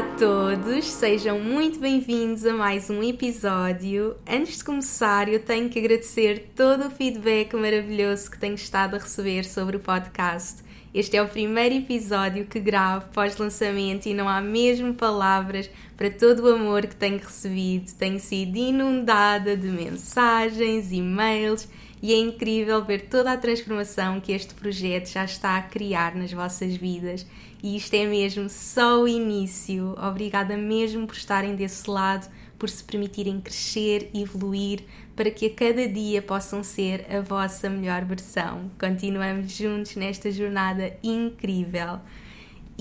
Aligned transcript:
Olá 0.00 0.08
a 0.08 0.16
todos, 0.16 0.86
sejam 0.86 1.38
muito 1.38 1.78
bem-vindos 1.78 2.46
a 2.46 2.54
mais 2.54 2.88
um 2.88 3.02
episódio. 3.02 4.16
Antes 4.26 4.56
de 4.56 4.64
começar, 4.64 5.28
eu 5.28 5.38
tenho 5.38 5.68
que 5.68 5.78
agradecer 5.78 6.52
todo 6.56 6.86
o 6.86 6.90
feedback 6.90 7.54
maravilhoso 7.54 8.30
que 8.30 8.38
tenho 8.38 8.54
estado 8.54 8.96
a 8.96 8.98
receber 8.98 9.44
sobre 9.44 9.76
o 9.76 9.80
podcast. 9.80 10.62
Este 10.94 11.18
é 11.18 11.22
o 11.22 11.28
primeiro 11.28 11.74
episódio 11.74 12.46
que 12.46 12.58
gravo 12.58 13.10
pós-lançamento 13.12 14.06
e 14.06 14.14
não 14.14 14.26
há 14.26 14.40
mesmo 14.40 14.94
palavras 14.94 15.70
para 15.98 16.10
todo 16.10 16.44
o 16.44 16.54
amor 16.54 16.86
que 16.86 16.96
tenho 16.96 17.18
recebido. 17.18 17.92
Tenho 17.98 18.18
sido 18.18 18.56
inundada 18.56 19.54
de 19.54 19.68
mensagens, 19.68 20.90
e-mails 20.92 21.68
e 22.02 22.12
é 22.12 22.16
incrível 22.16 22.82
ver 22.84 23.08
toda 23.08 23.32
a 23.32 23.36
transformação 23.36 24.20
que 24.20 24.32
este 24.32 24.54
projeto 24.54 25.08
já 25.08 25.24
está 25.24 25.56
a 25.56 25.62
criar 25.62 26.14
nas 26.14 26.32
vossas 26.32 26.74
vidas. 26.74 27.26
E 27.62 27.76
isto 27.76 27.92
é 27.94 28.06
mesmo 28.06 28.48
só 28.48 29.02
o 29.02 29.08
início. 29.08 29.94
Obrigada 29.98 30.56
mesmo 30.56 31.06
por 31.06 31.16
estarem 31.16 31.54
desse 31.54 31.88
lado, 31.90 32.30
por 32.58 32.68
se 32.70 32.82
permitirem 32.82 33.40
crescer 33.40 34.10
evoluir 34.14 34.84
para 35.14 35.30
que 35.30 35.46
a 35.46 35.54
cada 35.54 35.86
dia 35.86 36.22
possam 36.22 36.62
ser 36.62 37.06
a 37.14 37.20
vossa 37.20 37.68
melhor 37.68 38.04
versão. 38.04 38.70
Continuamos 38.78 39.52
juntos 39.52 39.96
nesta 39.96 40.30
jornada 40.30 40.96
incrível. 41.02 42.00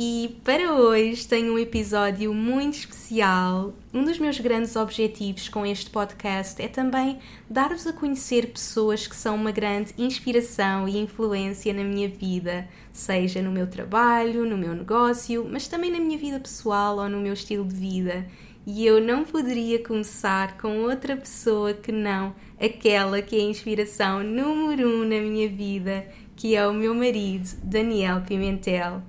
E 0.02 0.40
para 0.46 0.76
hoje 0.76 1.28
tenho 1.28 1.56
um 1.56 1.60
episódio 1.60 2.34
muito 2.34 2.76
especial. 2.76 3.74
Um 3.94 4.06
dos 4.06 4.18
meus 4.18 4.40
grandes 4.40 4.78
objetivos 4.78 5.50
com 5.50 5.66
este 5.66 5.90
podcast 5.90 6.62
é 6.62 6.70
também 6.70 7.20
dar-vos 7.50 7.86
a 7.86 7.92
conhecer 7.92 8.48
pessoas 8.48 9.06
que 9.06 9.16
são 9.18 9.36
uma 9.36 9.52
grande 9.52 9.94
inspiração 9.98 10.88
e 10.88 10.98
influência 10.98 11.74
na 11.74 11.84
minha 11.84 12.08
vida, 12.08 12.66
seja 12.94 13.42
no 13.42 13.52
meu 13.52 13.68
trabalho, 13.68 14.46
no 14.46 14.58
meu 14.58 14.74
negócio, 14.74 15.46
mas 15.52 15.68
também 15.68 15.92
na 15.92 16.00
minha 16.00 16.18
vida 16.18 16.40
pessoal 16.40 17.00
ou 17.00 17.10
no 17.10 17.20
meu 17.20 17.34
estilo 17.34 17.66
de 17.66 17.76
vida. 17.76 18.26
E 18.66 18.86
eu 18.86 19.02
não 19.02 19.26
poderia 19.26 19.84
começar 19.84 20.58
com 20.58 20.80
outra 20.84 21.18
pessoa 21.18 21.74
que 21.74 21.92
não 21.92 22.34
aquela 22.58 23.22
que 23.22 23.36
é 23.36 23.42
a 23.42 23.50
inspiração 23.50 24.24
número 24.24 24.88
um 24.88 25.00
na 25.00 25.20
minha 25.20 25.50
vida, 25.50 26.08
que 26.38 26.56
é 26.56 26.66
o 26.66 26.74
meu 26.74 26.96
marido, 26.96 27.50
Daniel 27.62 28.22
Pimentel. 28.22 29.04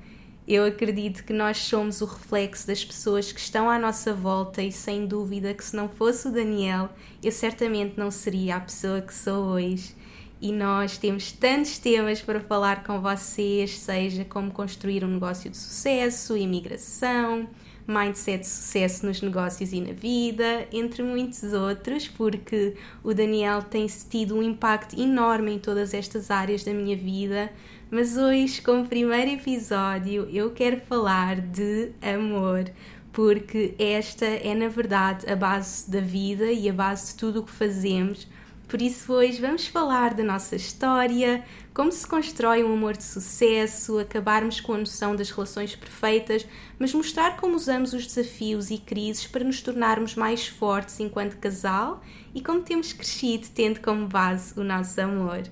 Eu 0.52 0.64
acredito 0.64 1.22
que 1.22 1.32
nós 1.32 1.58
somos 1.58 2.00
o 2.00 2.06
reflexo 2.06 2.66
das 2.66 2.84
pessoas 2.84 3.30
que 3.30 3.38
estão 3.38 3.70
à 3.70 3.78
nossa 3.78 4.12
volta 4.12 4.60
e 4.60 4.72
sem 4.72 5.06
dúvida 5.06 5.54
que 5.54 5.64
se 5.64 5.76
não 5.76 5.88
fosse 5.88 6.26
o 6.26 6.32
Daniel, 6.32 6.88
eu 7.22 7.30
certamente 7.30 7.96
não 7.96 8.10
seria 8.10 8.56
a 8.56 8.60
pessoa 8.60 9.00
que 9.00 9.14
sou 9.14 9.44
hoje. 9.44 9.94
E 10.40 10.50
nós 10.50 10.98
temos 10.98 11.30
tantos 11.30 11.78
temas 11.78 12.20
para 12.20 12.40
falar 12.40 12.82
com 12.82 13.00
vocês, 13.00 13.78
seja 13.78 14.24
como 14.24 14.50
construir 14.50 15.04
um 15.04 15.08
negócio 15.14 15.48
de 15.48 15.56
sucesso, 15.56 16.36
imigração, 16.36 17.48
mindset 17.86 18.40
de 18.40 18.48
sucesso 18.48 19.06
nos 19.06 19.22
negócios 19.22 19.72
e 19.72 19.80
na 19.80 19.92
vida, 19.92 20.66
entre 20.72 21.04
muitos 21.04 21.44
outros, 21.52 22.08
porque 22.08 22.74
o 23.04 23.14
Daniel 23.14 23.62
tem 23.62 23.86
tido 23.86 24.36
um 24.36 24.42
impacto 24.42 25.00
enorme 25.00 25.52
em 25.52 25.58
todas 25.60 25.94
estas 25.94 26.28
áreas 26.28 26.64
da 26.64 26.72
minha 26.72 26.96
vida 26.96 27.52
mas 27.90 28.16
hoje, 28.16 28.62
como 28.62 28.86
primeiro 28.86 29.32
episódio, 29.32 30.28
eu 30.30 30.52
quero 30.52 30.80
falar 30.82 31.40
de 31.40 31.90
amor, 32.00 32.70
porque 33.12 33.74
esta 33.78 34.24
é 34.24 34.54
na 34.54 34.68
verdade 34.68 35.28
a 35.28 35.34
base 35.34 35.90
da 35.90 36.00
vida 36.00 36.52
e 36.52 36.68
a 36.68 36.72
base 36.72 37.08
de 37.12 37.18
tudo 37.18 37.40
o 37.40 37.42
que 37.42 37.50
fazemos. 37.50 38.28
Por 38.68 38.80
isso, 38.80 39.12
hoje 39.12 39.40
vamos 39.40 39.66
falar 39.66 40.14
da 40.14 40.22
nossa 40.22 40.54
história, 40.54 41.44
como 41.74 41.90
se 41.90 42.06
constrói 42.06 42.62
um 42.62 42.72
amor 42.72 42.96
de 42.96 43.02
sucesso, 43.02 43.98
acabarmos 43.98 44.60
com 44.60 44.74
a 44.74 44.78
noção 44.78 45.16
das 45.16 45.30
relações 45.30 45.74
perfeitas, 45.74 46.46
mas 46.78 46.94
mostrar 46.94 47.36
como 47.36 47.56
usamos 47.56 47.92
os 47.92 48.06
desafios 48.06 48.70
e 48.70 48.78
crises 48.78 49.26
para 49.26 49.42
nos 49.42 49.60
tornarmos 49.60 50.14
mais 50.14 50.46
fortes 50.46 51.00
enquanto 51.00 51.38
casal 51.38 52.00
e 52.32 52.40
como 52.40 52.62
temos 52.62 52.92
crescido 52.92 53.48
tendo 53.52 53.80
como 53.80 54.06
base 54.06 54.58
o 54.58 54.62
nosso 54.62 55.00
amor. 55.00 55.42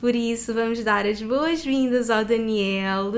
Por 0.00 0.14
isso, 0.14 0.52
vamos 0.52 0.84
dar 0.84 1.06
as 1.06 1.22
boas-vindas 1.22 2.10
ao 2.10 2.24
Daniel. 2.24 3.10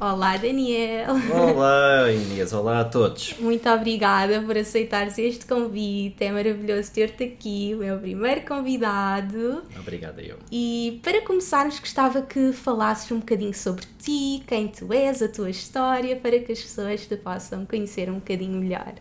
Olá, 0.00 0.36
Daniel. 0.36 1.08
Olá, 1.30 2.10
Inês. 2.10 2.52
Olá 2.54 2.80
a 2.80 2.84
todos. 2.84 3.34
Muito 3.38 3.68
obrigada 3.68 4.40
por 4.40 4.56
aceitares 4.56 5.18
este 5.18 5.44
convite. 5.44 6.24
É 6.24 6.32
maravilhoso 6.32 6.90
ter-te 6.90 7.24
aqui, 7.24 7.72
o 7.74 7.78
meu 7.78 7.98
primeiro 7.98 8.42
convidado. 8.46 9.62
Obrigada, 9.78 10.22
eu. 10.22 10.38
E 10.50 11.00
para 11.02 11.20
começarmos, 11.20 11.78
gostava 11.78 12.22
que 12.22 12.52
falasses 12.52 13.10
um 13.12 13.18
bocadinho 13.18 13.52
sobre 13.52 13.84
ti, 13.98 14.42
quem 14.46 14.68
tu 14.68 14.90
és, 14.92 15.20
a 15.22 15.28
tua 15.28 15.50
história, 15.50 16.16
para 16.16 16.38
que 16.38 16.52
as 16.52 16.62
pessoas 16.62 17.06
te 17.06 17.16
possam 17.16 17.66
conhecer 17.66 18.08
um 18.08 18.14
bocadinho 18.14 18.58
melhor. 18.58 18.94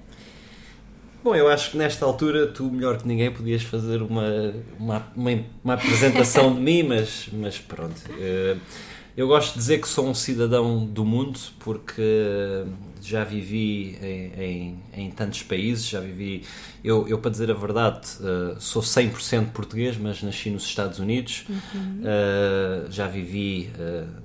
Bom, 1.23 1.35
eu 1.35 1.47
acho 1.47 1.71
que 1.71 1.77
nesta 1.77 2.03
altura 2.03 2.47
tu, 2.47 2.63
melhor 2.71 2.97
que 2.97 3.07
ninguém, 3.07 3.31
podias 3.31 3.61
fazer 3.61 4.01
uma, 4.01 4.23
uma, 4.79 5.07
uma, 5.15 5.31
uma 5.63 5.73
apresentação 5.75 6.53
de 6.53 6.59
mim, 6.59 6.81
mas, 6.81 7.29
mas 7.31 7.59
pronto. 7.59 8.01
Eh, 8.19 8.57
eu 9.15 9.27
gosto 9.27 9.53
de 9.53 9.59
dizer 9.59 9.79
que 9.79 9.87
sou 9.87 10.07
um 10.07 10.15
cidadão 10.15 10.83
do 10.83 11.05
mundo 11.05 11.39
porque 11.59 12.01
já 13.01 13.23
vivi 13.23 13.97
em, 14.01 14.43
em, 14.43 14.79
em 14.93 15.11
tantos 15.11 15.43
países, 15.43 15.87
já 15.87 15.99
vivi. 15.99 16.43
Eu, 16.83 17.07
eu, 17.07 17.19
para 17.19 17.29
dizer 17.29 17.51
a 17.51 17.53
verdade, 17.53 18.07
uh, 18.19 18.59
sou 18.59 18.81
100% 18.81 19.51
português, 19.51 19.97
mas 19.97 20.23
nasci 20.23 20.49
nos 20.49 20.63
Estados 20.63 20.97
Unidos. 20.97 21.45
Uhum. 21.49 22.01
Uh, 22.01 22.91
já 22.91 23.07
vivi 23.07 23.69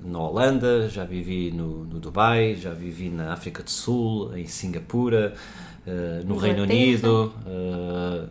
na 0.03 0.19
Holanda, 0.19 0.89
já 0.89 1.03
vivi 1.03 1.51
no, 1.51 1.83
no 1.85 1.99
Dubai, 1.99 2.55
já 2.55 2.71
vivi 2.71 3.09
na 3.09 3.33
África 3.33 3.61
do 3.61 3.69
Sul, 3.69 4.35
em 4.35 4.47
Singapura. 4.47 5.35
Eh, 5.87 6.21
no 6.25 6.35
Reino 6.35 6.63
Unido, 6.63 7.33
uh, 7.45 8.29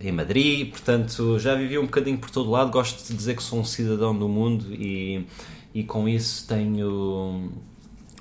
em 0.00 0.10
Madrid, 0.10 0.70
portanto 0.70 1.38
já 1.38 1.54
vivi 1.54 1.78
um 1.78 1.84
bocadinho 1.84 2.18
por 2.18 2.28
todo 2.28 2.50
lado. 2.50 2.72
Gosto 2.72 3.06
de 3.06 3.14
dizer 3.14 3.36
que 3.36 3.42
sou 3.42 3.60
um 3.60 3.64
cidadão 3.64 4.16
do 4.18 4.28
mundo 4.28 4.74
e, 4.74 5.24
e 5.72 5.84
com 5.84 6.08
isso 6.08 6.44
tenho 6.48 7.52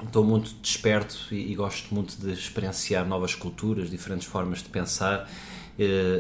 estou 0.03 0.23
muito 0.23 0.53
desperto 0.61 1.17
e, 1.31 1.51
e, 1.51 1.55
gosto 1.55 1.93
muito 1.95 2.15
de 2.21 2.33
experienciar 2.33 3.07
novas 3.07 3.33
culturas, 3.33 3.89
diferentes 3.89 4.27
formas 4.27 4.61
de 4.61 4.69
pensar, 4.69 5.27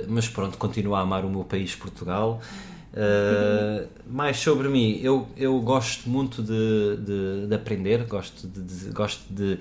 mas 0.07 0.27
pronto, 0.27 0.57
continuo 0.57 0.95
a 0.95 1.01
amar 1.01 1.23
o 1.25 1.29
meu 1.29 1.43
país, 1.43 1.75
Portugal. 1.75 2.41
Uh, 2.93 3.87
mais 4.09 4.37
sobre 4.37 4.69
mim, 4.69 4.97
eu, 5.03 5.27
eu 5.35 5.59
gosto 5.59 6.09
muito 6.09 6.41
de, 6.41 6.97
de, 6.97 7.47
de 7.47 7.53
aprender, 7.53 8.05
gosto 8.05 8.47
de, 8.47 8.61
de 8.61 8.89
gosto 8.91 9.21
de, 9.31 9.59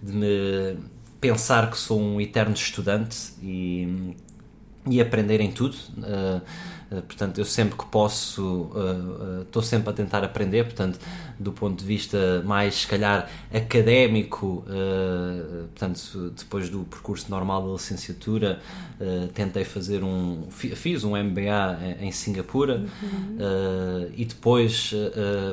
de 0.00 0.12
me 0.12 0.76
pensar 1.20 1.70
que 1.70 1.78
sou 1.78 2.00
um 2.00 2.20
eterno 2.20 2.54
estudante 2.54 3.32
e, 3.42 4.14
e 4.88 5.00
aprender 5.00 5.40
em 5.40 5.50
tudo. 5.50 5.76
Uh, 5.98 6.40
uh, 6.96 7.02
portanto, 7.02 7.38
eu 7.38 7.44
sempre 7.44 7.76
que 7.76 7.86
posso, 7.86 8.70
estou 9.42 9.62
uh, 9.62 9.64
sempre 9.64 9.90
a 9.90 9.92
tentar 9.92 10.22
aprender. 10.22 10.64
Portanto, 10.64 10.98
do 11.38 11.52
ponto 11.52 11.80
de 11.80 11.84
vista 11.84 12.42
mais, 12.44 12.74
se 12.76 12.86
calhar, 12.86 13.28
académico, 13.52 14.64
portanto, 15.74 16.32
depois 16.34 16.70
do 16.70 16.84
percurso 16.84 17.30
normal 17.30 17.66
da 17.66 17.72
licenciatura, 17.74 18.58
tentei 19.34 19.62
fazer 19.62 20.02
um. 20.02 20.44
Fiz 20.48 21.04
um 21.04 21.10
MBA 21.10 21.78
em, 22.00 22.06
em 22.06 22.10
Singapura 22.10 22.86
uhum. 23.02 24.08
e 24.16 24.24
depois, 24.24 24.94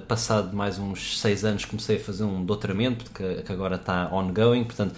passado 0.07 0.55
mais 0.55 0.79
uns 0.79 1.19
seis 1.19 1.43
anos, 1.43 1.65
comecei 1.65 1.97
a 1.97 1.99
fazer 1.99 2.23
um 2.23 2.45
doutoramento 2.45 3.11
que, 3.11 3.41
que 3.41 3.51
agora 3.51 3.75
está 3.75 4.09
ongoing. 4.13 4.63
Portanto, 4.63 4.95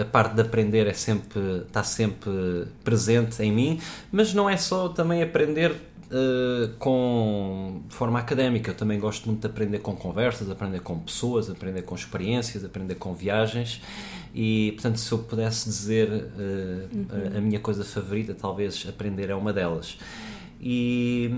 a 0.00 0.04
parte 0.04 0.34
de 0.34 0.42
aprender 0.42 0.86
é 0.86 0.92
sempre, 0.92 1.62
está 1.66 1.82
sempre 1.82 2.66
presente 2.84 3.42
em 3.42 3.52
mim, 3.52 3.80
mas 4.12 4.34
não 4.34 4.48
é 4.48 4.56
só 4.56 4.88
também 4.88 5.22
aprender 5.22 5.72
uh, 5.72 6.68
com 6.78 7.82
de 7.88 7.94
forma 7.94 8.18
académica. 8.18 8.70
Eu 8.70 8.74
também 8.74 8.98
gosto 8.98 9.26
muito 9.26 9.40
de 9.40 9.46
aprender 9.46 9.78
com 9.78 9.94
conversas, 9.96 10.50
aprender 10.50 10.80
com 10.80 10.98
pessoas, 10.98 11.48
aprender 11.48 11.82
com 11.82 11.94
experiências, 11.94 12.64
aprender 12.64 12.96
com 12.96 13.14
viagens. 13.14 13.80
E 14.34 14.72
portanto, 14.72 14.98
se 14.98 15.10
eu 15.10 15.18
pudesse 15.18 15.64
dizer 15.68 16.08
uh, 16.08 16.96
uhum. 16.96 17.06
a, 17.34 17.38
a 17.38 17.40
minha 17.40 17.60
coisa 17.60 17.84
favorita, 17.84 18.34
talvez 18.34 18.86
aprender 18.88 19.30
é 19.30 19.34
uma 19.34 19.52
delas. 19.52 19.98
E 20.60 21.30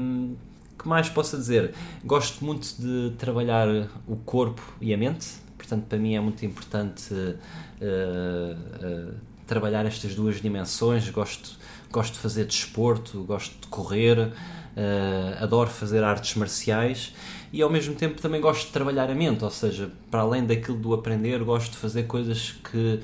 que 0.78 0.88
mais 0.88 1.08
posso 1.08 1.36
dizer? 1.36 1.74
Gosto 2.04 2.44
muito 2.44 2.68
de 2.78 3.12
trabalhar 3.18 3.68
o 4.06 4.16
corpo 4.16 4.62
e 4.80 4.94
a 4.94 4.96
mente, 4.96 5.28
portanto, 5.58 5.84
para 5.86 5.98
mim 5.98 6.14
é 6.14 6.20
muito 6.20 6.46
importante 6.46 7.12
uh, 7.12 7.36
uh, 7.82 9.14
trabalhar 9.46 9.84
estas 9.84 10.14
duas 10.14 10.40
dimensões. 10.40 11.10
Gosto, 11.10 11.58
gosto 11.90 12.14
de 12.14 12.18
fazer 12.20 12.46
desporto, 12.46 13.24
gosto 13.24 13.60
de 13.60 13.66
correr, 13.66 14.18
uh, 14.18 15.42
adoro 15.42 15.68
fazer 15.68 16.02
artes 16.04 16.36
marciais 16.36 17.12
e 17.52 17.60
ao 17.60 17.70
mesmo 17.70 17.94
tempo 17.94 18.20
também 18.20 18.40
gosto 18.40 18.66
de 18.66 18.72
trabalhar 18.72 19.10
a 19.10 19.14
mente, 19.14 19.44
ou 19.44 19.50
seja, 19.50 19.90
para 20.10 20.20
além 20.20 20.46
daquilo 20.46 20.78
do 20.78 20.94
aprender, 20.94 21.42
gosto 21.42 21.72
de 21.72 21.78
fazer 21.78 22.04
coisas 22.04 22.52
que, 22.70 23.00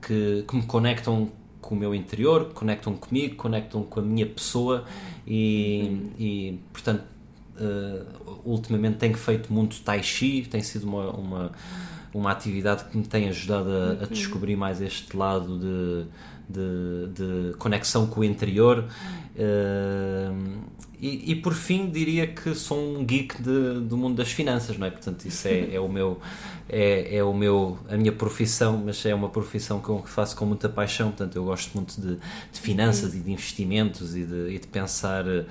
que, 0.00 0.44
que 0.46 0.56
me 0.56 0.62
conectam 0.62 1.30
com 1.60 1.76
o 1.76 1.78
meu 1.78 1.94
interior, 1.94 2.50
conectam 2.52 2.94
comigo, 2.94 3.36
conectam 3.36 3.84
com 3.84 4.00
a 4.00 4.02
minha 4.02 4.26
pessoa 4.26 4.84
e, 5.26 6.10
e 6.18 6.60
portanto, 6.72 7.04
uh, 7.56 8.40
ultimamente 8.44 8.96
tenho 8.96 9.16
feito 9.16 9.52
muito 9.52 9.80
Tai 9.82 10.02
Chi, 10.02 10.42
tem 10.50 10.60
sido 10.60 10.84
uma, 10.84 11.10
uma, 11.10 11.52
uma 12.14 12.30
atividade 12.30 12.84
que 12.84 12.96
me 12.96 13.04
tem 13.04 13.28
ajudado 13.28 13.70
a, 13.70 13.72
a 13.72 13.88
uhum. 13.90 14.06
descobrir 14.10 14.56
mais 14.56 14.80
este 14.80 15.16
lado 15.16 15.58
de, 15.58 16.06
de, 16.48 17.50
de 17.50 17.56
conexão 17.56 18.06
com 18.06 18.20
o 18.20 18.24
interior. 18.24 18.84
Uh, 19.34 20.82
e, 21.00 21.32
e, 21.32 21.34
por 21.34 21.52
fim 21.52 21.90
diria 21.90 22.28
que 22.28 22.54
sou 22.54 22.78
um 22.78 23.04
geek 23.04 23.42
de, 23.42 23.80
do 23.80 23.96
mundo 23.96 24.14
das 24.14 24.30
finanças, 24.30 24.78
não 24.78 24.86
é? 24.86 24.90
Portanto, 24.90 25.24
isso 25.24 25.48
é, 25.48 25.74
é, 25.74 25.80
o 25.80 25.88
meu, 25.88 26.20
é, 26.72 27.16
é 27.16 27.22
o 27.22 27.34
meu, 27.34 27.78
a 27.90 27.98
minha 27.98 28.10
profissão, 28.10 28.82
mas 28.82 29.04
é 29.04 29.14
uma 29.14 29.28
profissão 29.28 29.78
que 29.78 29.90
eu 29.90 30.02
faço 30.06 30.34
com 30.34 30.46
muita 30.46 30.70
paixão. 30.70 31.08
Portanto, 31.08 31.36
eu 31.36 31.44
gosto 31.44 31.70
muito 31.74 32.00
de, 32.00 32.16
de 32.16 32.60
finanças 32.60 33.14
e 33.14 33.20
de 33.20 33.30
investimentos 33.30 34.16
e 34.16 34.24
de, 34.24 34.54
e 34.54 34.58
de 34.58 34.66
pensar 34.66 35.26
uh, 35.26 35.46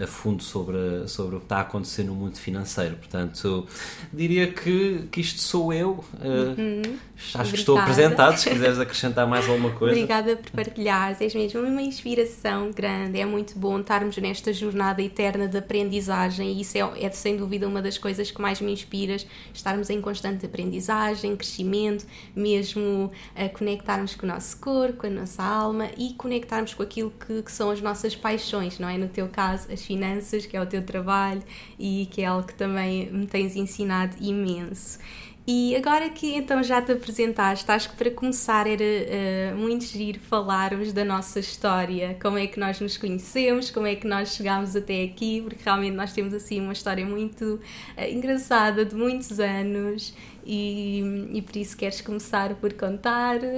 a 0.00 0.06
fundo 0.06 0.44
sobre, 0.44 1.08
sobre 1.08 1.36
o 1.36 1.38
que 1.40 1.46
está 1.46 1.56
a 1.56 1.62
acontecer 1.62 2.04
no 2.04 2.14
mundo 2.14 2.38
financeiro. 2.38 2.94
Portanto, 2.94 3.66
diria 4.12 4.46
que, 4.46 5.08
que 5.10 5.20
isto 5.20 5.40
sou 5.40 5.72
eu. 5.72 6.04
Uh, 6.14 6.60
uhum. 6.60 6.98
Acho 7.16 7.34
Obrigada. 7.34 7.50
que 7.50 7.56
estou 7.56 7.78
apresentado. 7.78 8.36
Se 8.36 8.50
quiseres 8.50 8.78
acrescentar 8.78 9.26
mais 9.26 9.48
alguma 9.48 9.70
coisa. 9.70 9.94
Obrigada 9.94 10.36
por 10.36 10.50
partilhares. 10.52 11.20
És 11.20 11.34
mesmo 11.34 11.62
uma 11.62 11.82
inspiração 11.82 12.70
grande. 12.70 13.18
É 13.18 13.26
muito 13.26 13.58
bom 13.58 13.80
estarmos 13.80 14.16
nesta 14.18 14.52
jornada 14.52 15.02
eterna 15.02 15.48
de 15.48 15.58
aprendizagem 15.58 16.52
e 16.52 16.60
isso 16.60 16.78
é, 16.78 17.04
é 17.04 17.10
sem 17.10 17.36
dúvida 17.36 17.66
uma 17.66 17.82
das 17.82 17.98
coisas 17.98 18.30
que 18.30 18.40
mais 18.40 18.60
me 18.60 18.72
inspira, 18.72 19.16
estarmos 19.52 19.90
em 19.90 20.00
constante 20.00 20.43
aprendizagem, 20.46 21.36
crescimento, 21.36 22.06
mesmo 22.34 23.10
a 23.34 23.48
conectarmos 23.48 24.14
com 24.14 24.26
o 24.26 24.28
nosso 24.28 24.58
corpo, 24.58 24.98
com 24.98 25.06
a 25.06 25.10
nossa 25.10 25.42
alma 25.42 25.88
e 25.96 26.14
conectarmos 26.14 26.74
com 26.74 26.82
aquilo 26.82 27.10
que, 27.10 27.42
que 27.42 27.52
são 27.52 27.70
as 27.70 27.80
nossas 27.80 28.14
paixões, 28.14 28.78
não 28.78 28.88
é? 28.88 28.96
No 28.98 29.08
teu 29.08 29.28
caso, 29.28 29.70
as 29.72 29.84
finanças, 29.84 30.46
que 30.46 30.56
é 30.56 30.60
o 30.60 30.66
teu 30.66 30.84
trabalho 30.84 31.42
e 31.78 32.06
que 32.10 32.22
é 32.22 32.26
algo 32.26 32.46
que 32.46 32.54
também 32.54 33.10
me 33.10 33.26
tens 33.26 33.56
ensinado 33.56 34.16
imenso. 34.20 34.98
E 35.46 35.76
agora 35.76 36.08
que 36.08 36.34
então 36.34 36.62
já 36.62 36.80
te 36.80 36.92
apresentaste, 36.92 37.70
acho 37.70 37.90
que 37.90 37.96
para 37.96 38.10
começar 38.10 38.66
era 38.66 38.82
uh, 38.82 39.56
muito 39.58 39.84
giro 39.84 40.18
falarmos 40.18 40.90
da 40.90 41.04
nossa 41.04 41.38
história, 41.38 42.16
como 42.22 42.38
é 42.38 42.46
que 42.46 42.58
nós 42.58 42.80
nos 42.80 42.96
conhecemos, 42.96 43.70
como 43.70 43.86
é 43.86 43.94
que 43.94 44.06
nós 44.06 44.34
chegámos 44.34 44.74
até 44.74 45.02
aqui, 45.04 45.42
porque 45.42 45.62
realmente 45.62 45.94
nós 45.94 46.14
temos 46.14 46.32
assim 46.32 46.62
uma 46.62 46.72
história 46.72 47.04
muito 47.04 47.44
uh, 47.44 48.10
engraçada 48.10 48.86
de 48.86 48.94
muitos 48.94 49.38
anos 49.38 50.14
e, 50.44 51.30
e 51.32 51.42
por 51.42 51.56
isso 51.56 51.76
queres 51.76 52.00
começar 52.00 52.54
por 52.56 52.72
contar. 52.74 53.38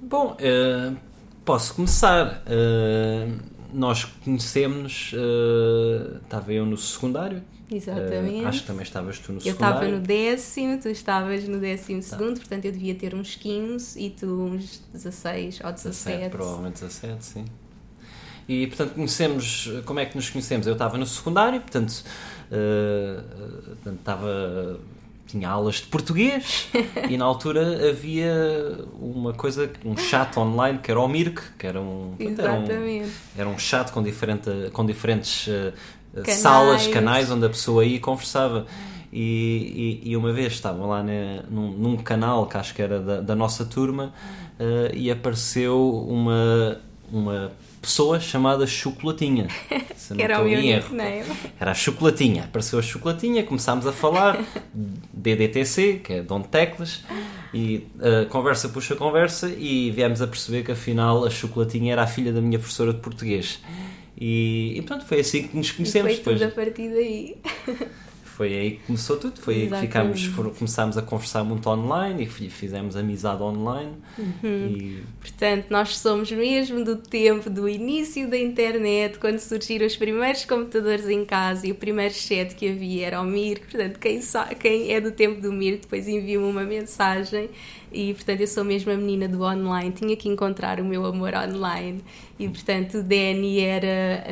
Bom, 0.00 0.36
uh, 0.36 0.96
posso 1.44 1.74
começar. 1.74 2.42
nós 3.72 4.04
conhecemos, 4.04 5.14
estava 6.22 6.52
eu 6.52 6.66
no 6.66 6.76
secundário, 6.76 7.42
Exatamente. 7.72 8.44
Uh, 8.44 8.48
acho 8.48 8.60
que 8.62 8.66
também 8.66 8.82
estavas 8.82 9.18
tu 9.18 9.32
no 9.32 9.38
eu 9.38 9.42
secundário. 9.42 9.74
Eu 9.74 9.80
estava 9.80 9.96
no 9.96 10.06
décimo, 10.06 10.80
tu 10.80 10.88
estavas 10.88 11.48
no 11.48 11.60
décimo 11.60 12.02
tá. 12.02 12.08
segundo, 12.08 12.38
portanto 12.38 12.64
eu 12.64 12.72
devia 12.72 12.94
ter 12.94 13.14
uns 13.14 13.36
15 13.36 14.00
e 14.00 14.10
tu 14.10 14.26
uns 14.26 14.82
16 14.92 15.60
ou 15.64 15.72
17. 15.72 16.18
17 16.18 16.30
provavelmente 16.30 16.80
17, 16.80 17.24
sim. 17.24 17.44
E 18.48 18.66
portanto 18.66 18.94
conhecemos, 18.94 19.70
como 19.84 20.00
é 20.00 20.06
que 20.06 20.16
nos 20.16 20.28
conhecemos? 20.28 20.66
Eu 20.66 20.72
estava 20.72 20.98
no 20.98 21.06
secundário, 21.06 21.60
portanto, 21.60 22.02
uh, 22.50 23.22
portanto 23.64 23.98
estava 23.98 24.80
tinha 25.30 25.48
aulas 25.48 25.76
de 25.76 25.82
português 25.82 26.68
e 27.08 27.16
na 27.16 27.24
altura 27.24 27.88
havia 27.88 28.78
uma 29.00 29.32
coisa, 29.32 29.70
um 29.84 29.96
chat 29.96 30.36
online 30.38 30.80
que 30.82 30.90
era 30.90 31.00
o 31.00 31.06
Mirk, 31.06 31.40
que 31.56 31.66
era 31.66 31.80
um, 31.80 32.16
era 32.18 32.52
um, 32.52 33.10
era 33.36 33.48
um 33.48 33.58
chat 33.58 33.92
com, 33.92 34.02
diferente, 34.02 34.50
com 34.72 34.84
diferentes 34.84 35.46
uh, 35.46 35.72
canais. 36.14 36.40
salas, 36.40 36.86
canais 36.88 37.30
onde 37.30 37.46
a 37.46 37.48
pessoa 37.48 37.84
ia 37.84 37.96
e 37.96 38.00
conversava. 38.00 38.66
E, 39.12 40.00
e, 40.04 40.10
e, 40.10 40.16
uma 40.16 40.32
vez 40.32 40.52
estavam 40.52 40.88
lá 40.88 41.02
ne, 41.02 41.42
num, 41.50 41.72
num, 41.72 41.96
canal 41.96 42.46
que 42.46 42.56
acho 42.56 42.72
que 42.72 42.80
era 42.80 43.00
da, 43.00 43.20
da 43.20 43.34
nossa 43.34 43.64
turma 43.64 44.14
uh, 44.58 44.94
e 44.94 45.10
apareceu 45.10 46.06
uma, 46.08 46.80
uma 47.10 47.50
pessoa 47.80 48.20
chamada 48.20 48.66
Chocolatinha. 48.66 49.48
que 50.14 50.22
era 50.22 50.40
o 50.40 50.44
meu 50.44 50.60
erro. 50.60 50.96
Era 51.58 51.70
a 51.70 51.74
Chocolatinha. 51.74 52.44
Apareceu 52.44 52.78
a 52.78 52.82
Chocolatinha, 52.82 53.42
começámos 53.42 53.86
a 53.86 53.92
falar 53.92 54.38
DDTC, 55.12 56.00
que 56.04 56.12
é 56.14 56.22
Dom 56.22 56.42
Teclas, 56.42 57.02
e 57.52 57.86
uh, 57.96 58.28
conversa 58.28 58.68
puxa 58.68 58.94
conversa 58.94 59.48
e 59.48 59.90
viemos 59.90 60.20
a 60.20 60.26
perceber 60.26 60.64
que 60.64 60.72
afinal 60.72 61.24
a 61.24 61.30
Chocolatinha 61.30 61.92
era 61.92 62.02
a 62.02 62.06
filha 62.06 62.32
da 62.32 62.40
minha 62.40 62.58
professora 62.58 62.92
de 62.92 63.00
português. 63.00 63.60
E, 64.16 64.74
e 64.76 64.82
pronto, 64.82 65.04
foi 65.06 65.20
assim 65.20 65.48
que 65.48 65.56
nos 65.56 65.70
conhecemos. 65.72 66.12
E 66.12 66.16
foi 66.16 66.34
tudo 66.34 66.44
a 66.44 66.50
partir 66.50 66.90
daí. 66.90 67.36
Foi 68.40 68.54
aí 68.54 68.70
que 68.70 68.86
começou 68.86 69.18
tudo, 69.18 69.38
foi 69.38 69.54
aí 69.54 69.68
que 69.68 69.76
ficámos, 69.80 70.28
começámos 70.56 70.96
a 70.96 71.02
conversar 71.02 71.44
muito 71.44 71.68
online 71.68 72.24
e 72.24 72.48
fizemos 72.48 72.96
amizade 72.96 73.42
online. 73.42 73.92
Uhum. 74.18 74.66
E... 74.66 75.02
Portanto, 75.20 75.66
nós 75.68 75.98
somos 75.98 76.32
mesmo 76.32 76.82
do 76.82 76.96
tempo 76.96 77.50
do 77.50 77.68
início 77.68 78.30
da 78.30 78.38
internet, 78.38 79.18
quando 79.18 79.38
surgiram 79.40 79.86
os 79.86 79.94
primeiros 79.94 80.46
computadores 80.46 81.06
em 81.06 81.22
casa 81.22 81.66
e 81.66 81.72
o 81.72 81.74
primeiro 81.74 82.14
chat 82.14 82.54
que 82.54 82.70
havia 82.70 83.08
era 83.08 83.20
o 83.20 83.26
Mir. 83.26 83.60
Portanto, 83.60 83.98
quem, 83.98 84.18
quem 84.58 84.90
é 84.90 85.02
do 85.02 85.12
tempo 85.12 85.38
do 85.38 85.52
Mir 85.52 85.72
depois 85.72 86.08
envia-me 86.08 86.46
uma 86.46 86.64
mensagem 86.64 87.50
e 87.92 88.14
portanto 88.14 88.40
eu 88.40 88.46
sou 88.46 88.64
mesmo 88.64 88.92
a 88.92 88.96
menina 88.96 89.26
do 89.26 89.42
online, 89.42 89.90
tinha 89.90 90.16
que 90.16 90.28
encontrar 90.28 90.80
o 90.80 90.84
meu 90.84 91.04
amor 91.04 91.32
online. 91.34 92.02
E 92.38 92.48
portanto 92.48 92.98
o 92.98 93.02
Danny 93.02 93.60
era 93.60 94.24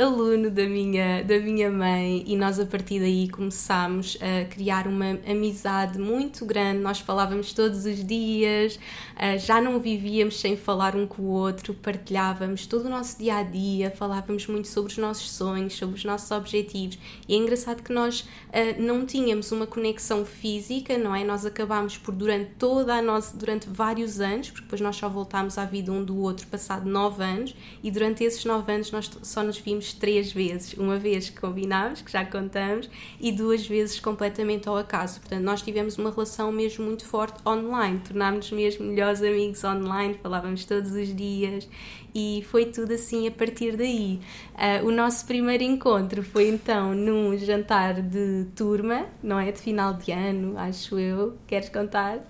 uh, 0.00 0.02
aluno 0.02 0.50
da 0.50 0.66
minha, 0.66 1.22
da 1.22 1.38
minha 1.38 1.70
mãe. 1.70 2.24
E 2.26 2.36
nós 2.36 2.58
a 2.58 2.66
partir 2.66 2.98
daí 2.98 3.28
começámos 3.28 4.18
a 4.20 4.44
criar 4.46 4.88
uma 4.88 5.18
amizade 5.28 5.98
muito 5.98 6.44
grande, 6.44 6.80
nós 6.80 6.98
falávamos 6.98 7.52
todos 7.52 7.84
os 7.84 8.04
dias, 8.04 8.76
uh, 8.76 9.38
já 9.38 9.60
não 9.60 9.78
vivíamos 9.78 10.40
sem 10.40 10.56
falar 10.56 10.96
um 10.96 11.06
com 11.06 11.22
o 11.22 11.26
outro, 11.26 11.74
partilhávamos 11.74 12.66
todo 12.66 12.86
o 12.86 12.90
nosso 12.90 13.18
dia 13.18 13.36
a 13.36 13.42
dia, 13.42 13.90
falávamos 13.90 14.46
muito 14.46 14.66
sobre 14.66 14.90
os 14.90 14.98
nossos 14.98 15.30
sonhos, 15.30 15.74
sobre 15.74 15.96
os 15.96 16.04
nossos 16.04 16.30
objetivos. 16.30 16.98
E 17.28 17.34
é 17.34 17.36
engraçado 17.36 17.82
que 17.82 17.92
nós 17.92 18.20
uh, 18.20 18.82
não 18.82 19.06
tínhamos 19.06 19.52
uma 19.52 19.66
conexão 19.66 20.24
física, 20.24 20.98
não 20.98 21.14
é? 21.14 21.22
Nós 21.22 21.46
acabámos 21.46 21.98
por 21.98 22.14
durante 22.14 22.50
toda 22.58 22.93
a 22.98 23.02
nós 23.02 23.32
durante 23.32 23.68
vários 23.68 24.20
anos, 24.20 24.50
porque 24.50 24.62
depois 24.62 24.80
nós 24.80 24.96
só 24.96 25.08
voltámos 25.08 25.58
à 25.58 25.64
vida 25.64 25.92
um 25.92 26.04
do 26.04 26.16
outro 26.18 26.46
passado 26.46 26.88
nove 26.88 27.22
anos, 27.22 27.54
e 27.82 27.90
durante 27.90 28.24
esses 28.24 28.44
nove 28.44 28.72
anos 28.72 28.90
nós 28.90 29.10
só 29.22 29.42
nos 29.42 29.58
vimos 29.58 29.92
três 29.92 30.32
vezes. 30.32 30.74
Uma 30.74 30.98
vez 30.98 31.30
que 31.30 31.40
combinámos, 31.40 32.02
que 32.02 32.10
já 32.10 32.24
contamos, 32.24 32.88
e 33.20 33.32
duas 33.32 33.66
vezes 33.66 34.00
completamente 34.00 34.68
ao 34.68 34.76
acaso. 34.76 35.20
Portanto, 35.20 35.42
nós 35.42 35.62
tivemos 35.62 35.98
uma 35.98 36.10
relação 36.10 36.50
mesmo 36.50 36.84
muito 36.84 37.04
forte 37.04 37.40
online, 37.46 38.00
tornámos-nos 38.00 38.52
mesmo 38.52 38.86
melhores 38.86 39.22
amigos 39.22 39.62
online, 39.64 40.18
falávamos 40.22 40.64
todos 40.64 40.92
os 40.92 41.14
dias 41.14 41.68
e 42.14 42.44
foi 42.48 42.66
tudo 42.66 42.94
assim 42.94 43.26
a 43.26 43.30
partir 43.30 43.76
daí. 43.76 44.20
Uh, 44.54 44.86
o 44.86 44.92
nosso 44.92 45.26
primeiro 45.26 45.64
encontro 45.64 46.22
foi 46.22 46.48
então 46.48 46.94
num 46.94 47.36
jantar 47.36 48.00
de 48.00 48.46
turma, 48.54 49.06
não 49.22 49.38
é? 49.38 49.50
De 49.50 49.60
final 49.60 49.94
de 49.94 50.12
ano, 50.12 50.56
acho 50.56 50.98
eu. 50.98 51.36
Queres 51.46 51.68
contar? 51.68 52.20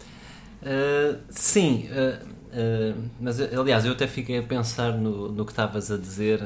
Uh, 0.65 1.21
sim, 1.29 1.91
uh, 1.91 2.27
uh, 2.27 3.11
mas 3.21 3.39
aliás, 3.39 3.85
eu 3.85 3.93
até 3.93 4.07
fiquei 4.07 4.39
a 4.39 4.43
pensar 4.43 4.95
no, 4.95 5.31
no 5.31 5.45
que 5.45 5.53
estavas 5.53 5.91
a 5.91 5.99
dizer 5.99 6.41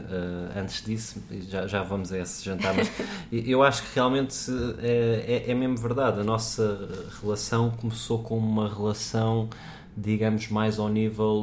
antes 0.57 0.85
disso, 0.85 1.23
já, 1.49 1.69
já 1.69 1.85
vamos 1.85 2.13
a 2.13 2.19
esse 2.19 2.45
jantar, 2.45 2.75
mas 2.75 2.91
eu 3.31 3.63
acho 3.63 3.85
que 3.85 3.95
realmente 3.95 4.35
é, 4.83 5.45
é, 5.47 5.51
é, 5.53 5.55
mesmo 5.55 5.77
verdade. 5.77 6.21
A 6.21 6.25
nossa 6.25 6.89
relação 7.23 7.71
começou 7.71 8.19
com 8.19 8.37
uma 8.37 8.69
relação, 8.69 9.49
digamos, 9.97 10.49
mais 10.49 10.81
ao 10.81 10.89
nível 10.89 11.43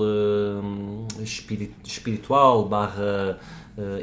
espirit, 1.22 1.74
espiritual 1.82 2.67
barra 2.67 3.39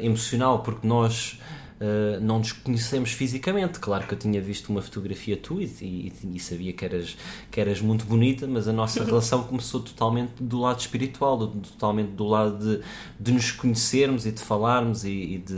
emocional, 0.01 0.63
porque 0.63 0.87
nós 0.87 1.39
uh, 1.83 2.19
não 2.21 2.39
nos 2.39 2.53
conhecemos 2.53 3.11
fisicamente. 3.11 3.79
Claro 3.79 4.07
que 4.07 4.13
eu 4.13 4.17
tinha 4.17 4.41
visto 4.41 4.69
uma 4.69 4.81
fotografia 4.81 5.35
tua 5.35 5.63
e, 5.63 5.65
e, 5.81 6.35
e, 6.35 6.39
sabia 6.39 6.71
que 6.71 6.85
eras, 6.85 7.17
que 7.51 7.59
eras 7.59 7.81
muito 7.81 8.05
bonita, 8.05 8.47
mas 8.47 8.67
a 8.67 8.73
nossa 8.73 9.03
relação 9.05 9.43
começou 9.43 9.81
totalmente 9.81 10.41
do 10.41 10.59
lado 10.61 10.79
espiritual, 10.79 11.37
do, 11.37 11.47
totalmente 11.47 12.11
do 12.11 12.25
lado 12.25 12.57
de, 12.57 12.83
de 13.19 13.31
nos 13.31 13.51
conhecermos 13.51 14.25
e 14.25 14.31
de 14.31 14.41
falarmos 14.41 15.03
e, 15.03 15.09
e 15.09 15.37
de, 15.39 15.53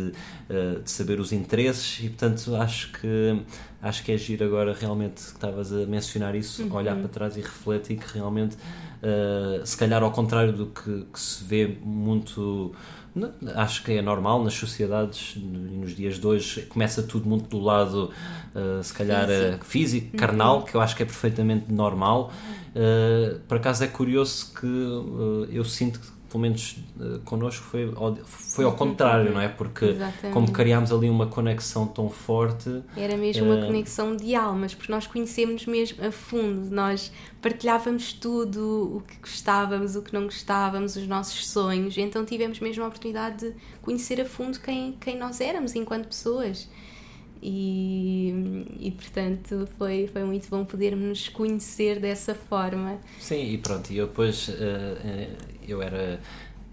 uh, 0.50 0.82
de, 0.82 0.90
saber 0.92 1.20
os 1.20 1.32
interesses 1.32 2.00
e 2.04 2.10
portanto 2.10 2.56
acho 2.56 2.92
que 2.94 3.42
acho 3.82 4.04
que 4.04 4.12
é 4.12 4.18
giro 4.18 4.44
agora 4.46 4.74
realmente 4.74 5.22
que 5.22 5.32
estavas 5.32 5.72
a 5.72 5.86
mencionar 5.86 6.34
isso, 6.34 6.64
uhum. 6.64 6.74
olhar 6.74 6.96
para 6.96 7.08
trás 7.08 7.38
e 7.38 7.42
refletir 7.42 7.98
que 7.98 8.14
realmente 8.16 8.56
uh, 8.56 9.64
se 9.64 9.78
calhar 9.78 10.02
ao 10.02 10.12
contrário 10.12 10.54
do 10.54 10.66
que, 10.68 11.06
que 11.14 11.20
se 11.20 11.44
vê 11.44 11.78
muito 11.84 12.74
acho 13.56 13.84
que 13.84 13.94
é 13.94 14.02
normal 14.02 14.44
nas 14.44 14.54
sociedades 14.54 15.36
e 15.38 15.40
nos 15.40 15.96
dias 15.96 16.20
de 16.20 16.28
hoje 16.28 16.64
começa 16.64 17.02
tudo 17.02 17.28
muito 17.28 17.48
do 17.48 17.60
lado 17.60 18.12
uh, 18.54 18.84
se 18.84 18.94
calhar 18.94 19.28
físico, 19.28 19.64
uh, 19.64 19.66
físico 19.66 20.08
uhum. 20.12 20.20
carnal 20.20 20.64
que 20.64 20.76
eu 20.76 20.82
acho 20.82 20.96
que 20.96 21.04
é 21.04 21.06
perfeitamente 21.06 21.72
normal 21.72 22.32
uh, 22.76 23.40
por 23.48 23.58
acaso 23.58 23.84
é 23.84 23.88
curioso 23.88 24.54
que 24.54 24.68
eu 25.50 25.64
sinto 25.64 26.00
que 26.00 26.08
pelo 26.30 26.42
menos 26.42 26.78
uh, 27.00 27.20
connosco 27.20 27.64
foi 27.64 27.92
ao, 27.96 28.16
foi 28.16 28.66
ao 28.66 28.74
contrário, 28.74 29.34
não 29.34 29.42
é? 29.42 29.48
Porque 29.48 29.86
Exatamente. 29.86 30.34
como 30.34 30.52
criámos 30.52 30.92
ali 30.92 31.10
uma 31.10 31.28
conexão 31.28 31.88
tão 31.88 32.10
forte. 32.10 32.84
Era 32.96 33.16
mesmo 33.16 33.46
uh, 33.46 33.54
uma 33.56 33.66
conexão 33.66 34.16
de 34.16 34.36
almas, 34.36 34.74
porque 34.74 34.92
nós 34.92 35.08
conhecemos 35.08 35.66
mesmo 35.66 36.06
a 36.06 36.12
fundo, 36.12 36.70
nós 36.74 37.12
partilhávamos 37.42 38.14
tudo, 38.14 38.98
o 38.98 39.02
que 39.02 39.18
gostávamos, 39.20 39.96
o 39.96 40.02
que 40.02 40.14
não 40.14 40.24
gostávamos, 40.24 40.96
os 40.96 41.08
nossos 41.08 41.48
sonhos, 41.48 41.98
então 41.98 42.26
tivemos 42.26 42.60
mesmo 42.60 42.84
a 42.84 42.88
oportunidade 42.88 43.52
de 43.52 43.56
conhecer 43.82 44.20
a 44.20 44.26
fundo 44.26 44.60
quem, 44.60 44.94
quem 45.00 45.18
nós 45.18 45.40
éramos 45.40 45.76
enquanto 45.76 46.08
pessoas. 46.08 46.68
E, 47.48 48.66
e 48.80 48.90
portanto 48.90 49.68
foi, 49.78 50.10
foi 50.12 50.24
muito 50.24 50.50
bom 50.50 50.66
podermos 50.66 51.30
conhecer 51.30 52.00
dessa 52.00 52.34
forma. 52.34 52.98
Sim, 53.20 53.54
e 53.54 53.58
pronto, 53.60 53.94
e 53.94 53.98
eu 54.00 54.08
depois 54.08 54.48
uh, 54.48 54.54
eu 55.68 55.82
era 55.82 56.20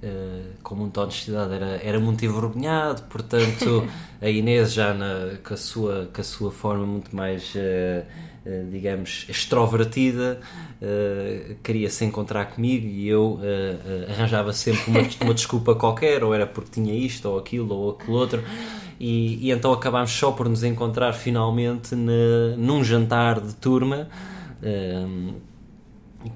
Uh, 0.05 0.55
com 0.65 0.75
muita 0.75 1.03
honestidade, 1.03 1.55
era, 1.55 1.81
era 1.81 2.01
muito 2.01 2.25
envergonhado, 2.25 3.03
portanto, 3.03 3.87
a 4.21 4.29
Inês 4.29 4.73
já 4.73 4.93
na, 4.93 5.37
com, 5.45 5.55
a 5.55 5.57
sua, 5.57 6.11
com 6.13 6.21
a 6.21 6.25
sua 6.25 6.51
forma 6.51 6.85
muito 6.85 7.15
mais, 7.15 7.55
digamos, 8.69 9.27
extrovertida, 9.29 10.41
queria 11.63 11.89
se 11.89 12.05
encontrar 12.05 12.47
comigo 12.47 12.85
e 12.85 13.07
eu 13.07 13.39
arranjava 14.09 14.53
sempre 14.53 14.91
uma, 14.91 15.09
uma 15.21 15.35
desculpa 15.35 15.77
qualquer, 15.77 16.25
ou 16.25 16.35
era 16.35 16.49
porque 16.49 16.73
tinha 16.73 16.93
isto, 16.93 17.29
ou 17.29 17.39
aquilo, 17.39 17.73
ou 17.73 17.91
aquilo 17.93 18.17
outro. 18.17 18.43
E, 19.05 19.49
e 19.49 19.51
então 19.51 19.73
acabámos 19.73 20.13
só 20.13 20.31
por 20.31 20.49
nos 20.49 20.63
encontrar 20.63 21.13
finalmente 21.13 21.93
ne, 21.97 22.55
num 22.57 22.85
jantar 22.85 23.41
de 23.41 23.53
turma 23.57 24.09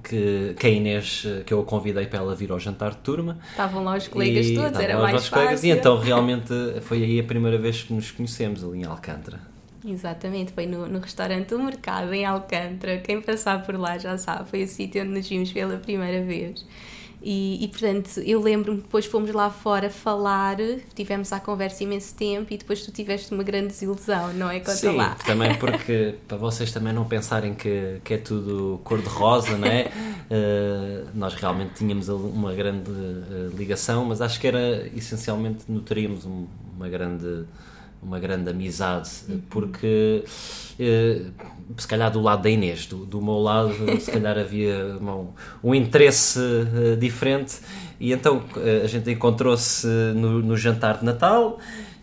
que, 0.02 0.52
que 0.58 0.66
a 0.66 0.70
Inês, 0.70 1.25
que 1.46 1.54
eu 1.54 1.61
a 1.61 1.64
convidei 1.64 2.06
para 2.06 2.18
ela 2.18 2.35
vir 2.35 2.50
ao 2.50 2.58
jantar 2.58 2.90
de 2.90 2.96
turma. 2.96 3.38
Estavam 3.50 3.85
lá 3.85 3.96
os 3.96 4.08
colegas 4.08 4.46
e, 4.46 4.56
todos, 4.56 4.80
era 4.80 5.00
mais 5.00 5.14
fácil. 5.14 5.32
Colegas, 5.32 5.62
e 5.62 5.70
então 5.70 5.96
realmente 6.00 6.52
foi 6.80 7.04
aí 7.04 7.20
a 7.20 7.23
primeira 7.23 7.56
vez 7.56 7.85
que 7.85 7.92
nos 7.92 8.11
conhecemos 8.11 8.64
ali 8.64 8.80
em 8.80 8.85
Alcântara. 8.85 9.38
Exatamente, 9.87 10.50
foi 10.52 10.66
no, 10.66 10.88
no 10.88 10.99
restaurante 10.99 11.54
O 11.54 11.62
Mercado 11.62 12.12
em 12.12 12.26
Alcântara. 12.26 12.99
Quem 12.99 13.23
passar 13.23 13.64
por 13.64 13.78
lá 13.78 13.96
já 13.96 14.18
sabe, 14.18 14.50
foi 14.50 14.64
o 14.64 14.66
sítio 14.66 15.02
onde 15.02 15.12
nos 15.12 15.28
vimos 15.28 15.52
pela 15.52 15.76
primeira 15.76 16.20
vez. 16.26 16.66
E, 17.28 17.64
e, 17.64 17.66
portanto, 17.66 18.21
eu 18.21 18.40
lembro-me 18.40 18.78
que 18.78 18.85
depois 18.85 19.04
fomos 19.04 19.33
lá 19.33 19.50
fora 19.50 19.90
falar, 19.90 20.59
tivemos 20.95 21.33
a 21.33 21.40
conversa 21.40 21.83
imenso 21.83 22.14
tempo 22.14 22.54
e 22.54 22.56
depois 22.56 22.87
tu 22.87 22.92
tiveste 22.92 23.35
uma 23.35 23.42
grande 23.42 23.66
desilusão, 23.66 24.33
não 24.33 24.49
é? 24.49 24.61
Conta 24.61 24.76
Sim, 24.76 24.95
lá. 24.95 25.16
também 25.26 25.52
porque, 25.59 26.14
para 26.28 26.37
vocês 26.37 26.71
também 26.71 26.92
não 26.92 27.04
pensarem 27.04 27.52
que, 27.52 28.00
que 28.04 28.14
é 28.14 28.18
tudo 28.18 28.80
cor-de-rosa, 28.85 29.59
não 29.59 29.66
é? 29.66 29.90
Uh, 30.30 31.09
nós 31.18 31.35
realmente 31.35 31.75
tínhamos 31.75 32.09
uma 32.09 32.54
grande 32.54 32.92
uh, 32.92 33.52
ligação, 33.56 34.04
mas 34.04 34.21
acho 34.21 34.38
que 34.38 34.47
era 34.47 34.88
essencialmente 34.95 35.64
nutríamos 35.66 36.25
uma 36.25 36.88
grande 36.88 37.45
uma 38.02 38.18
grande 38.18 38.50
amizade, 38.50 39.10
uhum. 39.28 39.40
porque 39.50 40.24
eh, 40.78 41.22
se 41.76 41.88
calhar 41.88 42.10
do 42.10 42.20
lado 42.20 42.42
da 42.42 42.50
Inês, 42.50 42.86
do, 42.86 43.04
do 43.04 43.20
meu 43.20 43.38
lado, 43.38 43.74
se 44.00 44.10
calhar 44.10 44.38
havia 44.38 44.98
um, 45.00 45.28
um 45.62 45.74
interesse 45.74 46.38
uh, 46.38 46.96
diferente, 46.96 47.56
e 47.98 48.12
então 48.12 48.42
uh, 48.56 48.84
a 48.84 48.86
gente 48.86 49.10
encontrou-se 49.10 49.86
no, 50.14 50.40
no, 50.40 50.56
jantar 50.56 50.98
de 50.98 51.04
Natal. 51.04 51.58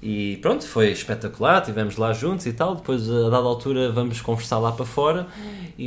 E 0.05 0.35
pronto, 0.41 0.67
foi 0.67 0.91
espetacular, 0.91 1.61
estivemos 1.61 1.95
lá 1.95 2.11
juntos 2.11 2.45
e 2.45 2.51
tal. 2.51 2.75
Depois, 2.75 3.09
a 3.09 3.29
dada 3.29 3.47
altura, 3.47 3.89
vamos 3.89 4.19
conversar 4.19 4.59
lá 4.59 4.69
para 4.73 4.83
fora. 4.83 5.27
E, 5.79 5.85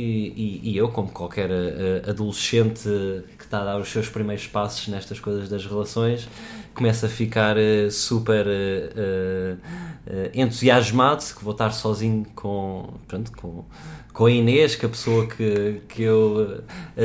e, 0.63 0.71
e 0.71 0.77
eu, 0.77 0.89
como 0.89 1.07
qualquer 1.09 1.51
adolescente 2.09 2.89
que 3.37 3.43
está 3.43 3.61
a 3.61 3.65
dar 3.65 3.77
os 3.77 3.89
seus 3.89 4.09
primeiros 4.09 4.47
passos 4.47 4.87
nestas 4.87 5.19
coisas 5.19 5.47
das 5.47 5.63
relações, 5.67 6.27
começo 6.77 7.07
a 7.07 7.09
ficar 7.09 7.55
super 7.89 8.45
uh, 8.45 9.57
entusiasmado 10.31 11.23
que 11.35 11.43
vou 11.43 11.51
estar 11.51 11.71
sozinho 11.71 12.23
com, 12.35 12.93
pronto, 13.07 13.31
com, 13.31 13.65
com 14.13 14.25
a 14.27 14.31
Inês, 14.31 14.75
que 14.75 14.85
é 14.85 14.87
a 14.87 14.91
pessoa 14.91 15.25
que, 15.25 15.81
que 15.89 16.03
eu 16.03 16.63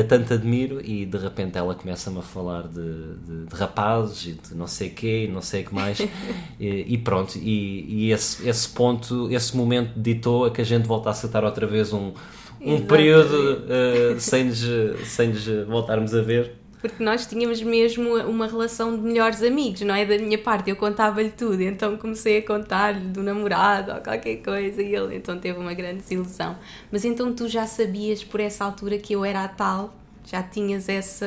tanto 0.08 0.34
admiro, 0.34 0.78
e 0.84 1.06
de 1.06 1.16
repente 1.16 1.56
ela 1.56 1.74
começa-me 1.74 2.18
a 2.18 2.22
falar 2.22 2.68
de, 2.68 3.14
de, 3.16 3.46
de, 3.46 3.56
rapazes 3.56 4.26
e 4.26 4.32
de 4.32 4.54
não 4.54 4.66
sei 4.66 4.90
quê, 4.90 5.24
e 5.26 5.32
não 5.32 5.40
sei 5.40 5.62
o 5.62 5.66
que 5.66 5.74
mais, 5.74 5.98
e, 6.60 6.94
e, 6.94 6.98
pronto, 6.98 7.38
e, 7.38 8.06
e, 8.06 8.12
esse, 8.12 8.46
esse 8.46 8.68
ponto, 8.68 9.32
esse 9.32 9.56
momento 9.56 9.92
ditou 9.96 10.44
a 10.44 10.50
que 10.50 10.60
a 10.60 10.64
gente 10.64 10.86
voltasse 10.86 11.24
a 11.24 11.28
estar 11.28 11.44
outra 11.44 11.66
vez 11.66 11.94
um, 11.94 12.12
um 12.60 12.78
período 12.82 13.64
uh, 13.64 14.20
sem, 14.20 14.44
nos, 14.44 14.62
sem 15.06 15.28
nos 15.28 15.46
voltarmos 15.66 16.14
a 16.14 16.20
ver 16.20 16.61
porque 16.82 17.02
nós 17.02 17.24
tínhamos 17.24 17.62
mesmo 17.62 18.16
uma 18.24 18.46
relação 18.46 18.96
de 18.96 19.02
melhores 19.02 19.42
amigos, 19.42 19.80
não 19.82 19.94
é? 19.94 20.04
Da 20.04 20.18
minha 20.18 20.36
parte, 20.36 20.68
eu 20.68 20.76
contava-lhe 20.76 21.30
tudo, 21.30 21.62
então 21.62 21.96
comecei 21.96 22.38
a 22.38 22.42
contar-lhe 22.42 23.06
do 23.06 23.22
namorado 23.22 23.92
ou 23.92 24.00
qualquer 24.00 24.36
coisa 24.38 24.82
e 24.82 24.94
ele 24.94 25.16
então 25.16 25.38
teve 25.38 25.58
uma 25.58 25.72
grande 25.72 25.98
desilusão. 25.98 26.58
Mas 26.90 27.04
então 27.04 27.32
tu 27.32 27.48
já 27.48 27.66
sabias 27.66 28.24
por 28.24 28.40
essa 28.40 28.64
altura 28.64 28.98
que 28.98 29.14
eu 29.14 29.24
era 29.24 29.44
a 29.44 29.48
tal 29.48 29.94
já 30.32 30.42
tinhas 30.42 30.88
essa. 30.88 31.26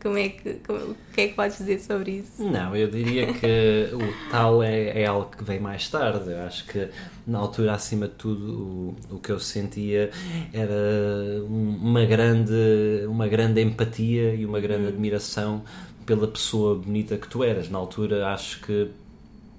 Como 0.00 0.18
é 0.18 0.28
que. 0.28 0.54
Como, 0.66 0.78
o 0.78 0.96
que 1.14 1.22
é 1.22 1.28
que 1.28 1.34
podes 1.34 1.56
dizer 1.56 1.80
sobre 1.80 2.18
isso? 2.18 2.44
Não, 2.44 2.76
eu 2.76 2.90
diria 2.90 3.32
que 3.32 3.88
o 3.94 4.30
tal 4.30 4.62
é, 4.62 5.02
é 5.02 5.06
algo 5.06 5.30
que 5.34 5.42
vem 5.42 5.58
mais 5.58 5.88
tarde. 5.88 6.30
Eu 6.30 6.42
acho 6.42 6.66
que 6.66 6.86
na 7.26 7.38
altura, 7.38 7.72
acima 7.72 8.06
de 8.06 8.14
tudo, 8.14 8.94
o, 9.10 9.16
o 9.16 9.18
que 9.18 9.32
eu 9.32 9.40
sentia 9.40 10.10
era 10.52 11.42
uma 11.48 12.04
grande, 12.04 13.06
uma 13.08 13.26
grande 13.26 13.62
empatia 13.62 14.34
e 14.34 14.44
uma 14.44 14.60
grande 14.60 14.84
hum. 14.84 14.88
admiração 14.88 15.64
pela 16.04 16.28
pessoa 16.28 16.74
bonita 16.74 17.16
que 17.16 17.26
tu 17.26 17.42
eras. 17.42 17.70
Na 17.70 17.78
altura, 17.78 18.28
acho 18.28 18.60
que 18.60 18.90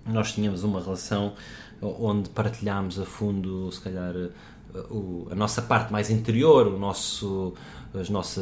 nós 0.06 0.34
tínhamos 0.34 0.64
uma 0.64 0.80
relação 0.80 1.34
onde 1.82 2.30
partilhámos 2.30 3.00
a 3.00 3.06
fundo, 3.06 3.72
se 3.72 3.82
calhar, 3.82 4.14
a 5.32 5.36
nossa 5.36 5.62
parte 5.62 5.92
mais 5.92 6.10
interior, 6.10 6.68
o 6.68 6.78
nosso 6.78 7.54
as 7.94 8.10
nossa, 8.10 8.42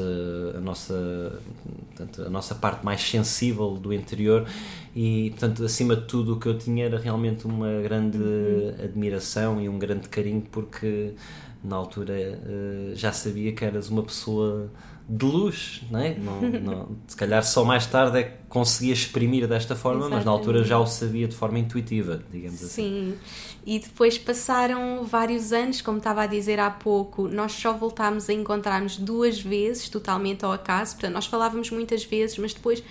a, 0.56 0.60
nossa, 0.60 1.40
portanto, 1.88 2.24
a 2.24 2.30
nossa 2.30 2.56
parte 2.56 2.84
mais 2.84 3.02
sensível 3.02 3.76
do 3.76 3.94
interior. 3.94 4.48
E, 4.96 5.32
portanto, 5.32 5.64
acima 5.64 5.96
de 5.96 6.06
tudo 6.06 6.36
o 6.36 6.40
que 6.40 6.48
eu 6.48 6.58
tinha 6.58 6.86
era 6.86 6.98
realmente 6.98 7.46
uma 7.46 7.82
grande 7.82 8.18
admiração 8.84 9.62
e 9.62 9.68
um 9.70 9.78
grande 9.78 10.10
carinho 10.10 10.44
porque 10.52 11.14
na 11.64 11.76
altura 11.76 12.14
eh, 12.14 12.92
já 12.94 13.12
sabia 13.12 13.52
que 13.54 13.66
eras 13.66 13.90
uma 13.90 14.04
pessoa 14.04 14.70
de 15.08 15.26
luz, 15.26 15.82
não 15.92 16.00
é? 16.00 16.16
Não, 16.16 16.42
não, 16.42 16.90
se 17.08 17.16
calhar 17.16 17.44
só 17.44 17.64
mais 17.64 17.86
tarde 17.86 18.20
é 18.20 18.24
que 18.24 18.32
conseguia 18.50 18.94
exprimir 18.94 19.48
desta 19.48 19.76
forma, 19.76 20.00
Exatamente. 20.00 20.18
mas 20.18 20.26
na 20.26 20.32
altura 20.32 20.64
já 20.64 20.80
o 20.80 20.88
sabia 20.88 21.28
de 21.28 21.36
forma 21.36 21.60
intuitiva, 21.60 22.24
digamos 22.32 22.60
Sim. 22.60 22.66
assim. 22.66 22.74
Sim, 22.76 23.18
e 23.66 23.80
depois 23.80 24.18
passaram 24.18 25.04
vários 25.04 25.52
anos, 25.52 25.82
como 25.82 26.00
estava 26.00 26.24
a 26.24 26.28
dizer 26.28 26.60
há 26.60 26.72
pouco, 26.72 27.28
nós 27.28 27.52
só 27.52 27.74
voltámos 27.74 28.30
a 28.30 28.34
encontrar-nos 28.34 28.98
duas 28.98 29.40
vezes, 29.40 29.90
totalmente 29.90 30.44
ao 30.44 30.52
acaso, 30.52 30.94
portanto, 30.94 31.14
nós 31.14 31.26
falávamos 31.28 31.70
muitas 31.70 32.04
vezes, 32.04 32.38
mas 32.38 32.54
depois 32.54 32.84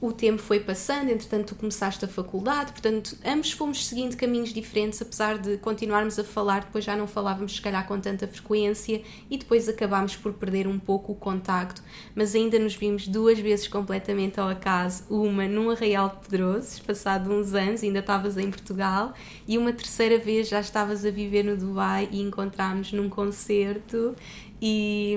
o 0.00 0.12
tempo 0.12 0.42
foi 0.42 0.60
passando, 0.60 1.10
entretanto 1.10 1.48
tu 1.48 1.54
começaste 1.54 2.04
a 2.04 2.08
faculdade, 2.08 2.72
portanto 2.72 3.16
ambos 3.24 3.52
fomos 3.52 3.86
seguindo 3.86 4.16
caminhos 4.16 4.52
diferentes, 4.52 5.00
apesar 5.00 5.38
de 5.38 5.56
continuarmos 5.58 6.18
a 6.18 6.24
falar, 6.24 6.64
depois 6.64 6.84
já 6.84 6.94
não 6.94 7.06
falávamos 7.06 7.56
se 7.56 7.62
calhar 7.62 7.86
com 7.86 7.98
tanta 7.98 8.28
frequência 8.28 9.02
e 9.30 9.38
depois 9.38 9.68
acabámos 9.68 10.14
por 10.16 10.34
perder 10.34 10.66
um 10.66 10.78
pouco 10.78 11.12
o 11.12 11.14
contacto, 11.14 11.82
mas 12.14 12.34
ainda 12.34 12.58
nos 12.58 12.74
vimos 12.74 13.08
duas 13.08 13.38
vezes 13.38 13.68
completamente 13.68 14.38
ao 14.38 14.48
acaso, 14.48 15.04
uma 15.08 15.48
num 15.48 15.70
Arraial 15.70 16.08
de 16.10 16.28
Pedrosos, 16.28 16.78
passado 16.80 17.32
uns 17.32 17.54
anos, 17.54 17.82
ainda 17.82 18.00
estavas 18.00 18.36
em 18.36 18.50
Portugal, 18.50 19.14
e 19.48 19.56
uma 19.56 19.72
terceira 19.72 20.18
vez 20.18 20.48
já 20.48 20.60
estavas 20.60 21.04
a 21.04 21.10
viver 21.10 21.42
no 21.42 21.56
Dubai 21.56 22.08
e 22.12 22.20
encontrámos 22.20 22.92
num 22.92 23.08
concerto 23.08 24.14
E, 24.60 25.14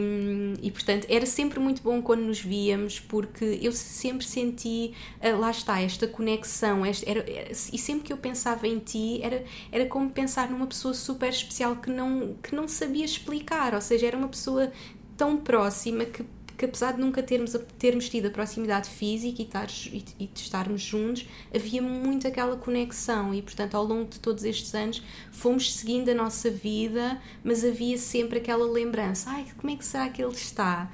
e 0.61 0.69
portanto 0.69 1.05
era 1.09 1.25
sempre 1.25 1.59
muito 1.59 1.81
bom 1.81 2.01
quando 2.01 2.21
nos 2.21 2.41
víamos 2.41 2.99
porque 2.99 3.57
eu 3.61 3.71
sempre 3.71 4.25
senti, 4.25 4.93
uh, 5.23 5.39
lá 5.39 5.51
está, 5.51 5.79
esta 5.81 6.07
conexão. 6.07 6.85
Este, 6.85 7.09
era, 7.09 7.19
era, 7.21 7.51
e 7.51 7.77
sempre 7.77 8.03
que 8.03 8.13
eu 8.13 8.17
pensava 8.17 8.67
em 8.67 8.79
ti 8.79 9.19
era, 9.23 9.43
era 9.71 9.85
como 9.85 10.09
pensar 10.09 10.49
numa 10.49 10.67
pessoa 10.67 10.93
super 10.93 11.29
especial 11.29 11.77
que 11.77 11.89
não, 11.89 12.35
que 12.43 12.53
não 12.53 12.67
sabia 12.67 13.05
explicar, 13.05 13.73
ou 13.73 13.81
seja, 13.81 14.07
era 14.07 14.17
uma 14.17 14.27
pessoa 14.27 14.71
tão 15.15 15.37
próxima 15.37 16.05
que 16.05 16.23
que 16.59 16.65
apesar 16.65 16.91
de 16.91 16.99
nunca 16.99 17.23
termos, 17.23 17.55
termos 17.77 18.09
tido 18.09 18.27
a 18.27 18.29
proximidade 18.29 18.89
física 18.89 19.41
e, 19.41 19.45
tar, 19.45 19.69
e, 19.85 20.03
e 20.19 20.27
de 20.27 20.41
estarmos 20.41 20.81
juntos, 20.81 21.25
havia 21.55 21.81
muito 21.81 22.27
aquela 22.27 22.57
conexão 22.57 23.33
e, 23.33 23.41
portanto, 23.41 23.75
ao 23.75 23.85
longo 23.85 24.09
de 24.09 24.19
todos 24.19 24.43
estes 24.43 24.75
anos 24.75 25.01
fomos 25.31 25.73
seguindo 25.73 26.09
a 26.09 26.13
nossa 26.13 26.51
vida, 26.51 27.17
mas 27.45 27.63
havia 27.63 27.97
sempre 27.97 28.39
aquela 28.39 28.69
lembrança: 28.69 29.29
ai, 29.29 29.45
como 29.55 29.71
é 29.71 29.77
que 29.77 29.85
será 29.85 30.09
que 30.09 30.21
ele 30.21 30.33
está? 30.33 30.91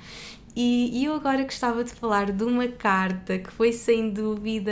E, 0.56 1.02
e 1.02 1.06
eu 1.06 1.16
agora 1.16 1.44
gostava 1.44 1.84
de 1.84 1.94
falar 1.94 2.32
de 2.32 2.44
uma 2.44 2.68
carta 2.68 3.40
que 3.40 3.52
foi 3.52 3.74
sem 3.74 4.12
dúvida 4.12 4.72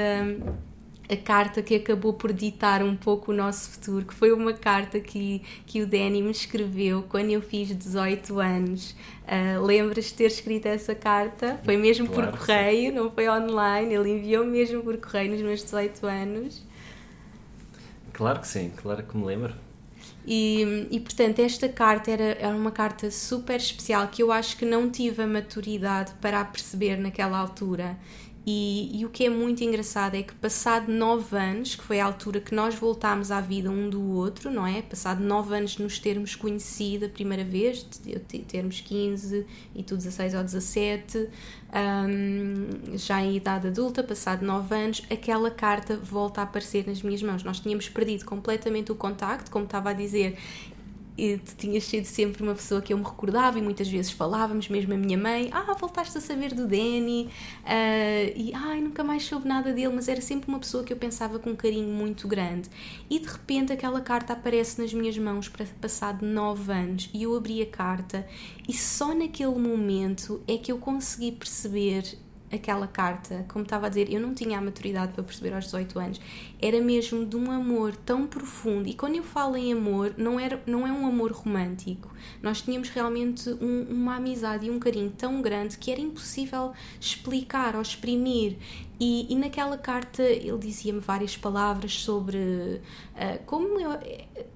a 1.13 1.17
carta 1.17 1.61
que 1.61 1.75
acabou 1.75 2.13
por 2.13 2.33
ditar 2.33 2.83
um 2.83 2.95
pouco 2.95 3.31
o 3.31 3.35
nosso 3.35 3.69
futuro, 3.71 4.05
que 4.05 4.13
foi 4.13 4.33
uma 4.33 4.53
carta 4.53 4.99
que, 4.99 5.41
que 5.65 5.81
o 5.81 5.87
Danny 5.87 6.21
me 6.21 6.31
escreveu 6.31 7.03
quando 7.09 7.29
eu 7.29 7.41
fiz 7.41 7.75
18 7.75 8.39
anos. 8.39 8.95
Uh, 9.23 9.63
Lembras 9.63 10.05
de 10.05 10.13
ter 10.15 10.25
escrito 10.25 10.65
essa 10.65 10.93
carta? 10.93 11.59
Foi 11.63 11.77
mesmo 11.77 12.07
claro, 12.07 12.31
por 12.31 12.39
correio, 12.39 12.89
sim. 12.89 12.95
não 12.97 13.09
foi 13.11 13.29
online, 13.29 13.93
ele 13.93 14.09
enviou 14.09 14.45
mesmo 14.45 14.83
por 14.83 14.97
correio 14.97 15.31
nos 15.31 15.41
meus 15.41 15.63
18 15.63 16.05
anos. 16.05 16.63
Claro 18.11 18.41
que 18.41 18.47
sim, 18.47 18.71
claro 18.75 19.03
que 19.03 19.17
me 19.17 19.25
lembro. 19.25 19.53
E, 20.25 20.87
e 20.89 20.99
portanto, 20.99 21.39
esta 21.39 21.67
carta 21.67 22.11
era, 22.11 22.37
era 22.39 22.55
uma 22.55 22.71
carta 22.71 23.11
super 23.11 23.57
especial 23.57 24.07
que 24.07 24.23
eu 24.23 24.31
acho 24.31 24.55
que 24.57 24.65
não 24.65 24.89
tive 24.89 25.21
a 25.21 25.27
maturidade 25.27 26.13
para 26.21 26.39
a 26.39 26.45
perceber 26.45 26.97
naquela 26.97 27.37
altura. 27.37 27.97
E, 28.45 28.99
e, 28.99 29.05
o 29.05 29.09
que 29.09 29.25
é 29.25 29.29
muito 29.29 29.63
engraçado 29.63 30.15
é 30.15 30.23
que, 30.23 30.33
passado 30.35 30.91
nove 30.91 31.37
anos, 31.37 31.75
que 31.75 31.83
foi 31.83 32.01
a 32.01 32.05
altura 32.05 32.41
que 32.41 32.53
nós 32.53 32.75
voltámos 32.75 33.31
à 33.31 33.39
vida 33.39 33.71
um 33.71 33.89
do 33.89 34.01
outro, 34.11 34.51
não 34.51 34.67
é? 34.67 34.81
Passado 34.81 35.23
nove 35.23 35.55
anos 35.55 35.71
de 35.71 35.83
nos 35.83 35.97
termos 35.97 36.35
conhecido 36.35 37.05
a 37.05 37.09
primeira 37.09 37.45
vez, 37.45 37.85
de 38.03 38.19
termos 38.39 38.81
15 38.81 39.45
e 39.73 39.81
tu 39.81 39.95
16 39.95 40.33
ou 40.33 40.43
17, 40.43 41.29
um, 41.73 42.97
já 42.97 43.21
em 43.21 43.37
idade 43.37 43.67
adulta, 43.67 44.03
passado 44.03 44.45
nove 44.45 44.75
anos, 44.75 45.01
aquela 45.09 45.49
carta 45.49 45.95
volta 45.95 46.41
a 46.41 46.43
aparecer 46.43 46.85
nas 46.85 47.01
minhas 47.01 47.23
mãos. 47.23 47.43
Nós 47.43 47.61
tínhamos 47.61 47.87
perdido 47.87 48.25
completamente 48.25 48.91
o 48.91 48.95
contacto, 48.95 49.49
como 49.49 49.63
estava 49.63 49.91
a 49.91 49.93
dizer, 49.93 50.37
e 51.17 51.37
tu 51.37 51.55
tinhas 51.55 51.83
sido 51.83 52.05
sempre 52.05 52.41
uma 52.41 52.55
pessoa 52.55 52.81
que 52.81 52.93
eu 52.93 52.97
me 52.97 53.03
recordava 53.03 53.59
e 53.59 53.61
muitas 53.61 53.87
vezes 53.87 54.11
falávamos, 54.11 54.67
mesmo 54.69 54.93
a 54.93 54.97
minha 54.97 55.17
mãe, 55.17 55.49
ah, 55.51 55.73
voltaste 55.79 56.17
a 56.17 56.21
saber 56.21 56.53
do 56.53 56.67
Danny, 56.67 57.29
uh, 57.63 58.33
e 58.35 58.51
ai, 58.53 58.81
nunca 58.81 59.03
mais 59.03 59.23
soube 59.23 59.47
nada 59.47 59.71
dele, 59.71 59.93
mas 59.93 60.07
era 60.07 60.21
sempre 60.21 60.49
uma 60.49 60.59
pessoa 60.59 60.83
que 60.83 60.91
eu 60.91 60.97
pensava 60.97 61.39
com 61.39 61.51
um 61.51 61.55
carinho 61.55 61.89
muito 61.89 62.27
grande. 62.27 62.69
E 63.09 63.19
de 63.19 63.27
repente 63.27 63.71
aquela 63.71 64.01
carta 64.01 64.33
aparece 64.33 64.81
nas 64.81 64.93
minhas 64.93 65.17
mãos 65.17 65.47
para 65.47 65.65
passado 65.79 66.25
nove 66.25 66.71
anos. 66.71 67.09
E 67.13 67.23
eu 67.23 67.35
abri 67.35 67.61
a 67.61 67.65
carta 67.65 68.27
e 68.67 68.73
só 68.73 69.13
naquele 69.13 69.57
momento 69.57 70.41
é 70.47 70.57
que 70.57 70.71
eu 70.71 70.77
consegui 70.77 71.31
perceber 71.31 72.17
aquela 72.53 72.87
carta, 72.87 73.45
como 73.47 73.63
estava 73.63 73.87
a 73.87 73.89
dizer, 73.89 74.11
eu 74.11 74.19
não 74.19 74.33
tinha 74.33 74.57
a 74.57 74.61
maturidade 74.61 75.13
para 75.13 75.23
perceber 75.23 75.53
aos 75.53 75.65
18 75.65 75.99
anos, 75.99 76.21
era 76.61 76.79
mesmo 76.79 77.25
de 77.25 77.35
um 77.35 77.51
amor 77.51 77.95
tão 77.95 78.27
profundo. 78.27 78.87
E 78.87 78.93
quando 78.93 79.15
eu 79.15 79.23
falo 79.23 79.57
em 79.57 79.73
amor, 79.73 80.13
não, 80.17 80.39
era, 80.39 80.61
não 80.65 80.87
é 80.87 80.91
um 80.91 81.05
amor 81.05 81.31
romântico. 81.31 82.13
Nós 82.41 82.61
tínhamos 82.61 82.89
realmente 82.89 83.49
um, 83.49 83.87
uma 83.89 84.15
amizade 84.15 84.67
e 84.67 84.71
um 84.71 84.79
carinho 84.79 85.11
tão 85.17 85.41
grande 85.41 85.77
que 85.77 85.91
era 85.91 85.99
impossível 85.99 86.71
explicar 86.99 87.75
ou 87.75 87.81
exprimir. 87.81 88.57
E, 89.05 89.33
e 89.33 89.35
naquela 89.35 89.77
carta 89.77 90.23
ele 90.23 90.57
dizia-me 90.59 91.01
várias 91.01 91.35
palavras 91.35 91.99
sobre 91.99 92.37
uh, 92.37 93.43
como 93.45 93.77
eu, 93.77 93.99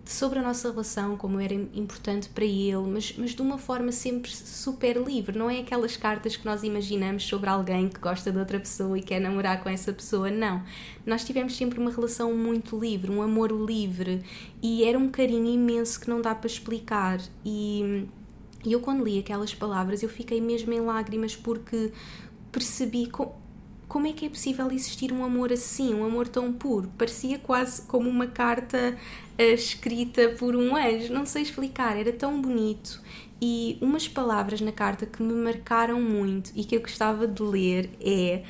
sobre 0.05 0.39
a 0.39 0.41
nossa 0.41 0.71
relação, 0.71 1.17
como 1.17 1.37
era 1.37 1.53
importante 1.53 2.29
para 2.29 2.45
ele, 2.45 2.87
mas, 2.87 3.13
mas 3.17 3.31
de 3.31 3.41
uma 3.41 3.57
forma 3.57 3.91
sempre 3.91 4.31
super 4.31 4.95
livre. 4.95 5.37
Não 5.37 5.49
é 5.49 5.59
aquelas 5.59 5.97
cartas 5.97 6.37
que 6.37 6.45
nós 6.45 6.63
imaginamos 6.63 7.25
sobre 7.25 7.49
alguém 7.49 7.89
que 7.89 7.99
gosta 7.99 8.31
de 8.31 8.39
outra 8.39 8.57
pessoa 8.57 8.97
e 8.97 9.01
quer 9.01 9.19
namorar 9.19 9.61
com 9.61 9.67
essa 9.67 9.91
pessoa. 9.91 10.31
Não. 10.31 10.63
Nós 11.05 11.25
tivemos 11.25 11.57
sempre 11.57 11.77
uma 11.77 11.91
relação 11.91 12.33
muito 12.33 12.79
livre, 12.79 13.11
um 13.11 13.21
amor 13.21 13.51
livre 13.51 14.23
e 14.63 14.85
era 14.85 14.97
um 14.97 15.09
carinho 15.09 15.53
imenso 15.53 15.99
que 15.99 16.09
não 16.09 16.21
dá 16.21 16.33
para 16.33 16.47
explicar. 16.47 17.19
E, 17.43 18.07
e 18.63 18.71
eu, 18.71 18.79
quando 18.79 19.03
li 19.03 19.19
aquelas 19.19 19.53
palavras, 19.53 20.01
eu 20.03 20.09
fiquei 20.09 20.39
mesmo 20.39 20.71
em 20.71 20.79
lágrimas 20.79 21.35
porque 21.35 21.91
percebi. 22.49 23.11
Como 23.87 24.05
é 24.05 24.13
que 24.13 24.25
é 24.25 24.29
possível 24.29 24.69
existir 24.71 25.13
um 25.13 25.23
amor 25.23 25.51
assim, 25.51 25.93
um 25.93 26.03
amor 26.03 26.27
tão 26.27 26.51
puro? 26.51 26.91
Parecia 26.97 27.39
quase 27.39 27.83
como 27.83 28.09
uma 28.09 28.27
carta 28.27 28.97
uh, 29.39 29.41
escrita 29.41 30.29
por 30.37 30.55
um 30.55 30.75
anjo, 30.75 31.13
não 31.13 31.25
sei 31.25 31.43
explicar, 31.43 31.97
era 31.97 32.11
tão 32.11 32.41
bonito. 32.41 33.01
E 33.41 33.77
umas 33.81 34.07
palavras 34.07 34.59
na 34.59 34.71
carta 34.71 35.05
que 35.05 35.21
me 35.23 35.33
marcaram 35.33 36.01
muito 36.01 36.51
e 36.55 36.65
que 36.65 36.75
eu 36.75 36.81
gostava 36.81 37.27
de 37.27 37.41
ler 37.41 37.89
é: 38.01 38.43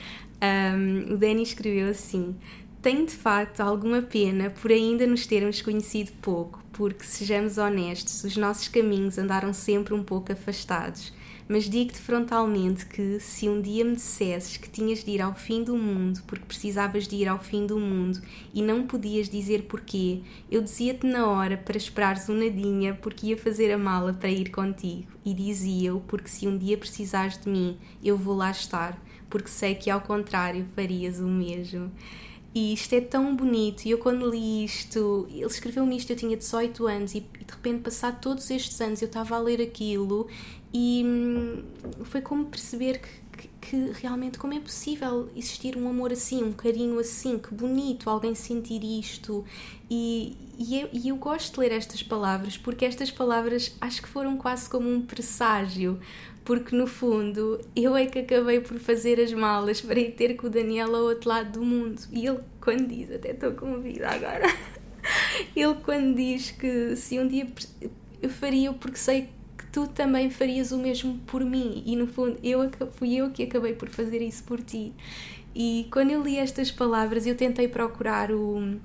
um, 0.75 1.13
o 1.13 1.17
Danny 1.17 1.43
escreveu 1.43 1.89
assim. 1.89 2.35
Tenho 2.81 3.05
de 3.05 3.13
facto 3.13 3.59
alguma 3.59 4.01
pena 4.01 4.49
por 4.49 4.71
ainda 4.71 5.05
nos 5.05 5.27
termos 5.27 5.61
conhecido 5.61 6.11
pouco, 6.21 6.63
porque, 6.71 7.03
sejamos 7.03 7.57
honestos, 7.57 8.23
os 8.23 8.37
nossos 8.37 8.69
caminhos 8.69 9.17
andaram 9.17 9.51
sempre 9.51 9.93
um 9.93 10.03
pouco 10.03 10.31
afastados 10.31 11.11
mas 11.47 11.69
digo-te 11.69 11.99
frontalmente 11.99 12.85
que, 12.85 13.19
se 13.19 13.47
um 13.47 13.61
dia 13.61 13.85
me 13.85 13.95
dissesses 13.95 14.57
que 14.57 14.69
tinhas 14.69 15.03
de 15.03 15.11
ir 15.11 15.21
ao 15.21 15.33
fim 15.33 15.63
do 15.63 15.77
mundo 15.77 16.21
porque 16.27 16.45
precisavas 16.45 17.07
de 17.07 17.15
ir 17.15 17.27
ao 17.27 17.39
fim 17.39 17.65
do 17.65 17.79
mundo 17.79 18.21
e 18.53 18.61
não 18.61 18.85
podias 18.85 19.29
dizer 19.29 19.63
porquê, 19.63 20.21
eu 20.51 20.61
dizia-te 20.61 21.05
na 21.05 21.27
hora 21.27 21.57
para 21.57 21.77
esperares 21.77 22.27
um 22.27 22.33
nadinha 22.33 22.93
porque 22.95 23.27
ia 23.27 23.37
fazer 23.37 23.71
a 23.71 23.77
mala 23.77 24.13
para 24.13 24.29
ir 24.29 24.49
contigo. 24.51 25.07
E 25.25 25.33
dizia-o 25.33 25.99
porque, 26.01 26.29
se 26.29 26.47
um 26.47 26.57
dia 26.57 26.77
precisares 26.77 27.37
de 27.37 27.49
mim, 27.49 27.77
eu 28.03 28.17
vou 28.17 28.35
lá 28.35 28.49
estar, 28.49 28.97
porque 29.29 29.49
sei 29.49 29.75
que, 29.75 29.89
ao 29.89 29.99
contrário, 29.99 30.65
farias 30.75 31.19
o 31.19 31.27
mesmo. 31.27 31.91
E 32.57 32.73
isto 32.73 32.91
é 32.93 33.01
tão 33.01 33.35
bonito. 33.35 33.85
E 33.85 33.91
eu, 33.91 33.99
quando 33.99 34.27
li 34.27 34.65
isto, 34.65 35.27
ele 35.29 35.45
escreveu-me 35.45 35.95
isto, 35.95 36.09
eu 36.11 36.15
tinha 36.15 36.35
18 36.35 36.87
anos, 36.87 37.13
e, 37.13 37.19
de 37.19 37.53
repente, 37.53 37.81
passado 37.81 38.19
todos 38.19 38.49
estes 38.49 38.81
anos, 38.81 38.99
eu 38.99 39.05
estava 39.05 39.35
a 39.35 39.39
ler 39.39 39.61
aquilo 39.61 40.27
e 40.73 41.03
hum, 41.05 41.63
foi 42.05 42.19
como 42.19 42.45
perceber 42.45 42.99
que, 42.99 43.09
que, 43.37 43.47
que, 43.61 43.91
realmente 44.01 44.39
como 44.39 44.55
é 44.55 44.59
possível 44.59 45.29
existir 45.35 45.77
um 45.77 45.87
amor 45.87 46.11
assim, 46.11 46.43
um 46.43 46.51
carinho 46.51 46.97
assim, 46.97 47.37
que 47.37 47.53
bonito 47.53 48.09
alguém 48.09 48.33
sentir 48.33 48.83
isto. 48.83 49.45
E, 49.87 50.35
e, 50.57 50.81
eu, 50.81 50.89
e 50.91 51.09
eu 51.09 51.15
gosto 51.15 51.53
de 51.53 51.59
ler 51.59 51.71
estas 51.73 52.01
palavras 52.01 52.57
porque 52.57 52.85
estas 52.85 53.11
palavras 53.11 53.75
acho 53.79 54.01
que 54.01 54.07
foram 54.07 54.35
quase 54.35 54.67
como 54.67 54.91
um 54.91 55.03
presságio, 55.03 55.99
porque 56.47 56.73
no 56.73 56.87
fundo 56.87 57.59
eu 57.75 57.93
é 57.97 58.05
que 58.05 58.19
acabei 58.19 58.61
por 58.61 58.79
fazer 58.79 59.19
as 59.19 59.33
malas 59.33 59.81
para 59.81 59.99
ir 59.99 60.13
ter 60.13 60.37
com 60.37 60.47
o 60.47 60.49
Daniel 60.49 60.95
ao 60.95 61.03
outro 61.03 61.27
lado 61.27 61.59
do 61.59 61.61
mundo. 61.61 62.01
E 62.09 62.25
ele, 62.25 62.39
quando 62.61 62.87
diz, 62.87 63.11
até 63.11 63.31
estou 63.31 63.51
com 63.51 63.81
vida 63.81 64.07
agora, 64.07 64.45
ele 65.53 65.75
quando 65.83 66.15
diz 66.15 66.51
que 66.51 66.95
se 66.95 67.19
um 67.19 67.27
dia 67.27 67.45
eu 68.21 68.29
faria 68.29 68.71
porque 68.71 68.97
sei 68.97 69.27
tu 69.73 69.87
também 69.87 70.29
farias 70.29 70.71
o 70.71 70.77
mesmo 70.77 71.19
por 71.27 71.43
mim 71.43 71.83
e 71.85 71.97
no 71.97 72.07
fundo 72.07 72.39
eu 72.41 72.71
fui 72.93 73.15
eu 73.15 73.29
que 73.29 73.43
acabei 73.43 73.73
por 73.73 73.89
fazer 73.89 74.21
isso 74.21 74.45
por 74.45 74.61
ti 74.61 74.93
e 75.53 75.85
quando 75.91 76.11
eu 76.11 76.23
li 76.23 76.37
estas 76.37 76.71
palavras 76.71 77.27
eu 77.27 77.35
tentei 77.35 77.67
procurar 77.67 78.31
o 78.31 78.79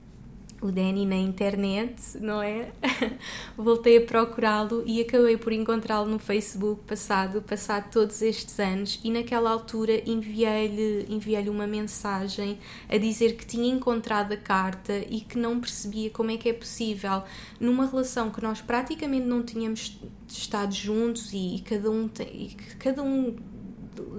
o 0.62 0.70
Danny 0.70 1.04
na 1.04 1.16
internet, 1.16 2.18
não 2.20 2.40
é? 2.40 2.70
Voltei 3.58 3.98
a 3.98 4.06
procurá-lo 4.06 4.84
e 4.86 5.00
acabei 5.00 5.36
por 5.36 5.52
encontrá-lo 5.52 6.08
no 6.08 6.18
Facebook 6.18 6.82
passado, 6.86 7.42
passado 7.42 7.90
todos 7.90 8.22
estes 8.22 8.58
anos 8.60 9.00
e 9.02 9.10
naquela 9.10 9.50
altura 9.50 10.08
enviei-lhe 10.08 11.06
enviei 11.08 11.48
uma 11.48 11.66
mensagem 11.66 12.58
a 12.88 12.96
dizer 12.96 13.36
que 13.36 13.44
tinha 13.44 13.68
encontrado 13.68 14.32
a 14.32 14.36
carta 14.36 14.96
e 15.10 15.20
que 15.20 15.36
não 15.36 15.58
percebia 15.58 16.10
como 16.10 16.30
é 16.30 16.36
que 16.36 16.48
é 16.48 16.52
possível 16.52 17.24
numa 17.58 17.86
relação 17.86 18.30
que 18.30 18.40
nós 18.40 18.60
praticamente 18.60 19.26
não 19.26 19.42
tínhamos 19.42 20.00
estado 20.28 20.72
juntos 20.72 21.32
e, 21.32 21.56
e 21.56 21.60
cada 21.60 21.90
um 21.90 22.06
tem, 22.06 22.28
e 22.28 22.54
cada 22.78 23.02
um 23.02 23.36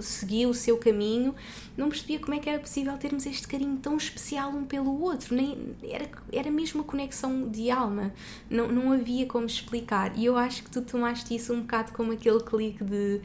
seguia 0.01 0.47
o 0.47 0.53
seu 0.53 0.77
caminho, 0.77 1.33
não 1.75 1.89
percebia 1.89 2.19
como 2.19 2.33
é 2.33 2.39
que 2.39 2.49
era 2.49 2.59
possível 2.59 2.95
termos 2.97 3.25
este 3.25 3.47
carinho 3.47 3.77
tão 3.77 3.97
especial 3.97 4.51
um 4.51 4.65
pelo 4.65 5.01
outro, 5.01 5.35
nem 5.35 5.75
era, 5.83 6.07
era 6.31 6.51
mesmo 6.51 6.81
uma 6.81 6.83
conexão 6.85 7.49
de 7.49 7.69
alma, 7.69 8.11
não, 8.49 8.67
não 8.67 8.91
havia 8.91 9.25
como 9.25 9.45
explicar. 9.45 10.17
E 10.17 10.25
eu 10.25 10.37
acho 10.37 10.63
que 10.63 10.69
tu 10.69 10.81
tomaste 10.81 11.35
isso 11.35 11.53
um 11.53 11.61
bocado 11.61 11.91
como 11.91 12.11
aquele 12.11 12.39
clique 12.41 12.83
de 12.83 13.21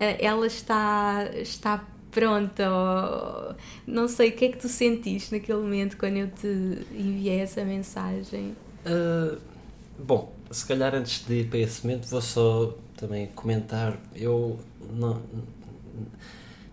uh, 0.00 0.16
ela 0.18 0.46
está, 0.46 1.28
está 1.34 1.84
pronta, 2.10 2.70
ou 2.70 3.56
não 3.86 4.06
sei 4.06 4.28
o 4.28 4.32
que 4.32 4.44
é 4.44 4.48
que 4.50 4.58
tu 4.58 4.68
sentiste 4.68 5.32
naquele 5.32 5.58
momento 5.58 5.96
quando 5.96 6.18
eu 6.18 6.28
te 6.28 6.86
enviei 6.92 7.40
essa 7.40 7.64
mensagem. 7.64 8.54
Uh, 8.84 9.38
bom, 9.98 10.32
se 10.50 10.66
calhar 10.66 10.94
antes 10.94 11.24
de 11.26 11.40
ir 11.40 11.48
para 11.48 11.58
esse 11.58 11.84
momento 11.84 12.06
vou 12.06 12.20
só 12.20 12.76
também 12.96 13.26
comentar. 13.28 13.98
Eu 14.14 14.58
não. 14.92 15.20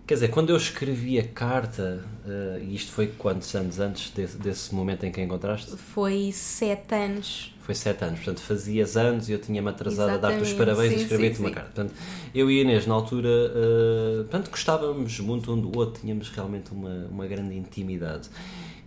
Quer 0.10 0.16
dizer, 0.16 0.30
quando 0.30 0.50
eu 0.50 0.58
escrevi 0.58 1.20
a 1.20 1.24
carta, 1.24 2.04
uh, 2.26 2.64
e 2.64 2.74
isto 2.74 2.92
foi 2.92 3.06
quantos 3.06 3.54
anos 3.54 3.80
antes 3.80 4.10
desse, 4.10 4.38
desse, 4.38 4.74
momento 4.74 5.04
em 5.04 5.12
que 5.12 5.22
a 5.22 5.24
encontraste? 5.24 5.78
Foi 5.78 6.32
sete 6.34 6.96
anos. 6.96 7.56
Foi 7.60 7.76
sete 7.76 8.04
anos, 8.04 8.18
portanto 8.18 8.42
fazias 8.42 8.98
anos 8.98 9.30
e 9.30 9.34
eu 9.34 9.40
tinha-me 9.40 9.70
atrasado 9.70 10.10
Exatamente. 10.10 10.26
a 10.26 10.40
dar-te 10.40 10.52
os 10.52 10.58
parabéns 10.58 10.94
sim, 10.94 10.98
e 10.98 11.02
escrevi-te 11.04 11.40
uma 11.40 11.52
carta. 11.52 11.70
Portanto, 11.70 11.94
eu 12.34 12.50
e 12.50 12.60
Inês, 12.60 12.88
na 12.88 12.96
altura, 12.96 13.30
uh, 13.30 14.24
portanto, 14.24 14.50
gostávamos 14.50 15.20
muito 15.20 15.54
um 15.54 15.62
do 15.62 15.78
outro, 15.78 16.02
tínhamos 16.02 16.28
realmente 16.30 16.72
uma, 16.72 17.06
uma 17.12 17.28
grande 17.28 17.56
intimidade. 17.56 18.30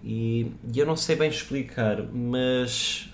E, 0.03 0.51
e 0.75 0.77
eu 0.77 0.85
não 0.85 0.97
sei 0.97 1.14
bem 1.14 1.31
explicar, 1.31 2.03
mas 2.12 3.09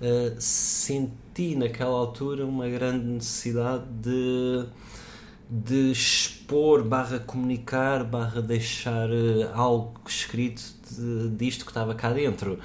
uh, 0.00 0.36
senti 0.38 1.56
naquela 1.56 1.98
altura 1.98 2.46
uma 2.46 2.68
grande 2.68 3.04
necessidade 3.04 3.82
de 4.00 4.64
de 5.50 5.92
expor, 6.48 6.82
barra 6.82 7.18
comunicar, 7.18 8.02
barra 8.04 8.40
deixar 8.40 9.10
uh, 9.10 9.50
algo 9.52 10.00
escrito 10.06 10.62
de, 10.90 11.28
disto 11.30 11.64
que 11.64 11.70
estava 11.70 11.94
cá 11.94 12.10
dentro. 12.10 12.58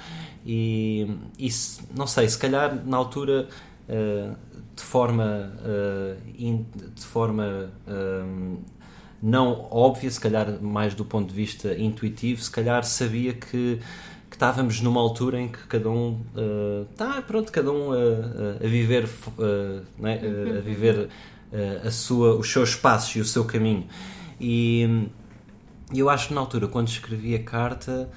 E 0.46 1.06
isso, 1.38 1.82
não 1.94 2.06
sei, 2.06 2.26
se 2.26 2.38
calhar 2.38 2.74
na 2.86 2.96
altura 2.96 3.46
uh, 3.88 4.36
de 4.74 4.82
forma, 4.82 5.52
in, 6.36 6.66
de 6.96 7.04
forma 7.04 7.70
não 9.22 9.68
óbvia, 9.70 10.10
se 10.10 10.18
calhar 10.18 10.60
mais 10.60 10.94
do 10.94 11.04
ponto 11.04 11.28
de 11.28 11.34
vista 11.34 11.78
intuitivo, 11.78 12.42
se 12.42 12.50
calhar 12.50 12.82
sabia 12.82 13.34
que 13.34 13.78
que 14.34 14.36
estávamos 14.36 14.80
numa 14.80 15.00
altura 15.00 15.40
em 15.40 15.46
que 15.46 15.64
cada 15.68 15.88
um 15.88 16.20
está 16.90 17.20
uh, 17.20 17.22
pronto 17.22 17.52
cada 17.52 17.70
um 17.70 17.90
uh, 17.90 17.92
uh, 17.92 18.64
a 18.64 18.66
viver 18.66 19.08
né? 19.96 20.20
a 20.58 20.60
viver 20.60 21.08
a 21.84 21.90
sua, 21.90 22.34
os 22.36 22.50
seus 22.50 22.74
passos 22.74 23.16
e 23.16 23.20
o 23.20 23.24
seu 23.24 23.44
caminho. 23.44 23.86
E 24.40 25.08
eu 25.94 26.08
acho 26.10 26.28
que 26.28 26.34
na 26.34 26.40
altura, 26.40 26.66
quando 26.66 26.88
escrevi 26.88 27.34
a 27.34 27.42
carta, 27.42 28.10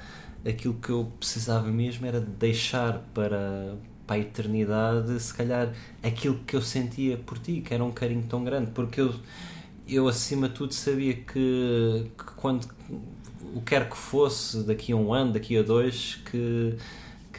aquilo 0.46 0.76
que 0.76 0.90
eu 0.90 1.12
precisava 1.20 1.68
mesmo 1.68 2.06
era 2.06 2.20
deixar 2.20 3.00
para, 3.14 3.76
para 4.06 4.16
a 4.16 4.20
eternidade, 4.20 5.20
se 5.20 5.34
calhar, 5.34 5.74
aquilo 6.02 6.40
que 6.46 6.56
eu 6.56 6.62
sentia 6.62 7.18
por 7.18 7.38
ti, 7.38 7.62
que 7.62 7.74
era 7.74 7.84
um 7.84 7.92
carinho 7.92 8.24
tão 8.28 8.44
grande, 8.44 8.72
porque 8.72 9.02
eu, 9.02 9.14
eu 9.88 10.08
acima 10.08 10.48
de 10.50 10.56
tudo, 10.56 10.74
sabia 10.74 11.14
que, 11.14 12.12
que 12.18 12.34
quando 12.36 12.68
o 13.54 13.62
quer 13.62 13.90
que 13.90 13.98
fosse, 13.98 14.64
daqui 14.64 14.92
a 14.92 14.96
um 14.96 15.14
ano, 15.14 15.34
daqui 15.34 15.58
a 15.58 15.62
dois, 15.62 16.16
que 16.32 16.78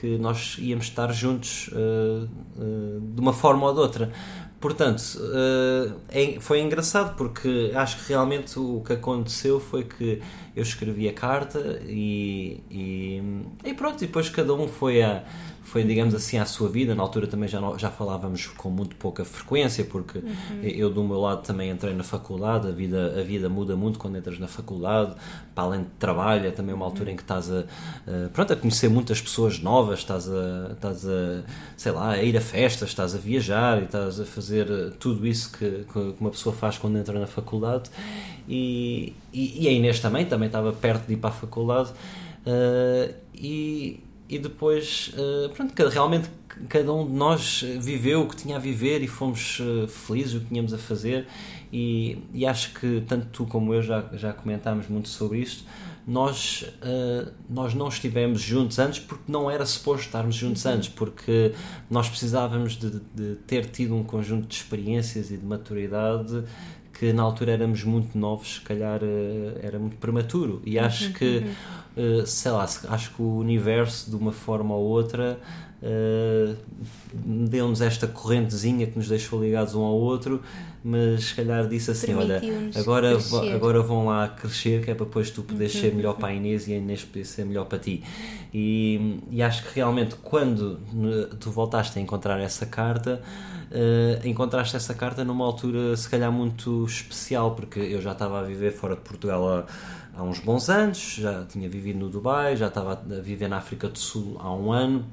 que 0.01 0.17
nós 0.17 0.57
íamos 0.61 0.87
estar 0.87 1.13
juntos 1.13 1.69
uh, 1.73 2.29
uh, 2.57 3.01
de 3.01 3.21
uma 3.21 3.33
forma 3.33 3.67
ou 3.67 3.75
de 3.75 3.81
outra. 3.81 4.13
Portanto, 4.61 5.01
uh, 5.19 5.95
é, 6.09 6.41
foi 6.41 6.61
engraçado 6.61 7.17
porque 7.17 7.71
acho 7.75 7.99
que 7.99 8.09
realmente 8.09 8.59
o 8.59 8.83
que 8.85 8.93
aconteceu 8.95 9.61
foi 9.61 9.85
que 9.85 10.21
eu 10.57 10.63
escrevi 10.63 11.09
a 11.09 11.13
carta 11.13 11.81
e, 11.87 12.61
e, 12.69 13.23
e 13.65 13.75
pronto, 13.75 14.03
e 14.03 14.07
depois 14.09 14.29
cada 14.29 14.53
um 14.55 14.67
foi 14.67 15.01
a 15.01 15.23
foi, 15.69 15.85
digamos 15.85 16.15
assim, 16.15 16.39
à 16.39 16.47
sua 16.47 16.69
vida. 16.69 16.95
Na 16.95 17.03
altura 17.03 17.27
também 17.27 17.47
já, 17.47 17.61
já 17.77 17.91
falávamos 17.91 18.47
com 18.47 18.71
muito 18.71 18.97
pouca 18.97 19.23
frequência, 19.23 19.85
porque 19.85 20.19
uhum. 20.19 20.63
eu, 20.63 20.89
do 20.89 21.05
meu 21.05 21.21
lado, 21.21 21.43
também 21.43 21.71
entrei 21.71 21.93
na 21.93 22.03
faculdade. 22.03 22.69
A 22.69 22.71
vida, 22.71 23.21
a 23.21 23.23
vida 23.23 23.51
muda 23.51 23.77
muito 23.77 23.99
quando 23.99 24.17
entras 24.17 24.39
na 24.39 24.49
faculdade. 24.49 25.15
Para 25.55 25.65
além 25.65 25.83
de 25.83 25.91
trabalho, 25.99 26.47
é 26.47 26.51
também 26.51 26.75
uma 26.75 26.87
altura 26.87 27.11
em 27.11 27.17
que 27.17 27.23
estás 27.23 27.53
a, 27.53 27.61
a, 27.61 28.29
pronto, 28.33 28.55
a 28.55 28.57
conhecer 28.57 28.89
muitas 28.89 29.21
pessoas 29.21 29.61
novas, 29.61 29.99
estás 29.99 30.27
a, 30.27 30.73
estás 30.73 31.07
a, 31.07 31.43
sei 31.77 31.93
lá, 31.93 32.13
a 32.13 32.23
ir 32.23 32.35
a 32.35 32.41
festas, 32.41 32.89
estás 32.89 33.15
a 33.15 33.19
viajar 33.19 33.83
e 33.83 33.85
estás 33.85 34.19
a 34.19 34.25
fazer 34.25 34.67
tudo 34.99 35.27
isso 35.27 35.53
que, 35.53 35.85
que 35.93 36.15
uma 36.19 36.31
pessoa 36.31 36.55
faz 36.55 36.79
quando 36.79 36.97
entra 36.97 37.21
na 37.21 37.27
faculdade. 37.27 37.91
E, 38.49 39.13
e, 39.35 39.65
e 39.65 39.69
a 39.69 39.73
Inês 39.73 40.01
também, 40.01 40.25
também 40.25 40.47
estava 40.47 40.73
perto 40.73 41.07
de 41.07 41.13
ir 41.13 41.19
para 41.19 41.29
a 41.29 41.33
faculdade. 41.35 41.91
Uh, 42.47 43.13
e, 43.35 44.01
e 44.29 44.39
depois, 44.39 45.13
uh, 45.15 45.49
pronto, 45.51 45.75
realmente 45.89 46.29
cada 46.69 46.93
um 46.93 47.07
de 47.07 47.13
nós 47.13 47.65
viveu 47.81 48.23
o 48.23 48.29
que 48.29 48.37
tinha 48.37 48.57
a 48.57 48.59
viver 48.59 49.03
e 49.03 49.07
fomos 49.07 49.61
uh, 49.61 49.87
felizes 49.87 50.35
o 50.35 50.41
que 50.41 50.47
tínhamos 50.47 50.75
a 50.75 50.79
fazer 50.79 51.27
e, 51.73 52.19
e, 52.33 52.47
acho 52.47 52.75
que 52.75 53.03
tanto 53.07 53.27
tu 53.27 53.47
como 53.47 53.75
eu 53.75 53.83
já, 53.83 54.09
já 54.15 54.33
comentámos 54.33 54.89
muito 54.89 55.09
sobre 55.09 55.39
isto 55.39 55.65
nós, 56.09 56.63
uh, 56.63 57.31
nós 57.51 57.75
não 57.75 57.89
estivemos 57.89 58.41
juntos 58.41 58.79
antes 58.79 58.99
porque 58.99 59.31
não 59.31 59.51
era 59.51 59.67
suposto 59.67 60.07
estarmos 60.07 60.35
juntos 60.35 60.65
uhum. 60.65 60.73
antes, 60.73 60.89
porque 60.89 61.53
nós 61.91 62.09
precisávamos 62.09 62.79
de, 62.79 62.99
de, 63.15 63.35
ter 63.47 63.67
tido 63.67 63.95
um 63.95 64.03
conjunto 64.03 64.47
de 64.47 64.55
experiências 64.55 65.31
e 65.31 65.37
de 65.37 65.45
maturidade 65.45 66.45
que 66.99 67.13
na 67.13 67.23
altura 67.23 67.53
éramos 67.53 67.85
muito 67.85 68.19
novos, 68.19 68.57
se 68.57 68.61
calhar 68.63 69.01
uh, 69.03 69.59
era 69.63 69.79
muito 69.79 69.97
prematuro. 69.97 70.61
E 70.65 70.79
acho 70.79 71.07
uhum, 71.07 71.13
que, 71.13 71.47
uh, 71.97 72.27
sei 72.27 72.51
lá, 72.51 72.65
acho 72.65 73.15
que 73.15 73.23
o 73.23 73.37
universo, 73.37 74.11
de 74.11 74.17
uma 74.17 74.33
forma 74.33 74.75
ou 74.75 74.85
outra, 74.85 75.39
uh, 75.83 76.57
deu-nos 77.13 77.81
esta 77.81 78.07
correntezinha 78.07 78.87
que 78.87 78.97
nos 78.97 79.09
deixou 79.09 79.43
ligados 79.43 79.75
um 79.75 79.83
ao 79.83 79.95
outro, 79.95 80.43
mas 80.83 81.25
se 81.25 81.35
calhar 81.35 81.67
disse 81.67 81.91
assim: 81.91 82.15
olha, 82.15 82.41
agora, 82.77 83.17
agora 83.55 83.83
vão 83.83 84.07
lá 84.07 84.29
crescer, 84.29 84.85
que 84.85 84.91
é 84.91 84.95
para 84.95 85.07
depois 85.07 85.31
tu 85.31 85.43
poderes 85.43 85.75
uhum. 85.75 85.81
ser 85.81 85.95
melhor 85.95 86.15
para 86.15 86.29
a 86.29 86.35
Inês 86.35 86.69
e 86.69 86.75
a 86.75 86.77
Inês 86.77 87.05
poder 87.05 87.25
ser 87.25 87.45
melhor 87.45 87.67
para 87.67 87.79
ti. 87.79 88.03
E, 88.53 89.21
e 89.31 89.43
acho 89.43 89.65
que 89.65 89.75
realmente, 89.75 90.15
quando 90.17 90.79
tu 91.39 91.51
voltaste 91.51 91.99
a 91.99 92.03
encontrar 92.03 92.41
essa 92.41 92.67
carta 92.67 93.21
uh, 93.71 94.27
encontraste 94.27 94.77
essa 94.77 94.95
carta 94.95 95.25
numa 95.25 95.45
altura 95.45 95.97
se 95.97 96.09
calhar 96.09 96.33
muito 96.33 96.85
especial, 96.85 97.55
porque 97.55 97.79
eu 97.79 98.01
já 98.01 98.13
estava 98.13 98.41
a 98.41 98.43
viver 98.43 98.73
fora 98.73 98.95
de 98.95 99.03
Portugal 99.03 99.49
há, 99.49 99.67
há 100.17 100.23
uns 100.23 100.39
bons 100.39 100.69
anos, 100.69 101.17
já 101.19 101.45
tinha 101.45 101.69
vivido 101.69 101.99
no 101.99 102.09
Dubai, 102.09 102.57
já 102.57 102.69
estava 102.69 102.93
a 102.93 103.21
viver 103.21 103.49
na 103.49 103.59
África 103.59 103.89
do 103.89 103.99
Sul 103.99 104.37
há 104.41 104.53
um 104.53 104.73
ano 104.73 105.05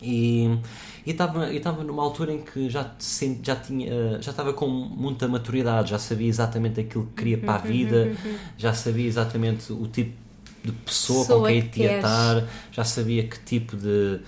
e 0.00 0.58
estava 1.06 1.82
numa 1.82 2.02
altura 2.02 2.32
em 2.32 2.42
que 2.42 2.68
já 2.70 2.94
já 3.42 3.56
tinha 3.56 4.20
já 4.20 4.30
estava 4.30 4.52
com 4.52 4.68
muita 4.68 5.26
maturidade 5.26 5.90
já 5.90 5.98
sabia 5.98 6.28
exatamente 6.28 6.80
aquilo 6.80 7.06
que 7.06 7.14
queria 7.14 7.38
para 7.38 7.54
a 7.54 7.58
vida 7.58 8.12
já 8.56 8.72
sabia 8.72 9.06
exatamente 9.06 9.72
o 9.72 9.86
tipo 9.88 10.16
de 10.64 10.72
pessoa, 10.72 11.20
pessoa 11.20 11.40
com 11.40 11.70
quem 11.70 11.84
ia 11.84 11.96
estar 11.96 12.44
já 12.70 12.84
sabia 12.84 13.24
que 13.24 13.38
tipo 13.40 13.76
de 13.76 14.20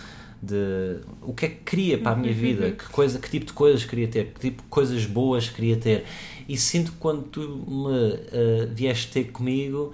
de 0.42 1.00
o 1.20 1.34
que 1.34 1.46
é 1.46 1.48
que 1.50 1.56
queria 1.56 1.98
para 1.98 2.12
a 2.12 2.16
minha 2.16 2.32
vida, 2.32 2.70
que, 2.70 2.88
coisa, 2.88 3.18
que 3.18 3.28
tipo 3.28 3.46
de 3.46 3.52
coisas 3.52 3.84
queria 3.84 4.08
ter, 4.08 4.32
que 4.32 4.40
tipo 4.40 4.62
de 4.62 4.68
coisas 4.68 5.04
boas 5.04 5.48
queria 5.48 5.76
ter. 5.76 6.04
E 6.48 6.56
sinto 6.56 6.92
que 6.92 6.98
quando 6.98 7.24
tu 7.24 7.40
me 7.40 7.86
uh, 7.86 8.74
vieste 8.74 9.12
ter 9.12 9.24
comigo, 9.24 9.92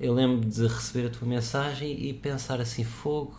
eu 0.00 0.14
lembro 0.14 0.48
de 0.48 0.66
receber 0.66 1.08
a 1.08 1.10
tua 1.10 1.26
mensagem 1.26 2.08
e 2.08 2.12
pensar 2.12 2.60
assim: 2.60 2.84
fogo, 2.84 3.36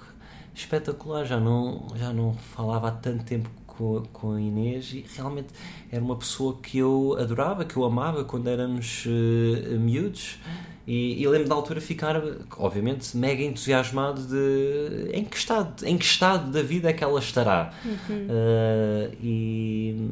espetacular, 0.55 1.25
já 1.25 1.39
não, 1.39 1.87
já 1.95 2.13
não 2.13 2.33
falava 2.33 2.87
há 2.89 2.91
tanto 2.91 3.23
tempo 3.23 3.49
com, 3.65 4.03
com 4.13 4.33
a 4.33 4.41
Inês 4.41 4.93
e 4.93 5.05
realmente 5.15 5.47
era 5.91 6.03
uma 6.03 6.15
pessoa 6.15 6.57
que 6.61 6.77
eu 6.77 7.17
adorava, 7.19 7.65
que 7.65 7.75
eu 7.75 7.83
amava 7.83 8.23
quando 8.23 8.47
éramos 8.47 9.05
uh, 9.05 9.79
miúdos. 9.79 10.39
E, 10.85 11.21
e 11.21 11.27
lembro 11.27 11.47
da 11.47 11.55
altura 11.55 11.79
ficar, 11.79 12.21
obviamente, 12.57 13.15
mega 13.15 13.41
entusiasmado 13.41 14.21
de 14.21 15.11
em 15.13 15.23
que 15.23 15.37
estado, 15.37 15.85
em 15.85 15.97
que 15.97 16.03
estado 16.03 16.51
da 16.51 16.61
vida 16.61 16.89
é 16.89 16.93
que 16.93 17.03
ela 17.03 17.19
estará. 17.19 17.73
Uhum. 17.85 18.27
Uh, 18.27 19.15
e, 19.21 20.11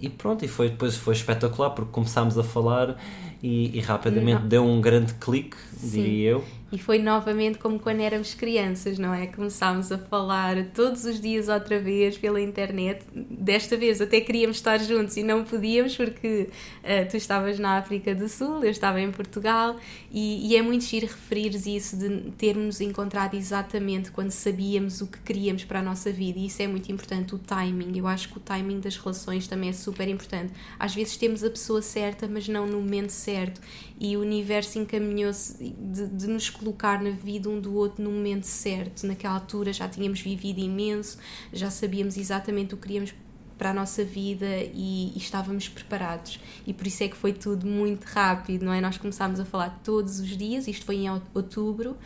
e 0.00 0.08
pronto, 0.08 0.44
e 0.44 0.48
foi, 0.48 0.70
depois 0.70 0.96
foi 0.96 1.14
espetacular 1.14 1.70
porque 1.70 1.92
começámos 1.92 2.38
a 2.38 2.42
falar 2.42 2.96
e, 3.42 3.76
e 3.76 3.80
rapidamente 3.80 4.42
Não. 4.42 4.48
deu 4.48 4.64
um 4.64 4.80
grande 4.80 5.12
clique, 5.14 5.56
diria 5.82 6.30
eu. 6.30 6.44
E 6.70 6.78
foi 6.78 6.98
novamente 6.98 7.56
como 7.58 7.78
quando 7.78 8.00
éramos 8.00 8.34
crianças, 8.34 8.98
não 8.98 9.14
é? 9.14 9.26
Começámos 9.26 9.90
a 9.90 9.96
falar 9.96 10.66
todos 10.74 11.04
os 11.06 11.18
dias 11.18 11.48
outra 11.48 11.80
vez 11.80 12.18
pela 12.18 12.38
internet. 12.38 13.06
Desta 13.14 13.74
vez 13.74 14.02
até 14.02 14.20
queríamos 14.20 14.58
estar 14.58 14.78
juntos 14.78 15.16
e 15.16 15.22
não 15.22 15.44
podíamos 15.44 15.96
porque 15.96 16.50
uh, 16.84 17.08
tu 17.10 17.16
estavas 17.16 17.58
na 17.58 17.78
África 17.78 18.14
do 18.14 18.28
Sul, 18.28 18.62
eu 18.62 18.70
estava 18.70 19.00
em 19.00 19.10
Portugal 19.10 19.76
e, 20.12 20.46
e 20.46 20.56
é 20.56 20.60
muito 20.60 20.84
giro 20.84 21.06
referires 21.06 21.64
isso 21.64 21.96
de 21.96 22.32
termos 22.32 22.82
encontrado 22.82 23.34
exatamente 23.34 24.10
quando 24.10 24.30
sabíamos 24.30 25.00
o 25.00 25.06
que 25.06 25.18
queríamos 25.20 25.64
para 25.64 25.78
a 25.78 25.82
nossa 25.82 26.12
vida 26.12 26.38
e 26.38 26.46
isso 26.46 26.60
é 26.60 26.66
muito 26.66 26.92
importante, 26.92 27.34
o 27.34 27.38
timing. 27.38 27.96
Eu 27.96 28.06
acho 28.06 28.28
que 28.28 28.36
o 28.36 28.40
timing 28.40 28.80
das 28.80 28.96
relações 28.98 29.48
também 29.48 29.70
é 29.70 29.72
super 29.72 30.06
importante. 30.06 30.52
Às 30.78 30.94
vezes 30.94 31.16
temos 31.16 31.42
a 31.42 31.48
pessoa 31.48 31.80
certa, 31.80 32.28
mas 32.28 32.46
não 32.46 32.66
no 32.66 32.78
momento 32.78 33.10
certo 33.10 33.58
e 33.98 34.16
o 34.16 34.20
universo 34.20 34.78
encaminhou-se 34.78 35.56
de, 35.62 36.06
de 36.06 36.26
nos 36.26 36.50
colocar 36.58 37.02
na 37.02 37.10
vida 37.10 37.48
um 37.48 37.60
do 37.60 37.74
outro 37.74 38.02
no 38.02 38.10
momento 38.10 38.44
certo. 38.44 39.06
Naquela 39.06 39.34
altura 39.34 39.72
já 39.72 39.88
tínhamos 39.88 40.20
vivido 40.20 40.60
imenso, 40.60 41.18
já 41.52 41.70
sabíamos 41.70 42.16
exatamente 42.16 42.74
o 42.74 42.76
que 42.76 42.82
queríamos 42.84 43.14
para 43.58 43.70
a 43.70 43.74
nossa 43.74 44.04
vida 44.04 44.46
e, 44.46 45.12
e, 45.14 45.18
estávamos 45.18 45.68
preparados. 45.68 46.38
E 46.66 46.72
por 46.72 46.86
isso 46.86 47.02
é 47.02 47.08
que 47.08 47.16
foi 47.16 47.32
tudo 47.32 47.66
muito 47.66 48.04
rápido, 48.04 48.64
não 48.64 48.72
é? 48.72 48.80
Nós 48.80 48.96
começámos 48.96 49.40
a 49.40 49.44
falar 49.44 49.80
todos 49.82 50.20
os 50.20 50.36
dias, 50.36 50.68
isto 50.68 50.86
foi 50.86 50.96
em 50.96 51.10
outubro, 51.34 51.96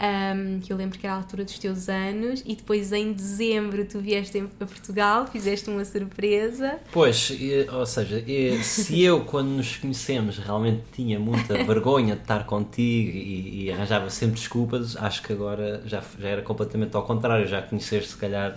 um, 0.00 0.60
que 0.60 0.72
eu 0.72 0.76
lembro 0.76 0.98
que 0.98 1.06
era 1.06 1.14
a 1.14 1.18
altura 1.18 1.44
dos 1.44 1.58
teus 1.58 1.88
anos, 1.88 2.42
e 2.46 2.54
depois 2.54 2.92
em 2.92 3.12
dezembro 3.12 3.84
tu 3.84 3.98
vieste 3.98 4.38
a 4.38 4.66
Portugal, 4.66 5.26
fizeste 5.26 5.68
uma 5.68 5.84
surpresa. 5.84 6.78
Pois, 6.92 7.32
ou 7.72 7.84
seja, 7.84 8.24
se 8.62 9.02
eu 9.02 9.24
quando 9.24 9.48
nos 9.48 9.76
conhecemos 9.76 10.38
realmente 10.38 10.82
tinha 10.92 11.18
muita 11.18 11.54
vergonha 11.64 12.14
de 12.14 12.22
estar 12.22 12.46
contigo 12.46 13.10
e, 13.10 13.64
e 13.64 13.72
arranjava 13.72 14.08
sempre 14.08 14.36
desculpas, 14.36 14.96
acho 14.96 15.22
que 15.22 15.32
agora 15.32 15.82
já, 15.84 16.02
já 16.18 16.28
era 16.28 16.42
completamente 16.42 16.96
ao 16.96 17.02
contrário, 17.02 17.46
já 17.46 17.60
conheceste 17.60 18.10
se 18.10 18.16
calhar 18.16 18.56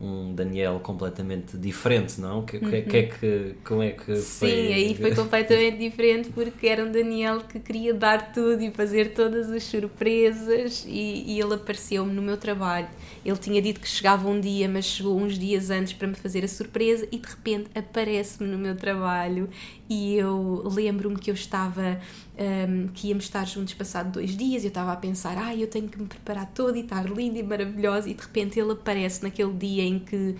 um 0.00 0.34
Daniel 0.34 0.80
completamente 0.80 1.58
diferente, 1.58 2.18
não? 2.18 2.42
Que, 2.42 2.56
uhum. 2.56 2.70
que, 2.70 2.96
é 2.96 3.02
que, 3.02 3.54
como 3.62 3.82
é 3.82 3.90
que 3.90 4.16
Sim, 4.16 4.38
foi? 4.38 4.72
aí 4.72 4.94
foi 4.94 5.14
completamente 5.14 5.76
diferente 5.76 6.30
porque 6.30 6.66
era 6.66 6.82
um 6.82 6.90
Daniel 6.90 7.40
que 7.40 7.60
queria 7.60 7.92
dar 7.92 8.32
tudo 8.32 8.62
e 8.62 8.70
fazer 8.70 9.12
todas 9.12 9.50
as 9.50 9.62
surpresas 9.64 10.86
e, 10.88 11.24
e 11.26 11.40
ele 11.40 11.54
apareceu-me 11.54 12.12
no 12.14 12.22
meu 12.22 12.38
trabalho. 12.38 12.88
Ele 13.22 13.36
tinha 13.36 13.60
dito 13.60 13.78
que 13.78 13.88
chegava 13.88 14.26
um 14.26 14.40
dia, 14.40 14.66
mas 14.68 14.86
chegou 14.86 15.20
uns 15.20 15.38
dias 15.38 15.68
antes 15.68 15.92
para 15.92 16.08
me 16.08 16.14
fazer 16.14 16.44
a 16.44 16.48
surpresa 16.48 17.06
e 17.12 17.18
de 17.18 17.28
repente 17.28 17.68
aparece-me 17.74 18.48
no 18.48 18.56
meu 18.56 18.74
trabalho 18.74 19.50
e 19.90 20.14
eu 20.14 20.62
lembro-me 20.72 21.18
que 21.18 21.30
eu 21.30 21.34
estava 21.34 22.00
um, 22.38 22.88
que 22.94 23.08
íamos 23.08 23.24
estar 23.24 23.44
juntos 23.44 23.74
passado 23.74 24.12
dois 24.12 24.36
dias, 24.36 24.62
eu 24.62 24.68
estava 24.68 24.92
a 24.92 24.96
pensar, 24.96 25.36
ah, 25.36 25.54
eu 25.54 25.66
tenho 25.66 25.88
que 25.88 26.00
me 26.00 26.06
preparar 26.06 26.46
toda 26.54 26.78
e 26.78 26.82
estar 26.82 27.04
linda 27.04 27.38
e 27.38 27.42
maravilhosa, 27.42 28.08
e 28.08 28.14
de 28.14 28.22
repente 28.22 28.58
ele 28.58 28.72
aparece 28.72 29.22
naquele 29.22 29.52
dia 29.52 29.82
em 29.90 29.98
que 29.98 30.16
uh, 30.16 30.36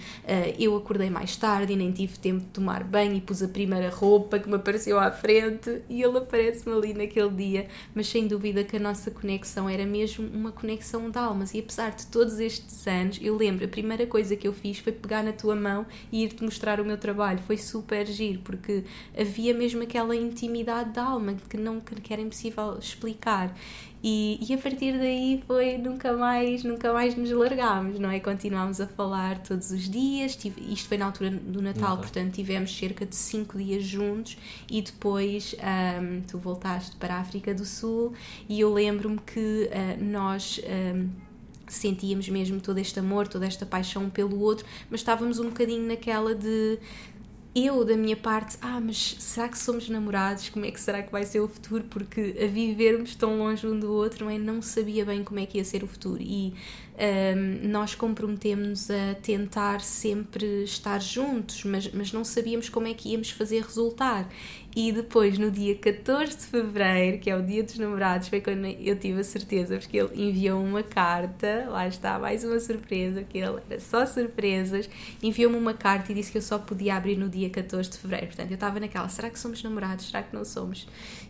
eu 0.58 0.76
acordei 0.76 1.10
mais 1.10 1.36
tarde 1.36 1.72
e 1.72 1.76
nem 1.76 1.92
tive 1.92 2.18
tempo 2.18 2.40
de 2.40 2.46
tomar 2.46 2.84
banho 2.84 3.14
e 3.14 3.20
pus 3.20 3.42
a 3.42 3.48
primeira 3.48 3.90
roupa 3.90 4.38
que 4.38 4.48
me 4.48 4.56
apareceu 4.56 4.98
à 4.98 5.10
frente, 5.10 5.82
e 5.88 6.02
ele 6.02 6.18
aparece-me 6.18 6.74
ali 6.74 6.94
naquele 6.94 7.30
dia, 7.30 7.68
mas 7.94 8.08
sem 8.08 8.26
dúvida 8.26 8.64
que 8.64 8.76
a 8.76 8.80
nossa 8.80 9.10
conexão 9.10 9.68
era 9.68 9.84
mesmo 9.84 10.28
uma 10.28 10.52
conexão 10.52 11.10
de 11.10 11.18
almas, 11.18 11.54
e 11.54 11.58
apesar 11.60 11.90
de 11.90 12.06
todos 12.06 12.38
estes 12.40 12.86
anos, 12.86 13.18
eu 13.20 13.36
lembro, 13.36 13.64
a 13.64 13.68
primeira 13.68 14.06
coisa 14.06 14.36
que 14.36 14.46
eu 14.46 14.52
fiz 14.52 14.78
foi 14.78 14.92
pegar 14.92 15.22
na 15.22 15.32
tua 15.32 15.54
mão 15.54 15.86
e 16.10 16.24
ir-te 16.24 16.42
mostrar 16.42 16.80
o 16.80 16.84
meu 16.84 16.96
trabalho, 16.96 17.40
foi 17.46 17.56
super 17.56 18.06
giro, 18.06 18.40
porque 18.44 18.84
havia 19.18 19.52
mesmo 19.54 19.82
aquela 19.82 20.14
intimidade 20.14 20.90
da 20.90 21.04
alma 21.04 21.34
que 21.48 21.56
não 21.56 21.80
que 21.80 22.12
era 22.12 22.22
impossível 22.22 22.78
explicar. 22.78 23.54
E, 24.02 24.38
e, 24.48 24.54
a 24.54 24.58
partir 24.58 24.96
daí 24.98 25.42
foi 25.46 25.76
nunca 25.76 26.14
mais, 26.14 26.64
nunca 26.64 26.90
mais 26.92 27.14
nos 27.14 27.30
largámos, 27.30 27.98
não 27.98 28.10
é? 28.10 28.18
Continuámos 28.18 28.80
a 28.80 28.86
falar 28.86 29.42
todos 29.42 29.70
os 29.70 29.90
dias. 29.90 30.34
Tive, 30.34 30.72
isto 30.72 30.88
foi 30.88 30.96
na 30.96 31.04
altura 31.04 31.30
do 31.30 31.60
Natal, 31.60 31.98
portanto 31.98 32.32
tivemos 32.34 32.74
cerca 32.74 33.04
de 33.04 33.14
5 33.14 33.58
dias 33.58 33.84
juntos 33.84 34.38
e 34.70 34.80
depois 34.80 35.54
um, 36.00 36.22
tu 36.22 36.38
voltaste 36.38 36.96
para 36.96 37.16
a 37.16 37.18
África 37.18 37.54
do 37.54 37.66
Sul 37.66 38.14
e 38.48 38.60
eu 38.60 38.72
lembro-me 38.72 39.18
que 39.18 39.68
uh, 39.70 40.02
nós. 40.02 40.60
Um, 40.64 41.30
sentíamos 41.70 42.28
mesmo 42.28 42.60
todo 42.60 42.78
este 42.78 42.98
amor, 42.98 43.28
toda 43.28 43.46
esta 43.46 43.64
paixão 43.64 44.10
pelo 44.10 44.40
outro, 44.40 44.66
mas 44.90 45.00
estávamos 45.00 45.38
um 45.38 45.44
bocadinho 45.44 45.86
naquela 45.86 46.34
de 46.34 46.78
eu, 47.54 47.84
da 47.84 47.96
minha 47.96 48.16
parte, 48.16 48.56
ah, 48.62 48.80
mas 48.80 49.16
será 49.18 49.48
que 49.48 49.58
somos 49.58 49.88
namorados? 49.88 50.48
Como 50.50 50.64
é 50.64 50.70
que 50.70 50.80
será 50.80 51.02
que 51.02 51.10
vai 51.10 51.24
ser 51.24 51.40
o 51.40 51.48
futuro? 51.48 51.82
Porque 51.90 52.36
a 52.40 52.46
vivermos 52.46 53.16
tão 53.16 53.38
longe 53.38 53.66
um 53.66 53.78
do 53.78 53.92
outro, 53.92 54.24
não, 54.24 54.30
é? 54.30 54.38
não 54.38 54.62
sabia 54.62 55.04
bem 55.04 55.24
como 55.24 55.40
é 55.40 55.46
que 55.46 55.58
ia 55.58 55.64
ser 55.64 55.82
o 55.82 55.86
futuro. 55.88 56.22
E 56.22 56.54
um, 57.00 57.68
nós 57.68 57.94
comprometemos 57.94 58.88
a 58.88 59.14
tentar 59.16 59.80
sempre 59.80 60.62
estar 60.62 61.00
juntos, 61.00 61.64
mas, 61.64 61.90
mas 61.92 62.12
não 62.12 62.24
sabíamos 62.24 62.68
como 62.68 62.86
é 62.86 62.94
que 62.94 63.08
íamos 63.08 63.30
fazer 63.30 63.62
resultar. 63.62 64.28
E 64.74 64.92
depois, 64.92 65.36
no 65.36 65.50
dia 65.50 65.74
14 65.74 66.36
de 66.36 66.44
fevereiro, 66.44 67.18
que 67.18 67.28
é 67.28 67.36
o 67.36 67.42
dia 67.42 67.62
dos 67.62 67.76
namorados, 67.76 68.28
foi 68.28 68.40
quando 68.40 68.66
eu 68.66 68.96
tive 68.96 69.20
a 69.20 69.24
certeza, 69.24 69.78
porque 69.78 69.96
ele 69.96 70.28
enviou 70.28 70.62
uma 70.62 70.82
carta, 70.82 71.66
lá 71.68 71.88
está, 71.88 72.18
mais 72.20 72.44
uma 72.44 72.60
surpresa, 72.60 73.24
que 73.24 73.38
ele 73.38 73.58
era 73.68 73.80
só 73.80 74.06
surpresas, 74.06 74.88
enviou-me 75.20 75.56
uma 75.56 75.74
carta 75.74 76.12
e 76.12 76.14
disse 76.14 76.30
que 76.30 76.38
eu 76.38 76.42
só 76.42 76.56
podia 76.56 76.94
abrir 76.94 77.16
no 77.16 77.28
dia 77.28 77.50
14 77.50 77.90
de 77.90 77.98
fevereiro. 77.98 78.28
Portanto, 78.28 78.50
eu 78.50 78.54
estava 78.54 78.78
naquela, 78.78 79.08
será 79.08 79.28
que 79.28 79.38
somos 79.40 79.60
namorados? 79.62 80.06
Será 80.06 80.22
que 80.22 80.34
não 80.34 80.44
somos? 80.44 80.86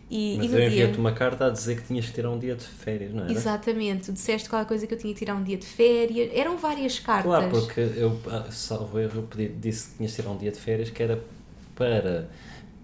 E, 0.09 0.35
Mas 0.37 0.51
e 0.51 0.55
eu 0.55 0.63
enviei-te 0.67 0.91
dia... 0.91 0.99
uma 0.99 1.13
carta 1.13 1.47
a 1.47 1.49
dizer 1.49 1.81
que 1.81 1.87
tinhas 1.87 2.05
que 2.05 2.13
tirar 2.13 2.29
um 2.29 2.37
dia 2.37 2.55
de 2.55 2.65
férias, 2.65 3.11
não 3.11 3.25
é? 3.25 3.31
Exatamente, 3.31 4.05
tu 4.05 4.13
disseste 4.13 4.47
qualquer 4.49 4.67
coisa 4.67 4.85
que 4.85 4.93
eu 4.93 4.97
tinha 4.97 5.13
que 5.13 5.19
tirar 5.19 5.35
um 5.35 5.43
dia 5.43 5.57
de 5.57 5.65
férias, 5.65 6.29
eram 6.33 6.57
várias 6.57 6.99
cartas. 6.99 7.25
Claro, 7.25 7.49
porque 7.49 7.79
eu, 7.79 8.19
ah, 8.27 8.45
salvo 8.51 8.99
erro, 8.99 9.27
eu 9.35 9.51
disse 9.57 9.89
que 9.89 9.97
tinhas 9.97 10.11
que 10.11 10.21
tirar 10.21 10.31
um 10.31 10.37
dia 10.37 10.51
de 10.51 10.59
férias 10.59 10.91
que 10.91 11.01
era 11.01 11.23
para 11.73 12.29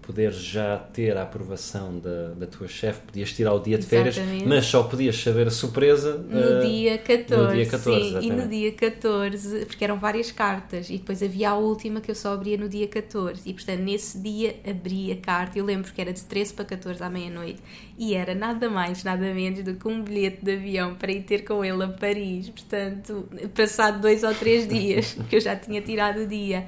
poderes 0.08 0.36
já 0.36 0.78
ter 0.78 1.14
a 1.18 1.22
aprovação 1.22 1.98
da, 1.98 2.30
da 2.30 2.46
tua 2.46 2.66
chefe, 2.66 3.02
podias 3.02 3.30
tirar 3.30 3.52
o 3.52 3.58
dia 3.58 3.76
de 3.76 3.84
férias, 3.84 4.16
mas 4.46 4.64
só 4.64 4.82
podias 4.82 5.14
saber 5.20 5.48
a 5.48 5.50
surpresa 5.50 6.16
no, 6.16 6.60
uh, 6.60 6.66
dia, 6.66 6.96
14, 6.96 7.42
no 7.42 7.52
dia 7.52 7.66
14. 7.66 8.08
Sim, 8.08 8.18
e 8.22 8.30
no 8.30 8.48
dia 8.48 8.72
14, 8.72 9.66
porque 9.66 9.84
eram 9.84 9.98
várias 9.98 10.32
cartas, 10.32 10.88
e 10.88 10.96
depois 10.96 11.22
havia 11.22 11.50
a 11.50 11.56
última 11.56 12.00
que 12.00 12.10
eu 12.10 12.14
só 12.14 12.32
abria 12.32 12.56
no 12.56 12.70
dia 12.70 12.88
14, 12.88 13.42
e 13.44 13.52
portanto 13.52 13.80
nesse 13.80 14.18
dia 14.18 14.56
abri 14.66 15.12
a 15.12 15.16
carta, 15.16 15.58
eu 15.58 15.64
lembro 15.66 15.92
que 15.92 16.00
era 16.00 16.10
de 16.10 16.22
13 16.22 16.54
para 16.54 16.64
14 16.64 17.02
à 17.02 17.10
meia-noite, 17.10 17.60
e 17.98 18.14
era 18.14 18.34
nada 18.34 18.70
mais, 18.70 19.04
nada 19.04 19.34
menos 19.34 19.62
do 19.62 19.74
que 19.74 19.86
um 19.86 20.02
bilhete 20.02 20.42
de 20.42 20.54
avião 20.54 20.94
para 20.94 21.12
ir 21.12 21.22
ter 21.24 21.44
com 21.44 21.62
ele 21.62 21.84
a 21.84 21.88
Paris, 21.88 22.48
portanto, 22.48 23.28
passado 23.54 24.00
dois 24.00 24.22
ou 24.24 24.34
três 24.34 24.64
dias, 24.72 25.18
que 25.28 25.36
eu 25.36 25.40
já 25.40 25.54
tinha 25.54 25.82
tirado 25.82 26.22
o 26.22 26.26
dia. 26.26 26.64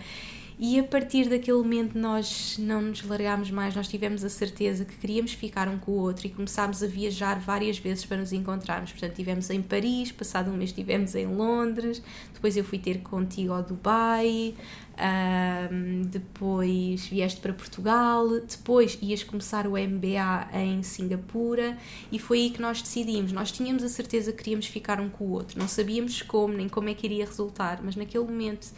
E 0.63 0.79
a 0.79 0.85
partir 0.85 1.27
daquele 1.27 1.57
momento 1.57 1.99
nós 1.99 2.59
não 2.59 2.83
nos 2.83 3.03
largámos 3.03 3.51
mais, 3.51 3.75
nós 3.75 3.89
tivemos 3.89 4.23
a 4.23 4.29
certeza 4.29 4.85
que 4.85 4.95
queríamos 4.99 5.33
ficar 5.33 5.67
um 5.69 5.79
com 5.79 5.93
o 5.93 5.95
outro 5.95 6.27
e 6.27 6.31
começámos 6.31 6.83
a 6.83 6.87
viajar 6.87 7.41
várias 7.41 7.79
vezes 7.79 8.05
para 8.05 8.19
nos 8.19 8.31
encontrarmos. 8.31 8.91
Portanto, 8.91 9.13
estivemos 9.13 9.49
em 9.49 9.63
Paris, 9.63 10.13
passado 10.13 10.51
um 10.51 10.57
mês 10.59 10.69
estivemos 10.69 11.15
em 11.15 11.27
Londres, 11.27 12.03
depois 12.35 12.59
eu 12.59 12.65
fui 12.65 12.79
ter 12.79 12.99
contigo 12.99 13.55
ao 13.55 13.63
Dubai, 13.63 14.55
um, 15.01 16.03
depois 16.03 17.07
vieste 17.07 17.41
para 17.41 17.55
Portugal, 17.55 18.29
depois 18.41 18.99
ias 19.01 19.25
começar 19.25 19.67
o 19.67 19.71
MBA 19.71 20.49
em 20.53 20.83
Singapura 20.83 21.79
e 22.13 22.19
foi 22.19 22.41
aí 22.41 22.51
que 22.51 22.61
nós 22.61 22.83
decidimos. 22.83 23.33
Nós 23.33 23.51
tínhamos 23.51 23.83
a 23.83 23.89
certeza 23.89 24.31
que 24.31 24.39
queríamos 24.39 24.67
ficar 24.67 25.01
um 25.01 25.09
com 25.09 25.25
o 25.25 25.31
outro, 25.31 25.59
não 25.59 25.67
sabíamos 25.67 26.21
como 26.21 26.53
nem 26.53 26.69
como 26.69 26.91
é 26.91 26.95
que 26.95 27.07
iria 27.07 27.25
resultar, 27.25 27.81
mas 27.83 27.97
naquele 27.97 28.25
momento 28.25 28.69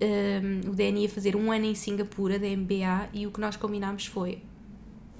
um, 0.00 0.70
o 0.70 0.74
Danny 0.74 1.02
ia 1.02 1.08
fazer 1.08 1.36
um 1.36 1.50
ano 1.50 1.64
em 1.64 1.74
Singapura 1.74 2.38
da 2.38 2.46
MBA 2.46 3.08
e 3.12 3.26
o 3.26 3.30
que 3.30 3.40
nós 3.40 3.56
combinámos 3.56 4.06
foi 4.06 4.42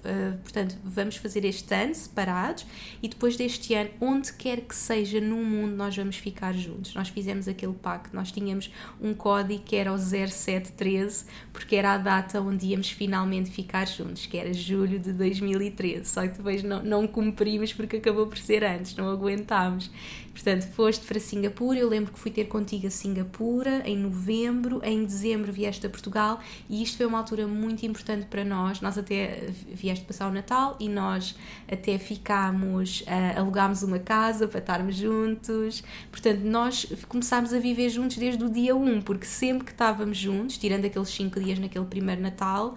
Uh, 0.06 0.38
portanto, 0.38 0.76
vamos 0.84 1.16
fazer 1.16 1.44
este 1.44 1.74
ano 1.74 1.92
separados 1.92 2.64
e 3.02 3.08
depois 3.08 3.36
deste 3.36 3.74
ano, 3.74 3.90
onde 4.00 4.32
quer 4.34 4.60
que 4.60 4.74
seja 4.74 5.20
no 5.20 5.38
mundo, 5.38 5.74
nós 5.74 5.96
vamos 5.96 6.16
ficar 6.16 6.54
juntos. 6.54 6.94
Nós 6.94 7.08
fizemos 7.08 7.48
aquele 7.48 7.72
pacto, 7.72 8.14
nós 8.14 8.30
tínhamos 8.30 8.70
um 9.00 9.12
código 9.12 9.64
que 9.64 9.74
era 9.74 9.92
o 9.92 9.98
0713, 9.98 11.24
porque 11.52 11.74
era 11.74 11.94
a 11.94 11.98
data 11.98 12.40
onde 12.40 12.66
íamos 12.66 12.88
finalmente 12.90 13.50
ficar 13.50 13.88
juntos, 13.88 14.26
que 14.26 14.36
era 14.36 14.52
julho 14.54 15.00
de 15.00 15.12
2013. 15.12 16.08
Só 16.08 16.22
que 16.22 16.36
depois 16.36 16.62
não, 16.62 16.82
não 16.84 17.06
cumprimos 17.08 17.72
porque 17.72 17.96
acabou 17.96 18.28
por 18.28 18.38
ser 18.38 18.62
antes, 18.62 18.94
não 18.94 19.10
aguentámos. 19.10 19.90
Portanto, 20.36 20.68
foste 20.72 21.06
para 21.06 21.18
Singapura, 21.18 21.78
eu 21.78 21.88
lembro 21.88 22.12
que 22.12 22.18
fui 22.18 22.30
ter 22.30 22.44
contigo 22.44 22.86
a 22.86 22.90
Singapura 22.90 23.82
em 23.86 23.96
novembro, 23.96 24.82
em 24.84 25.02
dezembro 25.02 25.50
vieste 25.50 25.86
a 25.86 25.88
Portugal 25.88 26.38
e 26.68 26.82
isto 26.82 26.98
foi 26.98 27.06
uma 27.06 27.16
altura 27.16 27.46
muito 27.46 27.86
importante 27.86 28.26
para 28.26 28.44
nós. 28.44 28.82
Nós 28.82 28.98
até 28.98 29.48
vieste 29.72 29.95
passar 30.04 30.28
o 30.28 30.32
Natal 30.32 30.76
e 30.78 30.88
nós 30.88 31.34
até 31.70 31.98
ficámos, 31.98 33.02
uh, 33.02 33.38
alugámos 33.38 33.82
uma 33.82 33.98
casa 33.98 34.46
para 34.46 34.60
estarmos 34.60 34.96
juntos. 34.96 35.82
Portanto, 36.10 36.40
nós 36.40 36.86
começámos 37.08 37.52
a 37.52 37.58
viver 37.58 37.88
juntos 37.88 38.16
desde 38.16 38.44
o 38.44 38.50
dia 38.50 38.74
1, 38.74 39.02
porque 39.02 39.26
sempre 39.26 39.64
que 39.64 39.72
estávamos 39.72 40.16
juntos, 40.16 40.58
tirando 40.58 40.84
aqueles 40.84 41.08
5 41.08 41.40
dias 41.40 41.58
naquele 41.58 41.86
primeiro 41.86 42.20
Natal, 42.20 42.76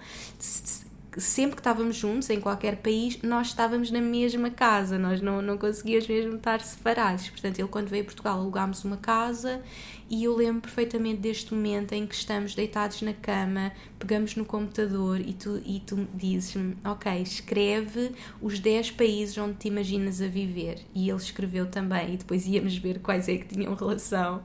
sempre 1.17 1.55
que 1.55 1.61
estávamos 1.61 1.95
juntos, 1.95 2.29
em 2.29 2.39
qualquer 2.39 2.77
país, 2.77 3.21
nós 3.21 3.47
estávamos 3.47 3.91
na 3.91 4.01
mesma 4.01 4.49
casa, 4.49 4.97
nós 4.97 5.21
não, 5.21 5.41
não 5.41 5.57
conseguíamos 5.57 6.07
mesmo 6.07 6.35
estar 6.35 6.61
separados. 6.61 7.29
Portanto, 7.29 7.59
ele, 7.59 7.67
quando 7.67 7.87
veio 7.87 8.03
a 8.03 8.05
Portugal, 8.05 8.39
alugámos 8.39 8.83
uma 8.83 8.97
casa 8.97 9.61
e 10.09 10.23
eu 10.23 10.35
lembro 10.35 10.61
perfeitamente 10.61 11.21
deste 11.21 11.53
momento 11.53 11.93
em 11.93 12.07
que 12.07 12.15
estamos 12.15 12.55
deitados 12.55 13.01
na 13.01 13.13
cama, 13.13 13.71
pegamos 13.99 14.35
no 14.35 14.43
computador 14.43 15.19
e 15.19 15.33
tu, 15.33 15.61
e 15.63 15.79
tu 15.79 16.07
dizes-me: 16.13 16.75
Ok, 16.83 17.11
escreve 17.21 18.11
os 18.41 18.59
10 18.59 18.91
países 18.91 19.37
onde 19.37 19.55
te 19.55 19.67
imaginas 19.67 20.21
a 20.21 20.27
viver. 20.27 20.79
E 20.95 21.09
ele 21.09 21.17
escreveu 21.17 21.67
também, 21.67 22.15
e 22.15 22.17
depois 22.17 22.47
íamos 22.47 22.75
ver 22.77 22.99
quais 22.99 23.29
é 23.29 23.37
que 23.37 23.47
tinham 23.47 23.75
relação. 23.75 24.41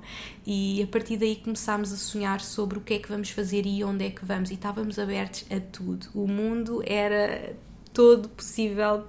E 0.47 0.83
a 0.83 0.87
partir 0.87 1.17
daí 1.17 1.37
começámos 1.37 1.93
a 1.93 1.97
sonhar 1.97 2.41
sobre 2.41 2.79
o 2.79 2.81
que 2.83 2.95
é 2.95 2.99
que 2.99 3.09
vamos 3.09 3.31
fazer 3.31 3.65
e 3.65 3.83
onde 3.83 4.05
é 4.05 4.11
que 4.11 4.25
vamos. 4.25 4.51
E 4.51 4.55
estávamos 4.55 4.99
abertos 4.99 5.47
a 5.51 5.61
tudo. 5.61 6.09
O 6.15 6.27
mundo 6.27 6.83
era 6.85 7.57
todo 7.95 8.29
possível 8.29 9.05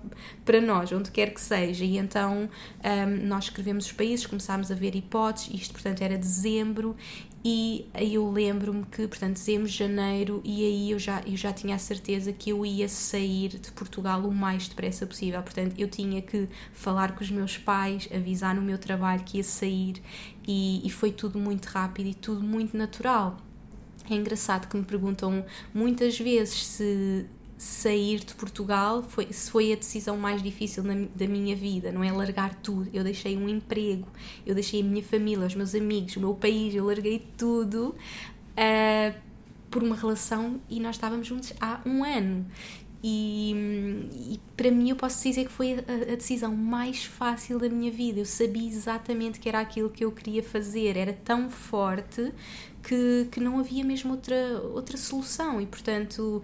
para 0.45 0.62
nós, 0.62 0.91
onde 0.93 1.12
quer 1.12 1.34
que 1.34 1.41
seja. 1.41 1.84
E 1.84 1.98
então 1.98 2.48
um, 2.48 3.28
nós 3.28 3.45
escrevemos 3.45 3.88
os 3.88 3.91
países, 3.91 4.26
começámos 4.26 4.71
a 4.71 4.76
ver 4.76 4.95
hipóteses, 4.95 5.50
isto 5.54 5.74
portanto 5.74 6.02
era 6.02 6.17
dezembro, 6.17 6.95
e 7.48 7.88
aí 7.93 8.15
eu 8.15 8.28
lembro-me 8.32 8.84
que, 8.86 9.08
portanto, 9.08 9.34
dezembro, 9.34 9.67
janeiro, 9.67 10.41
e 10.43 10.65
aí 10.65 10.89
eu 10.89 10.98
já, 10.98 11.21
eu 11.28 11.38
já 11.38 11.54
tinha 11.54 11.76
a 11.76 11.78
certeza 11.78 12.34
que 12.34 12.50
eu 12.50 12.65
ia 12.65 12.89
sair 12.89 13.50
de 13.50 13.71
Portugal 13.71 14.21
o 14.21 14.34
mais 14.34 14.67
depressa 14.67 15.06
possível. 15.06 15.43
Portanto, 15.43 15.76
eu 15.78 15.88
tinha 15.88 16.24
que 16.24 16.48
falar 16.74 17.15
com 17.15 17.24
os 17.24 17.30
meus 17.30 17.56
pais, 17.56 18.10
avisar 18.12 18.56
no 18.56 18.63
meu 18.63 18.80
trabalho 18.80 19.24
que 19.24 19.38
ia 19.38 19.43
sair, 19.43 20.02
e, 20.48 20.82
e 20.84 20.89
foi 20.89 21.12
tudo 21.12 21.38
muito 21.38 21.67
rápido 21.67 22.08
e 22.08 22.15
tudo 22.15 22.41
muito 22.41 22.76
natural. 22.76 23.38
É 24.10 24.15
engraçado 24.15 24.67
que 24.67 24.76
me 24.76 24.84
perguntam 24.84 25.45
muitas 25.71 26.17
vezes 26.17 26.65
se 26.65 27.28
sair 27.58 28.20
de 28.20 28.34
Portugal 28.36 29.04
foi, 29.04 29.32
foi 29.32 29.72
a 29.72 29.76
decisão 29.76 30.18
mais 30.18 30.41
difícil 30.41 30.84
na, 30.84 31.08
da 31.15 31.28
minha 31.28 31.56
vida, 31.56 31.91
não 31.91 32.04
é 32.04 32.12
largar 32.12 32.54
tudo. 32.56 32.89
Eu 32.94 33.04
deixei 33.04 33.38
um 33.38 33.48
emprego, 33.48 34.08
eu 34.46 34.54
deixei 34.54 34.82
a 34.82 34.84
minha 34.84 35.04
família, 35.04 35.46
os 35.46 35.56
meus 35.56 35.74
amigos, 35.74 36.15
o 36.18 36.20
meu 36.20 36.34
país, 36.34 36.76
eu 36.76 36.86
larguei 36.86 37.26
tudo 37.38 37.96
uh, 38.58 39.20
por 39.70 39.84
uma 39.84 39.96
relação 39.96 40.60
e 40.70 40.80
nós 40.80 40.96
estávamos 40.96 41.28
juntos 41.28 41.54
há 41.60 41.82
um 41.86 42.04
ano. 42.04 42.46
E, 43.08 43.54
e, 44.32 44.39
para 44.58 44.72
mim 44.72 44.89
eu 44.89 44.96
posso 44.96 45.22
dizer 45.22 45.46
que 45.46 45.52
foi 45.52 45.74
a, 45.74 46.13
a, 46.13 46.15
decisão 46.15 46.56
mais 46.56 47.06
fácil 47.06 47.60
da 47.60 47.70
minha 47.70 47.91
vida. 47.91 48.20
Eu 48.20 48.26
sabia 48.26 48.68
exatamente 48.68 49.39
que 49.39 49.48
era 49.48 49.60
aquilo 49.60 49.91
que 49.91 50.04
eu 50.04 50.12
queria 50.12 50.41
fazer, 50.41 50.98
era 50.98 51.13
tão 51.13 51.48
forte 51.48 52.34
que, 52.86 53.28
que 53.32 53.39
não 53.39 53.60
havia 53.60 53.84
mesmo 53.84 54.12
outra, 54.12 54.62
outra 54.74 54.98
solução. 54.98 55.60
E 55.60 55.65
portanto 55.65 56.41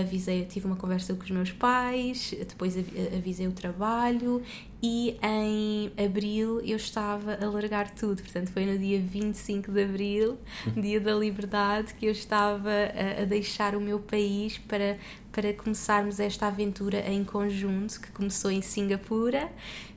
avisei, 0.00 0.44
tive 0.44 0.66
uma 0.66 0.76
conversa 0.76 1.14
com 1.14 1.22
os 1.22 1.30
meus 1.30 1.52
pais, 1.52 2.34
depois 2.46 2.76
avisei 3.16 3.46
o 3.46 3.52
trabalho 3.52 4.42
e 4.86 5.16
em 5.22 5.90
abril 5.96 6.60
eu 6.60 6.76
estava 6.76 7.38
a 7.42 7.48
largar 7.48 7.88
tudo, 7.94 8.20
portanto 8.20 8.50
foi 8.52 8.66
no 8.66 8.78
dia 8.78 9.00
25 9.00 9.72
de 9.72 9.82
abril, 9.82 10.36
dia 10.76 11.00
da 11.00 11.14
liberdade, 11.14 11.94
que 11.94 12.04
eu 12.04 12.12
estava 12.12 12.68
a, 12.68 13.22
a 13.22 13.24
deixar 13.24 13.74
o 13.74 13.80
meu 13.80 13.98
país 13.98 14.58
para, 14.58 14.98
para 15.32 15.54
começarmos 15.54 16.20
esta 16.20 16.48
aventura 16.48 16.98
em 17.10 17.24
conjunto 17.24 17.98
que 17.98 18.12
começou 18.12 18.50
em 18.50 18.60
Singapura 18.60 19.50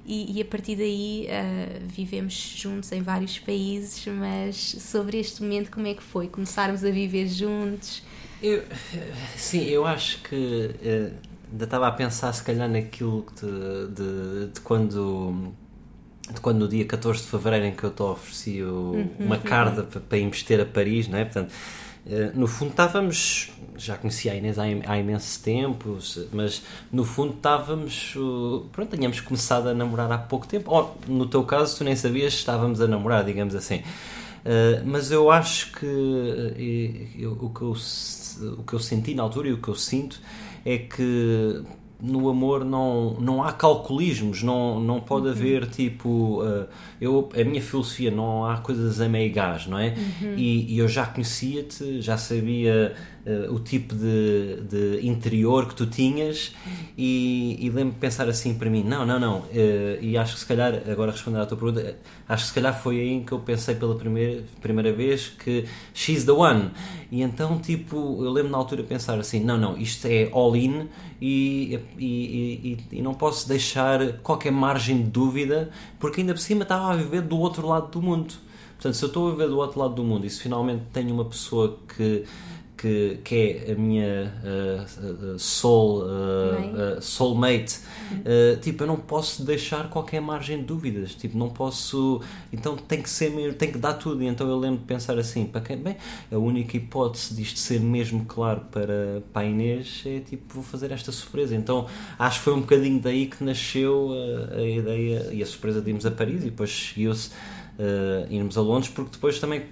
e, 0.05 0.37
e 0.37 0.41
a 0.41 0.45
partir 0.45 0.77
daí 0.77 1.27
uh, 1.27 1.85
vivemos 1.85 2.33
juntos 2.33 2.89
em 2.93 3.01
vários 3.01 3.37
países, 3.39 4.05
mas 4.07 4.55
sobre 4.55 5.19
este 5.19 5.43
momento 5.43 5.69
como 5.69 5.85
é 5.85 5.95
que 5.95 6.03
foi? 6.03 6.29
Começarmos 6.29 6.85
a 6.85 6.89
viver 6.89 7.27
juntos? 7.27 8.03
Eu, 8.41 8.63
sim, 9.35 9.65
eu 9.65 9.85
acho 9.85 10.23
que 10.23 10.35
uh, 10.35 11.36
ainda 11.51 11.65
estava 11.65 11.87
a 11.87 11.91
pensar 11.91 12.31
se 12.33 12.43
calhar 12.43 12.69
naquilo 12.69 13.25
de, 13.39 13.87
de, 13.93 14.47
de, 14.53 14.61
quando 14.61 15.53
de 16.33 16.41
quando 16.41 16.59
no 16.59 16.67
dia 16.67 16.85
14 16.85 17.21
de 17.21 17.27
Fevereiro 17.27 17.65
em 17.65 17.71
que 17.71 17.83
eu 17.83 17.91
te 17.91 18.01
ofereci 18.01 18.61
o, 18.61 18.91
uhum, 18.91 19.09
uma 19.19 19.37
carta 19.37 19.83
para, 19.83 20.01
para 20.01 20.17
investir 20.17 20.59
a 20.59 20.65
Paris, 20.65 21.07
não 21.07 21.17
é? 21.17 21.23
Portanto, 21.23 21.51
uh, 22.05 22.37
no 22.37 22.47
fundo 22.47 22.71
estávamos 22.71 23.51
já 23.77 23.95
conhecia 23.95 24.31
a 24.31 24.35
Inês 24.35 24.57
há, 24.57 24.63
há 24.63 24.97
imenso 24.97 25.41
tempo, 25.41 25.97
mas 26.33 26.63
no 26.91 27.05
fundo 27.05 27.33
estávamos. 27.35 28.15
Pronto, 28.71 28.95
tínhamos 28.95 29.21
começado 29.21 29.69
a 29.69 29.73
namorar 29.73 30.11
há 30.11 30.17
pouco 30.17 30.47
tempo. 30.47 30.71
Ou, 30.71 30.97
no 31.07 31.27
teu 31.27 31.43
caso, 31.43 31.77
tu 31.77 31.83
nem 31.83 31.95
sabias 31.95 32.33
que 32.33 32.39
estávamos 32.39 32.81
a 32.81 32.87
namorar, 32.87 33.23
digamos 33.23 33.55
assim. 33.55 33.77
Uh, 33.77 34.81
mas 34.85 35.11
eu 35.11 35.29
acho 35.29 35.71
que 35.73 35.85
eu, 37.15 37.33
o, 37.33 37.49
que 37.49 37.61
eu, 37.61 37.75
o 38.57 38.63
que 38.63 38.73
eu 38.73 38.79
senti 38.79 39.13
na 39.13 39.23
altura 39.23 39.49
e 39.49 39.53
o 39.53 39.61
que 39.61 39.67
eu 39.67 39.75
sinto 39.75 40.19
é 40.65 40.77
que 40.77 41.63
no 42.01 42.29
amor 42.29 42.63
não, 42.63 43.15
não 43.19 43.43
há 43.43 43.51
calculismos, 43.51 44.43
não, 44.43 44.79
não 44.79 44.99
pode 44.99 45.25
uhum. 45.25 45.31
haver 45.31 45.67
tipo. 45.67 46.43
Uh, 46.43 46.67
eu, 47.01 47.29
a 47.33 47.43
minha 47.43 47.61
filosofia 47.61 48.11
não 48.11 48.45
há 48.45 48.57
coisas 48.57 49.01
a 49.01 49.09
meio 49.09 49.33
gás, 49.33 49.65
não 49.67 49.79
é? 49.79 49.95
Uhum. 50.21 50.35
E, 50.37 50.75
e, 50.75 50.77
eu 50.77 50.87
já 50.87 51.05
conhecia-te, 51.05 52.01
já 52.01 52.17
sabia 52.17 52.95
uh, 53.27 53.53
o 53.53 53.59
tipo 53.59 53.93
de, 53.93 54.61
de 54.61 55.05
interior 55.05 55.67
que 55.67 55.75
tu 55.75 55.85
tinhas 55.85 56.53
e, 56.97 57.57
e 57.59 57.69
lembro-me 57.69 57.99
pensar 57.99 58.29
assim 58.29 58.53
para 58.53 58.69
mim: 58.69 58.83
não, 58.83 59.05
não, 59.05 59.19
não. 59.19 59.39
Uh, 59.39 60.01
e 60.01 60.17
acho 60.17 60.35
que 60.35 60.39
se 60.39 60.45
calhar, 60.45 60.81
agora 60.89 61.11
respondendo 61.11 61.41
à 61.41 61.45
tua 61.45 61.57
pergunta, 61.57 61.97
acho 62.27 62.43
que 62.43 62.49
se 62.49 62.55
calhar 62.55 62.81
foi 62.81 62.99
aí 62.99 63.23
que 63.25 63.31
eu 63.31 63.39
pensei 63.39 63.75
pela 63.75 63.95
primeira, 63.95 64.43
primeira 64.61 64.93
vez 64.93 65.27
que 65.27 65.65
she's 65.93 66.23
the 66.23 66.31
one. 66.31 66.71
E 67.11 67.21
então, 67.21 67.59
tipo, 67.59 68.23
eu 68.23 68.31
lembro 68.31 68.51
na 68.51 68.57
altura 68.57 68.83
pensar 68.83 69.19
assim: 69.19 69.43
não, 69.43 69.57
não, 69.57 69.77
isto 69.77 70.05
é 70.07 70.29
all 70.31 70.55
in 70.55 70.87
e, 71.21 71.79
e, 71.97 72.77
e, 72.91 72.97
e 72.97 73.01
não 73.01 73.13
posso 73.13 73.47
deixar 73.47 74.19
qualquer 74.19 74.51
margem 74.51 75.03
de 75.03 75.09
dúvida 75.09 75.69
porque 75.99 76.21
ainda 76.21 76.33
por 76.33 76.39
cima 76.39 76.63
estava 76.63 76.91
a 76.91 76.95
viver 76.95 77.21
do 77.21 77.37
outro 77.37 77.67
lado 77.67 77.91
do 77.91 78.01
mundo. 78.01 78.33
Portanto, 78.77 78.93
se 78.93 79.03
eu 79.03 79.07
estou 79.07 79.27
a 79.27 79.31
viver 79.31 79.47
do 79.47 79.57
outro 79.57 79.79
lado 79.79 79.95
do 79.95 80.03
mundo 80.03 80.25
e 80.25 80.29
se 80.29 80.39
finalmente 80.39 80.83
tenho 80.93 81.11
uma 81.11 81.25
pessoa 81.25 81.79
que 81.95 82.23
que, 82.77 83.19
que 83.23 83.63
é 83.67 83.71
a 83.71 83.75
minha 83.75 84.33
uh, 84.43 85.33
uh, 85.33 85.39
soul, 85.39 86.03
uh, 86.03 87.01
soulmate, 87.01 87.79
tipo, 88.61 88.83
eu 88.83 88.87
não 88.87 88.97
posso 88.97 89.43
deixar 89.43 89.89
qualquer 89.89 90.21
margem 90.21 90.59
de 90.59 90.63
dúvidas, 90.63 91.15
tipo, 91.15 91.37
não 91.37 91.49
posso, 91.49 92.21
então 92.53 92.77
tem 92.77 93.01
que 93.01 93.09
ser 93.09 93.31
mesmo, 93.31 93.53
tem 93.53 93.71
que 93.71 93.77
dar 93.77 93.95
tudo, 93.95 94.23
e 94.23 94.27
então 94.27 94.47
eu 94.47 94.57
lembro 94.57 94.79
de 94.79 94.85
pensar 94.85 95.17
assim, 95.17 95.45
para 95.45 95.61
quem, 95.61 95.77
bem, 95.77 95.97
a 96.31 96.37
única 96.37 96.77
hipótese 96.77 97.33
disto 97.33 97.59
ser 97.59 97.79
mesmo 97.79 98.25
claro 98.25 98.61
para, 98.71 99.21
para 99.33 99.41
a 99.41 99.49
Inês 99.49 100.03
é 100.05 100.19
tipo, 100.19 100.53
vou 100.53 100.63
fazer 100.63 100.91
esta 100.91 101.11
surpresa, 101.11 101.55
então 101.55 101.87
acho 102.19 102.39
que 102.39 102.45
foi 102.45 102.53
um 102.53 102.61
bocadinho 102.61 102.99
daí 102.99 103.25
que 103.25 103.43
nasceu 103.43 104.11
a, 104.51 104.55
a 104.57 104.61
ideia 104.61 105.29
e 105.31 105.41
a 105.41 105.45
surpresa 105.45 105.81
de 105.81 105.89
irmos 105.89 106.05
a 106.05 106.11
Paris. 106.11 106.43
E 106.43 106.45
depois 106.45 106.71
seguiu-se 106.71 107.31
irmos 108.29 108.57
a 108.57 108.61
Londres, 108.61 108.91
porque 108.93 109.11
depois 109.11 109.39
também 109.39 109.63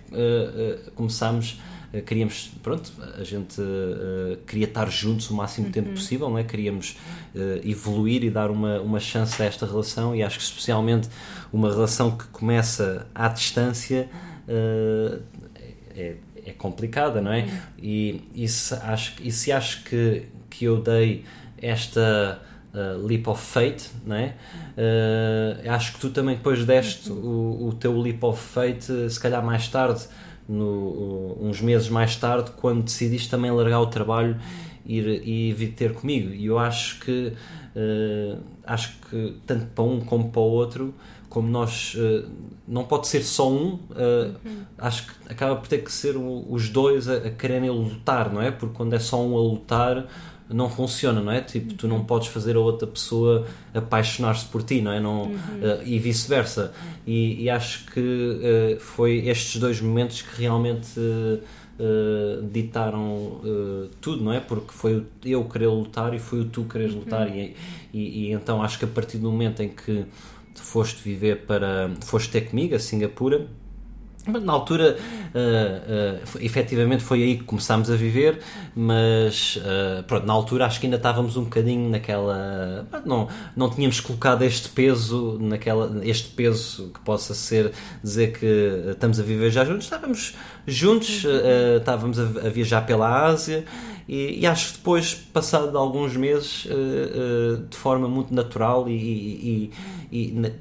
começámos 0.95 1.59
queríamos, 2.01 2.51
pronto, 2.61 2.91
a 3.19 3.23
gente 3.23 3.61
uh, 3.61 4.37
queria 4.47 4.65
estar 4.65 4.89
juntos 4.89 5.29
o 5.29 5.33
máximo 5.33 5.69
tempo 5.69 5.89
uhum. 5.89 5.95
possível, 5.95 6.29
não 6.29 6.37
é? 6.37 6.43
Queríamos 6.43 6.97
uh, 7.35 7.67
evoluir 7.67 8.23
e 8.23 8.29
dar 8.29 8.49
uma, 8.49 8.79
uma 8.81 8.99
chance 8.99 9.41
a 9.41 9.45
esta 9.45 9.65
relação 9.65 10.15
e 10.15 10.23
acho 10.23 10.37
que 10.37 10.43
especialmente 10.43 11.09
uma 11.51 11.69
relação 11.69 12.17
que 12.17 12.25
começa 12.27 13.07
à 13.13 13.27
distância 13.27 14.09
uh, 14.47 15.21
é, 15.95 16.15
é, 16.45 16.51
complicada, 16.51 17.21
não 17.21 17.31
é? 17.31 17.43
Uhum. 17.43 17.57
E, 17.77 18.21
e, 18.33 18.47
se 18.47 18.73
acho, 18.73 19.13
e 19.21 19.31
se 19.31 19.51
acho 19.51 19.83
que, 19.83 20.23
que 20.49 20.65
eu 20.65 20.81
dei 20.81 21.23
esta 21.61 22.41
uh, 22.73 23.05
leap 23.05 23.27
of 23.27 23.41
fate, 23.41 23.89
não 24.05 24.15
é? 24.15 24.35
acho 25.69 25.93
que 25.93 25.99
tu 25.99 26.09
também 26.09 26.35
depois 26.35 26.65
deste 26.65 27.09
uhum. 27.09 27.17
o, 27.17 27.67
o 27.69 27.73
teu 27.73 27.97
leap 27.99 28.23
of 28.23 28.41
fate, 28.41 29.09
se 29.09 29.19
calhar 29.19 29.43
mais 29.43 29.67
tarde 29.67 30.05
no, 30.47 31.37
uns 31.41 31.61
meses 31.61 31.89
mais 31.89 32.15
tarde, 32.15 32.51
quando 32.57 32.83
decidiste 32.83 33.29
também 33.29 33.51
largar 33.51 33.81
o 33.81 33.87
trabalho 33.87 34.37
ir, 34.85 35.21
e 35.27 35.51
vir 35.53 35.73
ter 35.73 35.93
comigo. 35.93 36.33
E 36.33 36.45
eu 36.45 36.59
acho 36.59 36.99
que 36.99 37.33
uh, 37.75 38.37
acho 38.63 38.97
que 39.09 39.35
tanto 39.45 39.65
para 39.67 39.83
um 39.83 39.99
como 39.99 40.29
para 40.29 40.41
o 40.41 40.45
outro, 40.45 40.93
como 41.29 41.49
nós 41.49 41.95
uh, 41.95 42.29
não 42.67 42.83
pode 42.83 43.07
ser 43.07 43.21
só 43.23 43.51
um, 43.51 43.73
uh, 43.73 44.35
uhum. 44.45 44.63
acho 44.77 45.07
que 45.07 45.33
acaba 45.33 45.55
por 45.55 45.67
ter 45.67 45.79
que 45.79 45.91
ser 45.91 46.15
os 46.15 46.69
dois 46.69 47.09
a, 47.09 47.17
a 47.17 47.31
quererem 47.31 47.69
lutar, 47.69 48.31
não 48.31 48.41
é? 48.41 48.51
Porque 48.51 48.75
quando 48.75 48.93
é 48.93 48.99
só 48.99 49.21
um 49.21 49.35
a 49.35 49.41
lutar 49.41 50.07
não 50.49 50.69
funciona, 50.69 51.21
não 51.21 51.31
é? 51.31 51.41
Tipo, 51.41 51.73
tu 51.73 51.87
não 51.87 52.03
podes 52.03 52.27
fazer 52.27 52.55
a 52.55 52.59
outra 52.59 52.87
pessoa 52.87 53.47
apaixonar-se 53.73 54.45
por 54.45 54.61
ti, 54.63 54.81
não 54.81 54.91
é? 54.91 54.99
Não, 54.99 55.23
uhum. 55.23 55.33
uh, 55.33 55.83
e 55.83 55.97
vice-versa. 55.97 56.73
E, 57.05 57.43
e, 57.43 57.49
acho 57.49 57.85
que 57.91 57.99
uh, 57.99 58.79
foi 58.79 59.27
estes 59.27 59.59
dois 59.59 59.81
momentos 59.81 60.21
que 60.21 60.41
realmente 60.41 60.99
uh, 60.99 62.47
ditaram 62.51 63.41
tudo, 63.99 64.23
não 64.23 64.31
é? 64.31 64.39
Porque 64.39 64.71
foi 64.71 65.03
eu 65.23 65.43
querer 65.45 65.67
lutar 65.67 66.13
e 66.13 66.19
foi 66.19 66.41
o 66.41 66.45
tu 66.45 66.63
quereres 66.65 66.93
uhum. 66.93 67.01
lutar. 67.01 67.27
E, 67.35 67.55
e, 67.93 68.27
e, 68.27 68.31
então 68.31 68.61
acho 68.61 68.77
que 68.77 68.85
a 68.85 68.87
partir 68.87 69.17
do 69.17 69.31
momento 69.31 69.61
em 69.61 69.69
que 69.69 70.05
foste 70.55 71.01
viver 71.01 71.45
para. 71.45 71.91
foste 72.01 72.29
ter 72.29 72.49
comigo 72.49 72.75
a 72.75 72.79
Singapura 72.79 73.47
na 74.27 74.53
altura, 74.53 74.97
uh, 74.97 76.37
uh, 76.37 76.41
efetivamente 76.41 77.03
foi 77.03 77.23
aí 77.23 77.37
que 77.37 77.43
começámos 77.43 77.91
a 77.91 77.95
viver, 77.95 78.39
mas 78.75 79.57
uh, 79.57 80.03
pronto, 80.03 80.25
na 80.25 80.33
altura 80.33 80.65
acho 80.65 80.79
que 80.79 80.87
ainda 80.87 80.97
estávamos 80.97 81.37
um 81.37 81.43
bocadinho 81.43 81.89
naquela. 81.89 82.87
Não, 83.05 83.27
não 83.55 83.69
tínhamos 83.69 83.99
colocado 83.99 84.41
este 84.43 84.69
peso, 84.69 85.37
naquela, 85.39 85.99
este 86.03 86.29
peso 86.29 86.89
que 86.93 86.99
possa 87.01 87.33
ser 87.33 87.71
dizer 88.03 88.37
que 88.37 88.91
estamos 88.91 89.19
a 89.19 89.23
viver 89.23 89.51
já 89.51 89.63
juntos. 89.63 89.83
Estávamos 89.83 90.35
juntos, 90.65 91.23
uh, 91.23 91.77
estávamos 91.77 92.19
a, 92.19 92.23
a, 92.23 92.49
viajar 92.49 92.81
pela 92.85 93.27
Ásia 93.27 93.65
e, 94.07 94.39
e, 94.41 94.47
acho 94.47 94.73
que 94.73 94.77
depois, 94.77 95.13
passado 95.13 95.75
alguns 95.77 96.15
meses, 96.15 96.67
de 97.69 97.75
forma 97.75 98.07
muito 98.07 98.31
natural 98.33 98.87
e, 98.87 98.93
e, 98.93 99.71
e 100.11 100.51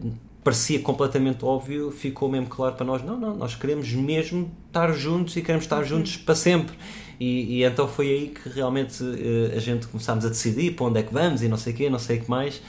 parecia 0.44 0.78
completamente 0.78 1.44
óbvio, 1.44 1.90
ficou 1.90 2.28
mesmo 2.28 2.46
claro 2.46 2.76
para 2.76 2.84
nós: 2.84 3.02
não, 3.02 3.18
não, 3.18 3.34
nós 3.34 3.56
queremos 3.56 3.90
mesmo 3.92 4.52
estar 4.68 4.92
juntos 4.92 5.34
e 5.36 5.40
queremos 5.40 5.64
estar 5.64 5.82
juntos 5.82 6.16
para 6.18 6.34
sempre. 6.34 6.76
E, 7.18 7.60
e, 7.60 7.64
então 7.64 7.88
foi 7.88 8.08
aí 8.08 8.28
que 8.28 8.48
realmente 8.48 9.02
uh, 9.02 9.56
a 9.56 9.58
gente 9.58 9.86
começámos 9.86 10.24
a 10.24 10.28
decidir 10.28 10.72
para 10.72 10.86
onde 10.86 11.00
é 11.00 11.02
que 11.02 11.14
vamos 11.14 11.42
e 11.42 11.48
não 11.48 11.56
sei 11.56 11.72
o 11.72 11.76
quê, 11.76 11.88
não 11.88 11.98
sei 11.98 12.18
o 12.18 12.22
que 12.22 12.30
mais. 12.30 12.60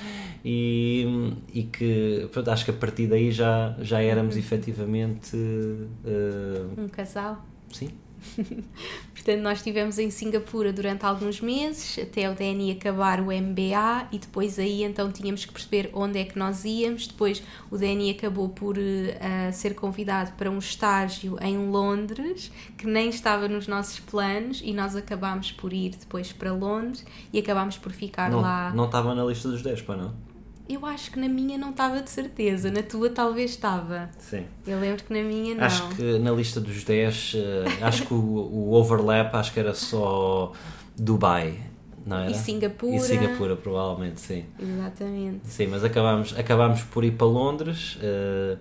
E, 0.48 1.34
e 1.52 1.64
que 1.64 2.30
pronto, 2.32 2.52
acho 2.52 2.64
que 2.66 2.72
a 2.72 2.76
partir 2.76 3.08
daí 3.08 3.32
já, 3.32 3.76
já 3.80 4.00
éramos 4.02 4.38
efetivamente 4.38 5.36
uh, 5.36 6.82
um 6.82 6.88
casal. 6.88 7.44
Sim. 7.72 7.90
Portanto, 9.14 9.42
nós 9.42 9.60
estivemos 9.60 9.98
em 9.98 10.10
Singapura 10.10 10.72
durante 10.72 11.06
alguns 11.06 11.42
meses, 11.42 11.98
até 12.00 12.30
o 12.30 12.36
Danny 12.36 12.72
acabar 12.72 13.20
o 13.20 13.26
MBA, 13.26 14.08
e 14.12 14.20
depois 14.20 14.60
aí 14.60 14.84
então 14.84 15.12
tínhamos 15.12 15.46
que 15.46 15.52
perceber 15.52 15.90
onde 15.94 16.20
é 16.20 16.26
que 16.26 16.38
nós 16.38 16.64
íamos. 16.66 17.08
Depois 17.08 17.42
o 17.72 17.78
Danny 17.78 18.12
acabou 18.12 18.50
por 18.50 18.78
uh, 18.78 19.54
ser 19.54 19.74
convidado 19.74 20.34
para 20.34 20.50
um 20.50 20.60
estágio 20.60 21.38
em 21.42 21.58
Londres, 21.70 22.52
que 22.78 22.86
nem 22.86 23.10
estava 23.10 23.48
nos 23.48 23.68
nossos 23.68 24.00
planos, 24.00 24.62
e 24.64 24.74
nós 24.74 24.96
acabámos 24.96 25.52
por 25.52 25.74
ir 25.74 25.92
depois 25.92 26.32
para 26.32 26.52
Londres 26.52 27.06
e 27.32 27.40
acabámos 27.40 27.78
por 27.78 27.92
ficar 27.92 28.30
não, 28.30 28.42
lá. 28.42 28.72
Não 28.74 28.86
estava 28.86 29.16
na 29.16 29.24
lista 29.24 29.50
dos 29.50 29.62
10, 29.62 29.82
para 29.82 29.98
não? 29.98 30.25
Eu 30.68 30.86
acho 30.86 31.12
que 31.12 31.20
na 31.20 31.28
minha 31.28 31.58
não 31.58 31.70
estava 31.70 32.02
de 32.02 32.10
certeza, 32.10 32.72
na 32.72 32.82
tua 32.82 33.10
talvez 33.10 33.52
estava. 33.52 34.10
Sim. 34.18 34.46
Eu 34.66 34.80
lembro 34.80 35.04
que 35.04 35.14
na 35.14 35.22
minha 35.22 35.54
não. 35.56 35.64
Acho 35.64 35.90
que 35.90 36.18
na 36.20 36.32
lista 36.32 36.60
dos 36.60 36.84
10, 36.84 37.34
uh, 37.34 37.38
acho 37.86 38.06
que 38.08 38.14
o, 38.14 38.18
o, 38.18 38.74
overlap 38.74 39.36
acho 39.36 39.54
que 39.54 39.60
era 39.60 39.74
só 39.76 40.52
Dubai, 40.98 41.60
não 42.06 42.18
era? 42.18 42.32
E 42.32 42.34
Singapura. 42.34 42.96
E 42.96 43.00
Singapura, 43.00 43.56
provavelmente, 43.56 44.20
sim. 44.20 44.46
Exatamente. 44.60 45.48
Sim, 45.48 45.68
mas 45.68 45.84
acabámos, 45.84 46.38
acabámos 46.38 46.82
por 46.82 47.04
ir 47.04 47.12
para 47.12 47.28
Londres. 47.28 47.98
Uh, 47.98 48.58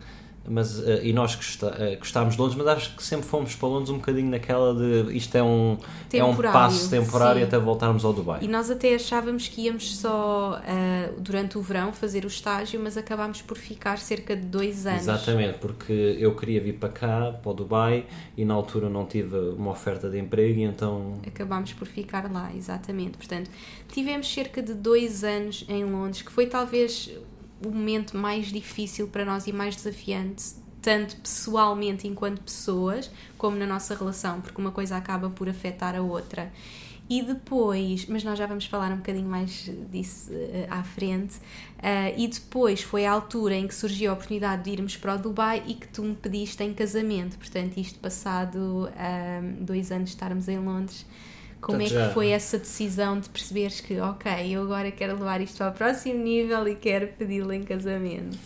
mas, 0.46 0.78
uh, 0.78 1.00
e 1.02 1.12
nós 1.12 1.34
gostá, 1.34 1.68
uh, 1.68 1.98
gostámos 1.98 2.34
de 2.34 2.40
Londres, 2.40 2.58
mas 2.58 2.66
acho 2.66 2.96
que 2.96 3.02
sempre 3.02 3.26
fomos 3.26 3.54
para 3.54 3.68
Londres 3.68 3.90
um 3.90 3.96
bocadinho 3.96 4.30
naquela 4.30 4.74
de 4.74 5.16
isto 5.16 5.34
é 5.36 5.42
um, 5.42 5.78
é 6.12 6.24
um 6.24 6.36
passo 6.36 6.90
temporário 6.90 7.40
sim. 7.40 7.46
até 7.46 7.58
voltarmos 7.58 8.04
ao 8.04 8.12
Dubai. 8.12 8.40
E 8.42 8.48
nós 8.48 8.70
até 8.70 8.94
achávamos 8.94 9.48
que 9.48 9.62
íamos 9.62 9.96
só 9.96 10.60
uh, 10.60 11.20
durante 11.20 11.56
o 11.56 11.62
verão 11.62 11.92
fazer 11.92 12.24
o 12.24 12.28
estágio, 12.28 12.80
mas 12.82 12.96
acabámos 12.96 13.40
por 13.42 13.56
ficar 13.56 13.98
cerca 13.98 14.36
de 14.36 14.46
dois 14.46 14.86
anos. 14.86 15.02
Exatamente, 15.02 15.58
porque 15.58 15.92
eu 16.18 16.34
queria 16.36 16.60
vir 16.60 16.74
para 16.74 16.90
cá, 16.90 17.32
para 17.42 17.50
o 17.50 17.54
Dubai, 17.54 18.06
e 18.36 18.44
na 18.44 18.54
altura 18.54 18.88
não 18.88 19.06
tive 19.06 19.36
uma 19.36 19.70
oferta 19.70 20.10
de 20.10 20.18
emprego, 20.18 20.60
e 20.60 20.64
então. 20.64 21.20
Acabámos 21.26 21.72
por 21.72 21.86
ficar 21.86 22.30
lá, 22.30 22.50
exatamente. 22.54 23.16
Portanto, 23.16 23.50
tivemos 23.88 24.32
cerca 24.32 24.62
de 24.62 24.74
dois 24.74 25.24
anos 25.24 25.64
em 25.68 25.84
Londres, 25.84 26.22
que 26.22 26.30
foi 26.30 26.46
talvez 26.46 27.10
o 27.66 27.70
momento 27.70 28.16
mais 28.16 28.46
difícil 28.46 29.08
para 29.08 29.24
nós 29.24 29.46
e 29.46 29.52
mais 29.52 29.76
desafiante, 29.76 30.54
tanto 30.80 31.16
pessoalmente 31.16 32.06
enquanto 32.06 32.42
pessoas, 32.42 33.10
como 33.38 33.56
na 33.56 33.66
nossa 33.66 33.94
relação, 33.94 34.40
porque 34.40 34.60
uma 34.60 34.70
coisa 34.70 34.96
acaba 34.96 35.30
por 35.30 35.48
afetar 35.48 35.94
a 35.94 36.02
outra. 36.02 36.52
E 37.08 37.22
depois, 37.22 38.06
mas 38.06 38.24
nós 38.24 38.38
já 38.38 38.46
vamos 38.46 38.64
falar 38.64 38.90
um 38.90 38.96
bocadinho 38.96 39.28
mais 39.28 39.70
disso 39.90 40.32
uh, 40.32 40.66
à 40.70 40.82
frente, 40.82 41.36
uh, 41.36 42.14
e 42.16 42.26
depois 42.26 42.80
foi 42.80 43.04
a 43.04 43.12
altura 43.12 43.54
em 43.54 43.68
que 43.68 43.74
surgiu 43.74 44.10
a 44.10 44.14
oportunidade 44.14 44.64
de 44.64 44.70
irmos 44.70 44.96
para 44.96 45.14
o 45.14 45.18
Dubai 45.18 45.62
e 45.66 45.74
que 45.74 45.86
tu 45.88 46.02
me 46.02 46.14
pediste 46.14 46.62
em 46.62 46.72
casamento. 46.72 47.36
Portanto, 47.36 47.76
isto 47.76 47.98
passado 47.98 48.88
uh, 48.88 49.64
dois 49.64 49.92
anos 49.92 50.10
de 50.10 50.14
estarmos 50.14 50.48
em 50.48 50.58
Londres, 50.58 51.04
como 51.64 51.80
é 51.80 51.84
que 51.84 51.94
já... 51.94 52.10
foi 52.10 52.28
essa 52.28 52.58
decisão 52.58 53.18
de 53.18 53.28
perceberes 53.28 53.80
que, 53.80 53.98
ok, 53.98 54.30
eu 54.54 54.62
agora 54.62 54.90
quero 54.90 55.14
levar 55.14 55.40
isto 55.40 55.62
ao 55.62 55.72
próximo 55.72 56.22
nível 56.22 56.68
e 56.68 56.74
quero 56.74 57.08
pedi-lo 57.18 57.52
em 57.52 57.62
casamento? 57.62 58.36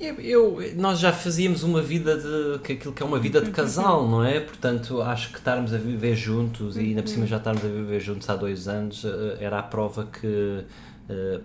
Eu, 0.00 0.58
nós 0.76 1.00
já 1.00 1.12
fazíamos 1.12 1.64
uma 1.64 1.82
vida 1.82 2.16
de 2.16 2.60
que 2.60 2.74
aquilo 2.74 2.92
que 2.92 3.02
é 3.02 3.06
uma 3.06 3.18
vida 3.18 3.40
de 3.40 3.50
casal, 3.50 4.08
não 4.08 4.24
é? 4.24 4.38
Portanto, 4.38 5.02
acho 5.02 5.32
que 5.32 5.38
estarmos 5.38 5.74
a 5.74 5.76
viver 5.76 6.14
juntos 6.14 6.76
e 6.76 6.80
ainda 6.80 7.02
por 7.02 7.08
cima 7.08 7.26
já 7.26 7.36
estarmos 7.36 7.64
a 7.64 7.68
viver 7.68 7.98
juntos 7.98 8.30
há 8.30 8.36
dois 8.36 8.68
anos 8.68 9.04
eh, 9.04 9.38
era 9.40 9.58
a 9.58 9.62
prova 9.62 10.06
que 10.06 10.64
eh, 11.08 11.40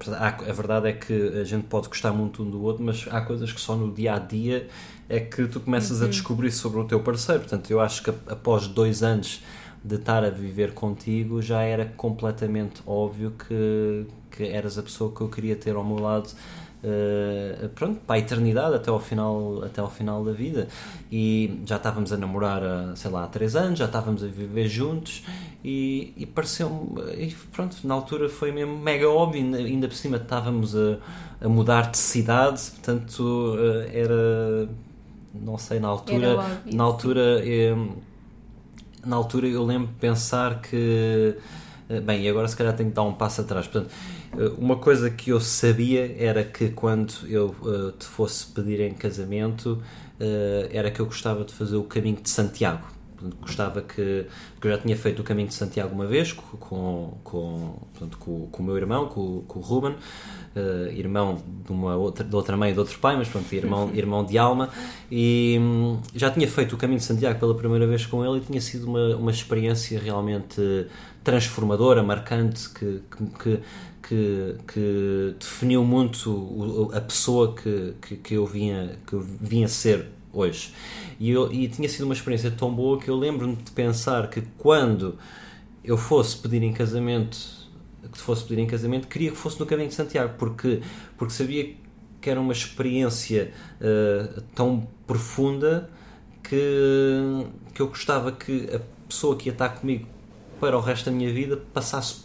a 0.47 0.53
verdade 0.53 0.89
é 0.89 0.93
que 0.93 1.39
a 1.39 1.43
gente 1.43 1.63
pode 1.63 1.87
gostar 1.87 2.11
muito 2.11 2.43
um 2.43 2.49
do 2.49 2.61
outro, 2.61 2.83
mas 2.83 3.07
há 3.09 3.21
coisas 3.21 3.51
que 3.51 3.59
só 3.59 3.75
no 3.75 3.91
dia 3.91 4.13
a 4.13 4.19
dia 4.19 4.67
é 5.09 5.19
que 5.19 5.47
tu 5.47 5.59
começas 5.59 6.01
a 6.01 6.05
uhum. 6.05 6.11
descobrir 6.11 6.51
sobre 6.51 6.79
o 6.79 6.83
teu 6.83 6.99
parceiro. 6.99 7.41
Portanto, 7.41 7.71
eu 7.71 7.81
acho 7.81 8.03
que 8.03 8.11
após 8.27 8.67
dois 8.67 9.01
anos 9.01 9.41
de 9.83 9.95
estar 9.95 10.23
a 10.23 10.29
viver 10.29 10.73
contigo, 10.73 11.41
já 11.41 11.61
era 11.61 11.85
completamente 11.85 12.81
óbvio 12.87 13.31
que, 13.31 14.05
que 14.31 14.45
eras 14.45 14.77
a 14.77 14.83
pessoa 14.83 15.13
que 15.13 15.21
eu 15.21 15.27
queria 15.27 15.55
ter 15.55 15.75
ao 15.75 15.83
meu 15.83 15.99
lado. 15.99 16.29
Uh, 16.83 17.69
pronto, 17.69 18.01
para 18.05 18.17
a 18.17 18.19
eternidade 18.19 18.75
até 18.75 18.89
ao 18.89 18.99
final 18.99 19.63
até 19.63 19.79
ao 19.79 19.89
final 19.89 20.21
da 20.21 20.33
vida 20.33 20.67
e 21.09 21.61
já 21.65 21.77
estávamos 21.77 22.11
a 22.11 22.17
namorar 22.17 22.61
há, 22.61 22.93
sei 22.93 23.09
lá 23.09 23.23
há 23.23 23.27
três 23.27 23.55
anos 23.55 23.79
já 23.79 23.85
estávamos 23.85 24.21
a 24.21 24.27
viver 24.27 24.67
juntos 24.67 25.23
e, 25.63 26.13
e 26.17 26.25
pareceu-me 26.25 27.33
pronto 27.53 27.77
na 27.85 27.93
altura 27.93 28.27
foi 28.27 28.51
mesmo 28.51 28.77
mega 28.77 29.09
óbvio 29.09 29.55
ainda 29.55 29.87
por 29.87 29.95
cima 29.95 30.17
estávamos 30.17 30.75
a, 30.75 30.97
a 31.39 31.47
mudar 31.47 31.89
de 31.89 31.97
cidade 31.97 32.61
portanto 32.71 33.21
uh, 33.21 33.89
era 33.89 34.67
não 35.33 35.57
sei 35.57 35.79
na 35.79 35.87
altura 35.87 36.59
na 36.65 36.83
altura 36.83 37.41
na 39.05 39.15
altura 39.15 39.47
eu 39.47 39.63
lembro 39.63 39.87
de 39.87 39.99
pensar 39.99 40.61
que 40.61 41.35
eh, 41.89 41.99
bem, 41.99 42.23
e 42.23 42.29
agora 42.29 42.47
se 42.47 42.55
calhar 42.55 42.75
tenho 42.75 42.89
que 42.89 42.95
dar 42.95 43.03
um 43.03 43.13
passo 43.13 43.41
atrás. 43.41 43.67
Portanto, 43.67 43.93
eh, 44.37 44.51
uma 44.57 44.77
coisa 44.77 45.09
que 45.09 45.29
eu 45.31 45.39
sabia 45.39 46.15
era 46.17 46.43
que 46.43 46.69
quando 46.69 47.13
eu 47.27 47.55
uh, 47.61 47.91
te 47.91 48.05
fosse 48.05 48.47
pedir 48.47 48.79
em 48.79 48.93
casamento, 48.93 49.81
era 50.71 50.89
que 50.89 51.01
eu 51.01 51.05
gostava 51.05 51.43
de 51.43 51.53
fazer 51.53 51.75
o 51.75 51.83
caminho 51.83 52.21
de 52.21 52.29
Santiago. 52.29 52.87
Portanto, 53.23 53.37
gostava 53.41 53.81
que. 53.81 54.25
Porque 54.53 54.67
eu 54.67 54.71
já 54.71 54.77
tinha 54.77 54.97
feito 54.97 55.21
o 55.21 55.23
caminho 55.23 55.47
de 55.47 55.53
Santiago 55.53 55.95
uma 55.95 56.05
vez 56.05 56.33
com, 56.33 57.17
com, 57.23 57.75
portanto, 57.93 58.17
com, 58.17 58.47
com 58.47 58.63
o 58.63 58.65
meu 58.65 58.75
irmão, 58.75 59.07
com, 59.07 59.41
com 59.47 59.59
o 59.59 59.61
Ruben 59.61 59.95
uh, 60.55 60.91
irmão 60.91 61.41
de 61.65 61.71
uma 61.71 61.95
outra, 61.95 62.23
de 62.23 62.35
outra 62.35 62.57
mãe 62.57 62.71
e 62.71 62.73
de 62.73 62.79
outro 62.79 62.97
pai, 62.99 63.15
mas 63.15 63.27
pronto, 63.27 63.51
irmão, 63.53 63.91
irmão 63.95 64.25
de 64.25 64.37
alma, 64.37 64.69
e 65.11 65.57
um, 65.59 65.99
já 66.13 66.29
tinha 66.29 66.47
feito 66.47 66.73
o 66.73 66.77
caminho 66.77 66.99
de 66.99 67.05
Santiago 67.05 67.39
pela 67.39 67.55
primeira 67.55 67.87
vez 67.87 68.05
com 68.05 68.25
ele 68.25 68.37
e 68.37 68.41
tinha 68.41 68.61
sido 68.61 68.87
uma, 68.87 69.15
uma 69.15 69.31
experiência 69.31 69.99
realmente 69.99 70.61
transformadora, 71.23 72.03
marcante, 72.03 72.69
que, 72.69 73.01
que, 73.41 73.59
que, 74.07 74.55
que 74.67 75.35
definiu 75.39 75.83
muito 75.85 76.91
a 76.93 76.99
pessoa 76.99 77.55
que, 77.55 77.93
que, 78.01 78.17
que, 78.17 78.33
eu 78.33 78.45
vinha, 78.45 78.97
que 79.07 79.13
eu 79.13 79.21
vinha 79.21 79.67
ser 79.67 80.07
hoje. 80.33 80.73
E, 81.19 81.29
eu, 81.29 81.51
e 81.53 81.67
tinha 81.67 81.87
sido 81.87 82.03
uma 82.03 82.13
experiência 82.13 82.51
tão 82.51 82.73
boa 82.73 82.99
que 82.99 83.09
eu 83.09 83.15
lembro-me 83.15 83.55
de 83.55 83.71
pensar 83.71 84.29
que 84.29 84.41
quando 84.57 85.17
eu 85.83 85.97
fosse 85.97 86.37
pedir 86.37 86.63
em 86.63 86.73
casamento 86.73 87.63
que 88.11 88.17
fosse 88.17 88.43
pedir 88.43 88.61
em 88.61 88.67
casamento, 88.67 89.07
queria 89.07 89.31
que 89.31 89.37
fosse 89.37 89.59
no 89.59 89.65
caminho 89.65 89.89
de 89.89 89.95
Santiago, 89.95 90.35
porque, 90.37 90.81
porque 91.17 91.33
sabia 91.33 91.75
que 92.21 92.29
era 92.29 92.39
uma 92.39 92.53
experiência 92.53 93.51
uh, 93.81 94.41
tão 94.55 94.87
profunda 95.05 95.89
que, 96.41 97.45
que 97.73 97.81
eu 97.81 97.87
gostava 97.87 98.31
que 98.31 98.69
a 98.73 98.79
pessoa 99.07 99.35
que 99.35 99.49
ia 99.49 99.53
estar 99.53 99.69
comigo 99.69 100.07
para 100.59 100.77
o 100.77 100.81
resto 100.81 101.05
da 101.05 101.11
minha 101.11 101.31
vida 101.33 101.57
passasse 101.73 102.23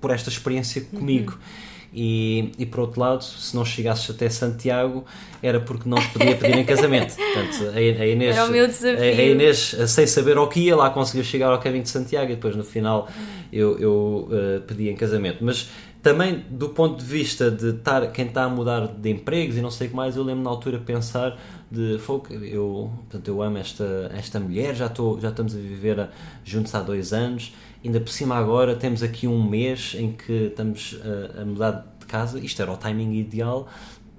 por 0.00 0.10
esta 0.10 0.28
experiência 0.28 0.82
comigo. 0.82 1.32
Uhum. 1.32 1.67
E, 2.00 2.52
e 2.56 2.64
por 2.64 2.78
outro 2.78 3.00
lado, 3.00 3.24
se 3.24 3.56
não 3.56 3.64
chegasses 3.64 4.08
até 4.08 4.30
Santiago, 4.30 5.04
era 5.42 5.58
porque 5.58 5.88
não 5.88 5.98
te 5.98 6.08
podia 6.10 6.36
pedir 6.36 6.56
em 6.56 6.64
casamento. 6.64 7.16
Portanto, 7.18 7.74
a, 7.74 7.80
Inês, 7.80 8.36
era 8.36 8.46
o 8.46 8.52
meu 8.52 8.68
desafio. 8.68 9.02
A, 9.02 9.22
Inês, 9.24 9.76
sem 9.88 10.06
saber 10.06 10.38
o 10.38 10.46
que 10.46 10.60
ia, 10.60 10.76
lá 10.76 10.90
conseguiu 10.90 11.24
chegar 11.24 11.48
ao 11.48 11.58
caminho 11.58 11.82
de 11.82 11.88
Santiago 11.88 12.30
e 12.30 12.36
depois 12.36 12.54
no 12.54 12.62
final 12.62 13.08
eu, 13.52 13.76
eu 13.80 14.28
uh, 14.30 14.60
pedi 14.60 14.88
em 14.88 14.94
casamento. 14.94 15.38
Mas 15.40 15.70
também 16.00 16.44
do 16.48 16.68
ponto 16.68 16.98
de 16.98 17.04
vista 17.04 17.50
de 17.50 17.70
estar, 17.70 18.12
quem 18.12 18.26
está 18.26 18.44
a 18.44 18.48
mudar 18.48 18.86
de 18.86 19.10
empregos 19.10 19.56
e 19.56 19.60
não 19.60 19.72
sei 19.72 19.88
o 19.88 19.90
que 19.90 19.96
mais, 19.96 20.14
eu 20.14 20.22
lembro 20.22 20.44
na 20.44 20.50
altura 20.50 20.78
pensar 20.78 21.36
de 21.68 21.98
fogo, 21.98 22.32
eu, 22.32 22.92
portanto, 23.10 23.26
eu 23.26 23.42
amo 23.42 23.58
esta, 23.58 24.08
esta 24.16 24.38
mulher, 24.38 24.76
já, 24.76 24.86
estou, 24.86 25.20
já 25.20 25.30
estamos 25.30 25.52
a 25.52 25.58
viver 25.58 25.98
a, 25.98 26.10
juntos 26.44 26.72
há 26.76 26.80
dois 26.80 27.12
anos 27.12 27.52
ainda 27.84 28.00
por 28.00 28.10
cima 28.10 28.36
agora 28.36 28.74
temos 28.74 29.02
aqui 29.02 29.26
um 29.26 29.42
mês 29.42 29.94
em 29.98 30.12
que 30.12 30.46
estamos 30.46 30.98
a, 31.02 31.42
a 31.42 31.44
mudar 31.44 31.96
de 32.00 32.06
casa, 32.06 32.38
isto 32.40 32.60
era 32.60 32.72
o 32.72 32.76
timing 32.76 33.14
ideal 33.14 33.68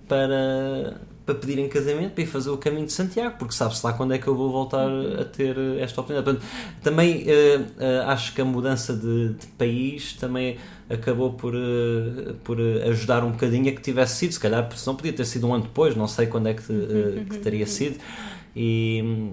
para, 0.08 1.02
para 1.26 1.36
pedir 1.36 1.60
em 1.60 1.70
casamento, 1.70 2.14
para 2.14 2.24
ir 2.24 2.28
fazer 2.28 2.50
o 2.50 2.58
caminho 2.58 2.88
de 2.88 2.92
Santiago, 2.92 3.36
porque 3.38 3.54
sabe-se 3.54 3.86
lá 3.86 3.94
quando 3.94 4.14
é 4.14 4.18
que 4.18 4.28
eu 4.28 4.36
vou 4.36 4.52
voltar 4.52 4.90
a 5.20 5.24
ter 5.24 5.56
esta 5.80 6.02
oportunidade. 6.02 6.38
Portanto, 6.38 6.52
também 6.82 7.24
uh, 7.24 7.62
uh, 7.62 8.08
acho 8.08 8.34
que 8.34 8.42
a 8.42 8.46
mudança 8.46 8.94
de, 8.96 9.36
de 9.36 9.48
país 9.58 10.14
também 10.14 10.58
acabou 10.90 11.34
por, 11.34 11.54
uh, 11.54 12.34
por 12.44 12.60
ajudar 12.60 13.24
um 13.24 13.32
bocadinho 13.32 13.70
a 13.70 13.76
que 13.76 13.82
tivesse 13.82 14.16
sido, 14.16 14.32
se 14.34 14.40
calhar, 14.40 14.68
se 14.76 14.88
não 14.88 14.96
podia 14.96 15.14
ter 15.14 15.26
sido 15.26 15.48
um 15.48 15.54
ano 15.54 15.66
depois, 15.66 15.96
não 15.96 16.08
sei 16.08 16.26
quando 16.26 16.48
é 16.48 16.56
que, 16.56 16.64
que 17.30 17.38
teria 17.38 17.68
sido, 17.68 18.00
e, 18.56 19.32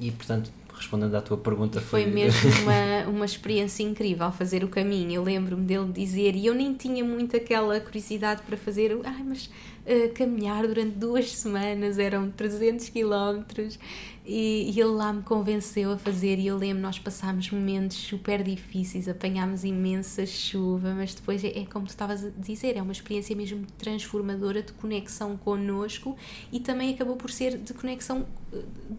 e 0.00 0.10
portanto 0.10 0.50
respondendo 0.76 1.14
à 1.14 1.22
tua 1.22 1.36
pergunta, 1.36 1.80
foi, 1.80 2.02
foi 2.02 2.12
mesmo 2.12 2.50
uma, 2.62 3.10
uma 3.10 3.24
experiência 3.24 3.82
incrível 3.82 4.30
fazer 4.32 4.64
o 4.64 4.68
caminho. 4.68 5.12
Eu 5.12 5.22
lembro-me 5.22 5.64
dele 5.64 5.92
dizer, 5.92 6.34
e 6.34 6.46
eu 6.46 6.54
nem 6.54 6.74
tinha 6.74 7.04
muito 7.04 7.36
aquela 7.36 7.78
curiosidade 7.80 8.42
para 8.42 8.56
fazer, 8.56 8.96
ai, 9.04 9.22
mas 9.22 9.46
uh, 9.46 10.12
caminhar 10.14 10.66
durante 10.66 10.96
duas 10.96 11.30
semanas, 11.32 11.98
eram 11.98 12.30
300 12.30 12.88
quilómetros 12.88 13.78
e, 14.26 14.70
e, 14.70 14.80
ele 14.80 14.90
lá 14.90 15.12
me 15.12 15.22
convenceu 15.22 15.92
a 15.92 15.98
fazer 15.98 16.38
e 16.38 16.46
eu 16.46 16.56
lembro, 16.56 16.82
nós 16.82 16.98
passámos 16.98 17.50
momentos 17.50 17.98
super 17.98 18.42
difíceis, 18.42 19.06
apanhámos 19.06 19.64
imensa 19.64 20.24
chuva, 20.24 20.94
mas 20.94 21.14
depois 21.14 21.44
é, 21.44 21.58
é 21.58 21.66
como 21.66 21.84
tu 21.84 21.90
estavas 21.90 22.24
a 22.24 22.30
dizer, 22.30 22.76
é 22.76 22.82
uma 22.82 22.92
experiência 22.92 23.36
mesmo 23.36 23.66
transformadora 23.76 24.62
de 24.62 24.72
conexão 24.72 25.36
connosco 25.36 26.16
e 26.50 26.58
também 26.58 26.94
acabou 26.94 27.16
por 27.16 27.30
ser 27.30 27.58
de 27.58 27.74
conexão 27.74 28.24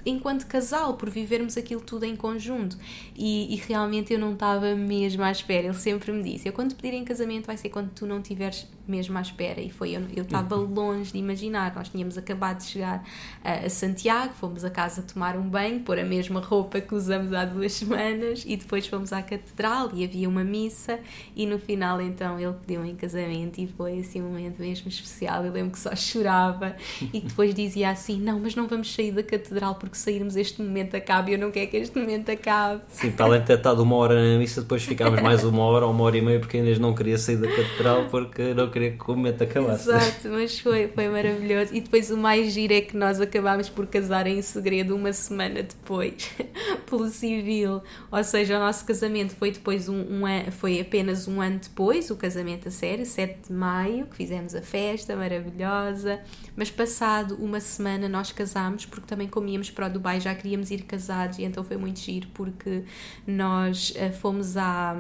enquanto 0.05 0.45
casal, 0.45 0.95
por 0.95 1.09
vivermos 1.09 1.57
aquilo 1.57 1.81
tudo 1.81 2.05
em 2.05 2.15
conjunto 2.15 2.77
e, 3.15 3.53
e 3.53 3.57
realmente 3.57 4.13
eu 4.13 4.19
não 4.19 4.33
estava 4.33 4.75
mesmo 4.75 5.23
à 5.23 5.31
espera, 5.31 5.67
ele 5.67 5.73
sempre 5.73 6.11
me 6.11 6.23
disse, 6.23 6.47
eu 6.47 6.53
quando 6.53 6.75
pedir 6.75 6.95
em 6.95 7.03
casamento 7.03 7.45
vai 7.45 7.57
ser 7.57 7.69
quando 7.69 7.91
tu 7.91 8.05
não 8.05 8.19
estiveres 8.19 8.67
mesmo 8.87 9.17
à 9.17 9.21
espera 9.21 9.61
e 9.61 9.69
foi, 9.69 9.95
eu 9.95 10.23
estava 10.23 10.57
uhum. 10.57 10.73
longe 10.73 11.11
de 11.11 11.17
imaginar, 11.17 11.73
nós 11.75 11.89
tínhamos 11.89 12.17
acabado 12.17 12.59
de 12.59 12.65
chegar 12.65 13.03
a, 13.43 13.65
a 13.65 13.69
Santiago, 13.69 14.33
fomos 14.33 14.63
a 14.63 14.69
casa 14.69 15.01
tomar 15.01 15.35
um 15.37 15.47
banho, 15.47 15.79
pôr 15.81 15.99
a 15.99 16.03
mesma 16.03 16.39
roupa 16.39 16.79
que 16.81 16.93
usamos 16.93 17.33
há 17.33 17.45
duas 17.45 17.73
semanas 17.73 18.43
e 18.45 18.55
depois 18.57 18.87
fomos 18.87 19.11
à 19.11 19.21
catedral 19.21 19.89
e 19.93 20.03
havia 20.03 20.29
uma 20.29 20.43
missa 20.43 20.99
e 21.35 21.45
no 21.45 21.57
final 21.57 22.01
então 22.01 22.39
ele 22.39 22.53
pediu 22.53 22.85
em 22.85 22.95
casamento 22.95 23.59
e 23.59 23.67
foi 23.67 23.99
assim 23.99 24.21
um 24.21 24.29
momento 24.29 24.59
mesmo 24.59 24.87
especial. 24.87 25.45
Eu 25.45 25.51
lembro 25.51 25.71
que 25.71 25.79
só 25.79 25.95
chorava 25.95 26.75
e 27.13 27.21
depois 27.21 27.53
dizia 27.53 27.89
assim: 27.89 28.19
Não, 28.19 28.39
mas 28.39 28.55
não 28.55 28.67
vamos 28.67 28.93
sair 28.93 29.11
da 29.11 29.23
catedral 29.23 29.44
porque 29.79 29.97
sairmos 29.97 30.35
este 30.35 30.61
momento 30.61 30.95
acabe 30.95 31.31
e 31.31 31.35
eu 31.35 31.39
não 31.39 31.51
quero 31.51 31.69
que 31.69 31.77
este 31.77 31.97
momento 31.99 32.29
acabe. 32.31 32.81
Sim, 32.89 33.11
para 33.11 33.25
além 33.25 33.41
de 33.41 33.47
ter 33.47 33.57
estado 33.57 33.81
uma 33.81 33.95
hora 33.95 34.15
na 34.15 34.37
missa, 34.37 34.61
depois 34.61 34.83
ficámos 34.83 35.21
mais 35.21 35.43
uma 35.43 35.63
hora 35.63 35.85
ou 35.85 35.91
uma 35.91 36.03
hora 36.03 36.17
e 36.17 36.21
meia 36.21 36.39
porque 36.39 36.57
ainda 36.57 36.77
não 36.79 36.93
queria 36.93 37.17
sair 37.17 37.37
da 37.37 37.47
catedral 37.47 38.05
porque 38.09 38.53
não 38.53 38.69
queria 38.69 38.91
que 38.91 39.11
o 39.11 39.15
momento 39.15 39.43
acabasse. 39.43 39.89
Exato, 39.89 40.29
mas 40.29 40.59
foi, 40.59 40.87
foi 40.87 41.09
maravilhoso. 41.09 41.73
E 41.73 41.81
depois 41.81 42.09
o 42.09 42.17
mais 42.17 42.53
giro 42.53 42.73
é 42.73 42.81
que 42.81 42.95
nós 42.95 43.19
acabámos 43.19 43.69
por 43.69 43.85
casar 43.87 44.27
em 44.27 44.41
segredo 44.41 44.95
uma 44.95 45.13
semana 45.13 45.63
depois 45.63 46.31
pelo 46.85 47.07
civil, 47.09 47.81
ou 48.11 48.23
seja, 48.23 48.57
o 48.57 48.59
nosso 48.59 48.85
casamento 48.85 49.35
foi 49.35 49.51
depois 49.51 49.89
um, 49.89 49.99
um 49.99 50.25
foi 50.51 50.79
apenas 50.79 51.27
um 51.27 51.41
ano 51.41 51.59
depois, 51.59 52.09
o 52.09 52.15
casamento 52.15 52.67
a 52.67 52.71
sério, 52.71 53.05
7 53.05 53.47
de 53.47 53.53
maio, 53.53 54.05
que 54.07 54.15
fizemos 54.15 54.55
a 54.55 54.61
festa 54.61 55.15
maravilhosa, 55.15 56.19
mas 56.55 56.69
passado 56.69 57.35
uma 57.35 57.59
semana 57.59 58.07
nós 58.07 58.31
casámos 58.31 58.85
porque 58.85 59.07
também 59.07 59.27
comíamos 59.35 59.69
para 59.69 59.87
o 59.87 59.89
Dubai, 59.89 60.21
já 60.21 60.33
queríamos 60.33 60.71
ir 60.71 60.83
casados 60.83 61.37
e 61.37 61.43
então 61.43 61.61
foi 61.61 61.75
muito 61.75 61.99
giro 61.99 62.29
porque 62.33 62.85
nós 63.27 63.91
uh, 63.91 64.13
fomos 64.13 64.55
à 64.55 64.95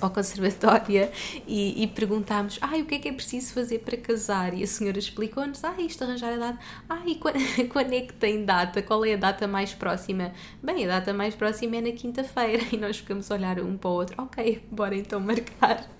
ao 0.00 0.10
conservatório 0.10 1.08
e, 1.46 1.82
e 1.82 1.86
perguntámos 1.88 2.56
ah, 2.60 2.76
o 2.76 2.84
que 2.84 2.94
é 2.94 2.98
que 2.98 3.08
é 3.08 3.12
preciso 3.12 3.52
fazer 3.52 3.80
para 3.80 3.96
casar? 3.96 4.54
E 4.54 4.62
a 4.62 4.66
senhora 4.66 4.98
explicou-nos, 4.98 5.64
ah, 5.64 5.74
isto 5.78 6.04
arranjar 6.04 6.34
a 6.34 6.36
data, 6.36 6.58
ah, 6.88 7.02
e 7.06 7.16
quando, 7.16 7.38
quando, 7.72 7.92
é 7.92 8.02
que 8.02 8.12
tem 8.12 8.44
data? 8.44 8.80
Qual 8.80 9.04
é 9.04 9.14
a 9.14 9.16
data 9.16 9.48
mais 9.48 9.74
próxima? 9.74 10.32
Bem, 10.62 10.84
a 10.84 10.88
data 10.88 11.12
mais 11.12 11.34
próxima 11.34 11.76
é 11.76 11.80
na 11.80 11.92
quinta-feira 11.92 12.62
e 12.72 12.76
nós 12.76 12.98
ficamos 12.98 13.30
a 13.30 13.34
olhar 13.34 13.58
um 13.60 13.76
para 13.76 13.90
o 13.90 13.94
outro, 13.94 14.22
ok, 14.22 14.62
bora 14.70 14.96
então 14.96 15.18
marcar. 15.18 15.95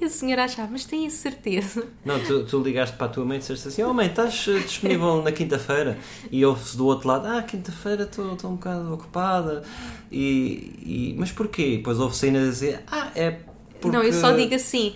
E 0.00 0.04
a 0.04 0.08
senhora 0.08 0.44
achava, 0.44 0.70
mas 0.72 0.84
tenho 0.84 1.10
certeza? 1.10 1.86
Não, 2.04 2.18
tu, 2.18 2.44
tu 2.44 2.62
ligaste 2.62 2.96
para 2.96 3.06
a 3.06 3.10
tua 3.10 3.24
mãe 3.24 3.36
e 3.36 3.40
disseste 3.40 3.68
assim, 3.68 3.82
oh 3.82 3.92
mãe, 3.92 4.06
estás 4.06 4.46
eh, 4.48 4.58
disponível 4.60 5.22
na 5.22 5.32
quinta-feira? 5.32 5.98
E 6.30 6.44
ouve-se 6.44 6.76
do 6.76 6.86
outro 6.86 7.08
lado, 7.08 7.26
ah, 7.26 7.42
quinta-feira 7.42 8.04
estou 8.04 8.24
um 8.24 8.56
bocado 8.56 8.92
ocupada 8.92 9.62
e, 10.10 11.12
e, 11.12 11.16
mas 11.18 11.30
porquê? 11.30 11.76
Depois 11.76 12.00
ouve-se 12.00 12.26
ainda 12.26 12.40
dizer, 12.40 12.82
ah, 12.90 13.10
é 13.14 13.38
porque... 13.80 13.96
Não, 13.96 14.02
eu 14.02 14.12
só 14.12 14.32
digo 14.32 14.54
assim, 14.54 14.94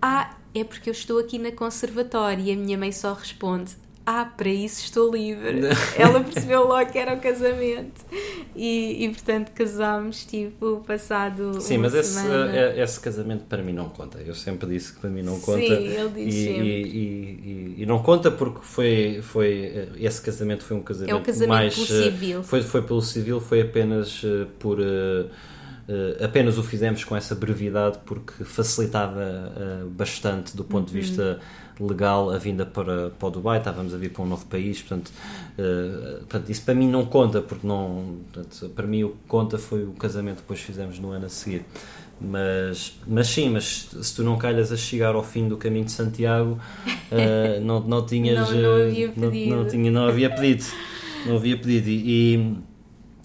ah, 0.00 0.36
é 0.54 0.62
porque 0.62 0.88
eu 0.88 0.92
estou 0.92 1.18
aqui 1.18 1.38
na 1.38 1.50
conservatória 1.50 2.42
e 2.42 2.52
a 2.52 2.56
minha 2.56 2.78
mãe 2.78 2.92
só 2.92 3.12
responde, 3.12 3.72
ah, 4.06 4.26
para 4.36 4.50
isso 4.50 4.84
estou 4.84 5.10
livre. 5.10 5.60
Ela 5.96 6.20
percebeu 6.20 6.66
logo 6.68 6.90
que 6.92 6.98
era 6.98 7.14
o 7.14 7.20
casamento. 7.20 8.02
E, 8.54 9.04
e 9.04 9.08
portanto 9.08 9.50
casámos, 9.52 10.26
tipo, 10.26 10.84
passado. 10.86 11.60
Sim, 11.60 11.78
mas 11.78 11.94
esse, 11.94 12.20
eh, 12.26 12.82
esse, 12.82 13.00
casamento 13.00 13.44
para 13.44 13.62
mim 13.62 13.72
não 13.72 13.88
conta. 13.88 14.18
Eu 14.18 14.34
sempre 14.34 14.68
disse 14.68 14.92
que 14.92 15.00
para 15.00 15.08
mim 15.08 15.22
não 15.22 15.40
conta. 15.40 15.58
Sim, 15.58 15.86
ele 15.86 16.10
diz 16.14 16.34
e, 16.34 16.44
sempre. 16.44 16.68
E, 16.68 17.74
e, 17.78 17.86
não 17.86 18.02
conta 18.02 18.30
porque 18.30 18.60
foi, 18.62 19.20
foi. 19.22 19.72
Eh, 19.74 19.88
esse 20.00 20.20
casamento 20.20 20.64
foi 20.64 20.76
um 20.76 20.82
casamento, 20.82 21.10
é 21.10 21.14
o 21.14 21.22
casamento 21.22 21.48
mais. 21.48 21.74
Pelo 21.74 22.00
eh, 22.00 22.04
civil. 22.04 22.42
Foi, 22.42 22.62
foi 22.62 22.82
pelo 22.82 23.00
civil, 23.00 23.40
foi 23.40 23.62
apenas 23.62 24.22
por. 24.58 24.78
Uh, 24.80 25.30
Uh, 25.86 26.24
apenas 26.24 26.56
o 26.56 26.62
fizemos 26.62 27.04
com 27.04 27.14
essa 27.14 27.34
brevidade 27.34 27.98
porque 28.06 28.42
facilitava 28.42 29.20
uh, 29.20 29.90
bastante 29.90 30.56
do 30.56 30.64
ponto 30.64 30.88
uhum. 30.88 30.94
de 30.94 31.00
vista 31.00 31.38
legal 31.78 32.30
a 32.30 32.38
vinda 32.38 32.64
para, 32.64 33.10
para 33.10 33.28
o 33.28 33.30
Dubai, 33.30 33.58
estávamos 33.58 33.92
a 33.92 33.98
vir 33.98 34.10
para 34.10 34.22
um 34.22 34.26
novo 34.26 34.46
país, 34.46 34.80
portanto, 34.80 35.12
uh, 35.58 36.18
portanto 36.20 36.48
isso 36.48 36.62
para 36.62 36.74
mim 36.74 36.88
não 36.88 37.04
conta, 37.04 37.42
porque 37.42 37.66
não, 37.66 38.16
portanto, 38.32 38.70
para 38.70 38.86
mim 38.86 39.04
o 39.04 39.10
que 39.10 39.28
conta 39.28 39.58
foi 39.58 39.84
o 39.84 39.92
casamento 39.92 40.36
que 40.36 40.42
depois 40.42 40.60
fizemos 40.60 40.98
no 40.98 41.10
ano 41.10 41.26
a 41.26 41.28
seguir. 41.28 41.66
Mas, 42.18 42.98
mas 43.06 43.26
sim, 43.26 43.50
mas 43.50 43.90
se 44.00 44.14
tu 44.14 44.22
não 44.22 44.38
calhas 44.38 44.72
a 44.72 44.76
chegar 44.78 45.14
ao 45.14 45.22
fim 45.22 45.48
do 45.48 45.58
caminho 45.58 45.84
de 45.84 45.92
Santiago, 45.92 46.58
não, 47.62 47.80
não 47.80 48.06
tinhas. 48.06 48.50
não, 48.50 48.56
não 48.56 48.82
havia 48.82 49.08
pedido. 49.08 49.50
Não, 49.50 49.56
não, 49.56 49.68
tinha, 49.68 49.90
não 49.90 50.06
havia 50.06 50.30
pedido. 50.30 50.64
Não 51.26 51.36
havia 51.36 51.58
pedido. 51.58 51.88
E, 51.88 52.34
e 52.36 52.56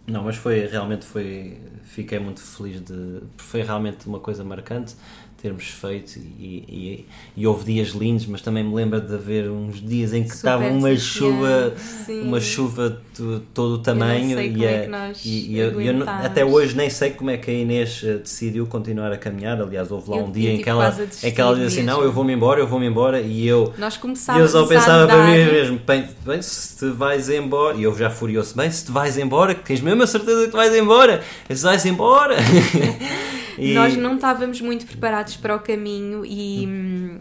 não, 0.08 0.24
mas 0.24 0.36
foi 0.36 0.66
realmente 0.66 1.06
foi 1.06 1.60
fiquei 1.90 2.20
muito 2.20 2.40
feliz 2.40 2.82
de. 2.82 3.22
Foi 3.38 3.62
realmente 3.62 4.08
uma 4.08 4.20
coisa 4.20 4.44
marcante 4.44 4.96
termos 5.42 5.70
feito 5.70 6.18
e, 6.18 6.64
e, 6.68 7.06
e, 7.38 7.48
houve 7.48 7.74
dias 7.74 7.90
lindos, 7.90 8.26
mas 8.26 8.42
também 8.42 8.64
me 8.64 8.74
lembro 8.74 9.00
de 9.00 9.14
haver 9.14 9.50
uns 9.50 9.82
dias 9.82 10.14
em 10.14 10.24
que 10.24 10.34
estava 10.34 10.68
uma 10.68 10.96
chuva, 10.98 11.74
sim. 11.78 12.22
uma 12.22 12.42
chuva 12.42 13.02
de 13.18 13.40
todo 13.54 13.76
o 13.76 13.78
tamanho 13.78 14.40
e, 14.40 14.66
é 14.66 14.90
e, 15.24 15.58
eu, 15.58 15.82
eu, 15.82 16.10
até 16.10 16.44
hoje 16.44 16.76
nem 16.76 16.90
sei 16.90 17.12
como 17.12 17.30
é 17.30 17.38
que 17.38 17.50
a 17.50 17.54
Inês 17.54 18.02
eh, 18.04 18.18
decidiu 18.18 18.66
continuar 18.68 19.12
a 19.12 19.18
caminhar. 19.18 19.62
Aliás, 19.62 19.92
houve 19.92 20.10
lá 20.10 20.18
um 20.18 20.32
dia 20.32 20.54
em 20.54 20.62
que 20.62 20.70
ela, 20.70 20.96
em 21.24 21.32
que 21.32 21.42
ela 21.42 21.56
disse 21.56 21.80
assim: 21.80 21.84
Não, 21.84 22.02
eu 22.02 22.12
vou-me 22.12 22.34
embora, 22.34 22.60
eu 22.60 22.68
vou-me 22.68 22.86
embora. 22.86 23.22
E 23.22 23.48
eu, 23.48 23.74
Nós 23.78 23.98
começámos 23.98 24.42
eu 24.42 24.48
só 24.48 24.66
pensava 24.66 25.08
para 25.08 25.26
mim 25.26 25.38
mesmo: 25.38 25.80
bem, 25.86 26.08
bem, 26.26 26.42
se 26.42 26.78
te 26.78 26.90
vais 26.92 27.30
embora, 27.30 27.78
e 27.78 27.84
eu 27.84 27.98
já 27.98 28.10
furioso, 28.10 28.56
bem, 28.56 28.70
se 28.70 28.86
te 28.86 28.92
vais 28.92 29.18
embora, 29.18 29.56
tens 29.56 29.82
mesmo 29.82 30.04
a 30.04 30.08
certeza 30.08 30.46
que 30.46 30.52
te 30.52 30.56
vais 30.56 30.76
embora, 30.76 31.22
se 31.50 31.64
vais 31.64 31.86
embora. 31.86 32.36
E... 33.60 33.74
Nós 33.74 33.96
não 33.98 34.16
estávamos 34.16 34.62
muito 34.62 34.86
preparados 34.86 35.29
para 35.36 35.56
o 35.56 35.60
caminho 35.60 36.26
e 36.26 36.66
hum, 36.68 37.20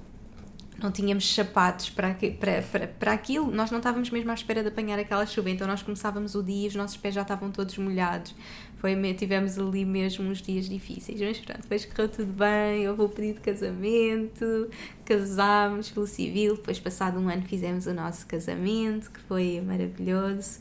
não 0.80 0.92
tínhamos 0.92 1.34
sapatos 1.34 1.90
para, 1.90 2.14
para, 2.14 2.62
para, 2.62 2.86
para 2.86 3.12
aquilo, 3.12 3.50
nós 3.50 3.70
não 3.70 3.78
estávamos 3.78 4.10
mesmo 4.10 4.30
à 4.30 4.34
espera 4.34 4.62
de 4.62 4.68
apanhar 4.68 4.98
aquela 4.98 5.26
chuva, 5.26 5.50
então 5.50 5.66
nós 5.66 5.82
começávamos 5.82 6.36
o 6.36 6.42
dia 6.42 6.66
e 6.66 6.68
os 6.68 6.74
nossos 6.76 6.96
pés 6.96 7.14
já 7.14 7.22
estavam 7.22 7.50
todos 7.50 7.76
molhados. 7.78 8.34
Foi, 8.76 8.94
tivemos 9.14 9.58
ali 9.58 9.84
mesmo 9.84 10.30
uns 10.30 10.40
dias 10.40 10.68
difíceis, 10.68 11.20
mas 11.20 11.38
pronto, 11.38 11.62
depois 11.62 11.84
correu 11.84 12.08
tudo 12.08 12.32
bem, 12.32 12.88
houve 12.88 13.02
o 13.02 13.08
pedido 13.08 13.36
de 13.36 13.40
casamento, 13.40 14.70
casámos 15.04 15.90
pelo 15.90 16.06
civil, 16.06 16.54
depois 16.54 16.78
passado 16.78 17.18
um 17.18 17.28
ano 17.28 17.42
fizemos 17.42 17.86
o 17.86 17.92
nosso 17.92 18.24
casamento, 18.26 19.10
que 19.10 19.18
foi 19.20 19.60
maravilhoso. 19.60 20.60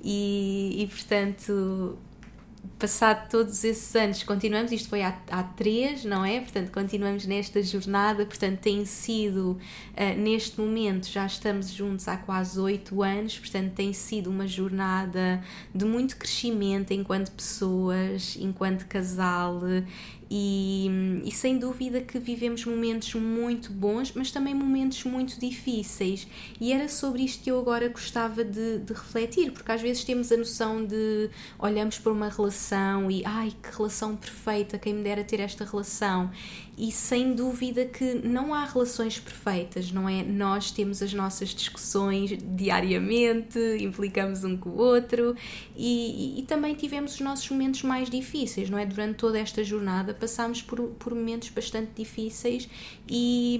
E, 0.00 0.82
e 0.82 0.86
portanto 0.86 1.98
passado 2.78 3.28
todos 3.30 3.64
esses 3.64 3.94
anos, 3.96 4.22
continuamos, 4.22 4.72
isto 4.72 4.88
foi 4.88 5.02
há, 5.02 5.18
há 5.30 5.42
três, 5.42 6.04
não 6.04 6.24
é? 6.24 6.40
Portanto, 6.40 6.70
continuamos 6.70 7.26
nesta 7.26 7.62
jornada, 7.62 8.24
portanto, 8.26 8.58
tem 8.60 8.84
sido, 8.84 9.58
uh, 9.92 10.20
neste 10.20 10.60
momento, 10.60 11.06
já 11.08 11.26
estamos 11.26 11.70
juntos 11.70 12.08
há 12.08 12.16
quase 12.16 12.58
oito 12.60 13.02
anos, 13.02 13.38
portanto, 13.38 13.72
tem 13.74 13.92
sido 13.92 14.30
uma 14.30 14.46
jornada 14.46 15.42
de 15.74 15.84
muito 15.84 16.16
crescimento 16.16 16.92
enquanto 16.92 17.30
pessoas, 17.32 18.36
enquanto 18.40 18.86
casal, 18.86 19.60
e, 20.30 21.22
e, 21.24 21.30
sem 21.30 21.58
dúvida 21.58 22.00
que 22.00 22.18
vivemos 22.18 22.64
momentos 22.64 23.14
muito 23.14 23.72
bons, 23.72 24.12
mas 24.14 24.30
também 24.30 24.54
momentos 24.54 25.04
muito 25.04 25.38
difíceis. 25.38 26.26
E 26.60 26.72
era 26.72 26.88
sobre 26.88 27.22
isto 27.22 27.44
que 27.44 27.50
eu 27.50 27.58
agora 27.58 27.88
gostava 27.88 28.44
de, 28.44 28.78
de, 28.78 28.92
refletir, 28.92 29.52
porque 29.52 29.70
às 29.70 29.80
vezes 29.80 30.02
temos 30.02 30.32
a 30.32 30.36
noção 30.36 30.84
de 30.84 31.30
olhamos 31.58 31.98
para 31.98 32.10
uma 32.10 32.28
relação 32.28 33.10
e 33.10 33.24
ai 33.24 33.52
que 33.62 33.76
relação 33.76 34.16
perfeita, 34.16 34.78
quem 34.78 34.94
me 34.94 35.02
dera 35.02 35.22
ter 35.22 35.40
esta 35.40 35.64
relação 35.64 36.30
e 36.78 36.92
sem 36.92 37.34
dúvida 37.34 37.86
que 37.86 38.14
não 38.14 38.52
há 38.52 38.64
relações 38.66 39.18
perfeitas, 39.18 39.90
não 39.90 40.06
é? 40.06 40.22
Nós 40.22 40.70
temos 40.70 41.00
as 41.02 41.12
nossas 41.14 41.50
discussões 41.50 42.36
diariamente, 42.54 43.58
implicamos 43.80 44.44
um 44.44 44.58
com 44.58 44.70
o 44.70 44.76
outro 44.76 45.34
e, 45.74 46.38
e, 46.38 46.42
também 46.42 46.74
tivemos 46.74 47.14
os 47.14 47.20
nossos 47.20 47.48
momentos 47.48 47.82
mais 47.82 48.10
difíceis, 48.10 48.68
não 48.68 48.78
é? 48.78 48.84
Durante 48.84 49.14
toda 49.14 49.38
esta 49.38 49.64
jornada 49.64 50.12
passámos 50.12 50.60
por, 50.60 50.80
por 50.98 51.14
momentos 51.14 51.48
bastante 51.48 51.92
difíceis 51.96 52.68
e 53.08 53.58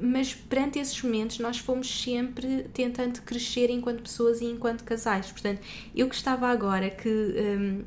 mas 0.00 0.34
perante 0.34 0.80
esses 0.80 1.00
momentos 1.00 1.38
nós 1.38 1.58
fomos 1.58 2.02
sempre 2.02 2.64
tentando 2.74 3.22
crescer 3.22 3.70
enquanto 3.70 4.02
pessoas 4.02 4.40
e 4.40 4.46
enquanto 4.46 4.82
casais. 4.82 5.30
Portanto, 5.30 5.60
eu 5.94 6.08
gostava 6.08 6.48
agora 6.48 6.90
que 6.90 7.08
hum, 7.08 7.84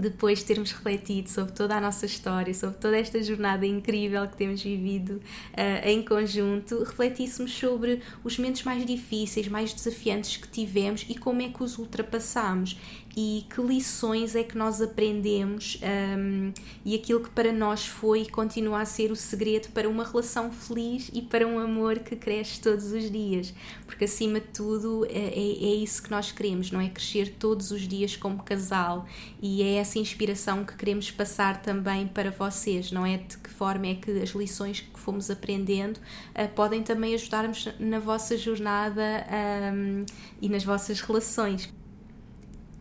depois 0.00 0.40
de 0.40 0.44
termos 0.44 0.72
refletido 0.72 1.28
sobre 1.30 1.52
toda 1.52 1.76
a 1.76 1.80
nossa 1.80 2.06
história, 2.06 2.52
sobre 2.52 2.76
toda 2.78 2.98
esta 2.98 3.22
jornada 3.22 3.66
incrível 3.66 4.26
que 4.28 4.36
temos 4.36 4.62
vivido 4.62 5.12
uh, 5.12 5.88
em 5.88 6.02
conjunto, 6.02 6.82
refletíssemos 6.84 7.52
sobre 7.52 8.02
os 8.22 8.38
momentos 8.38 8.62
mais 8.62 8.84
difíceis, 8.84 9.48
mais 9.48 9.72
desafiantes 9.72 10.36
que 10.36 10.48
tivemos 10.48 11.06
e 11.08 11.14
como 11.14 11.42
é 11.42 11.48
que 11.48 11.62
os 11.62 11.78
ultrapassamos 11.78 12.78
e 13.16 13.46
que 13.48 13.62
lições 13.62 14.36
é 14.36 14.44
que 14.44 14.58
nós 14.58 14.82
aprendemos 14.82 15.80
um, 16.18 16.52
e 16.84 16.94
aquilo 16.94 17.20
que 17.20 17.30
para 17.30 17.50
nós 17.50 17.86
foi 17.86 18.22
e 18.22 18.28
continua 18.28 18.82
a 18.82 18.84
ser 18.84 19.10
o 19.10 19.16
segredo 19.16 19.68
para 19.68 19.88
uma 19.88 20.04
relação 20.04 20.52
feliz 20.52 21.10
e 21.14 21.22
para 21.22 21.46
um 21.46 21.58
amor 21.58 22.00
que 22.00 22.14
cresce 22.14 22.60
todos 22.60 22.92
os 22.92 23.10
dias, 23.10 23.54
porque 23.86 24.04
acima 24.04 24.38
de 24.38 24.48
tudo 24.48 25.06
é, 25.06 25.18
é, 25.18 25.34
é 25.34 25.74
isso 25.76 26.02
que 26.02 26.10
nós 26.10 26.30
queremos, 26.30 26.70
não 26.70 26.78
é? 26.78 26.90
Crescer 26.90 27.36
todos 27.38 27.70
os 27.70 27.88
dias 27.88 28.14
como 28.14 28.42
casal 28.42 29.06
e 29.40 29.62
é 29.62 29.76
essa 29.76 29.98
inspiração 29.98 30.62
que 30.62 30.76
queremos 30.76 31.10
passar 31.10 31.62
também 31.62 32.06
para 32.06 32.30
vocês, 32.30 32.92
não 32.92 33.06
é? 33.06 33.16
De 33.16 33.38
que 33.38 33.48
forma 33.48 33.86
é 33.86 33.94
que 33.94 34.10
as 34.20 34.30
lições 34.30 34.80
que 34.80 35.00
fomos 35.00 35.30
aprendendo 35.30 35.96
uh, 35.96 36.48
podem 36.54 36.82
também 36.82 37.14
ajudar-nos 37.14 37.66
na 37.78 37.98
vossa 37.98 38.36
jornada 38.36 39.26
um, 39.72 40.04
e 40.42 40.50
nas 40.50 40.62
vossas 40.62 41.00
relações 41.00 41.74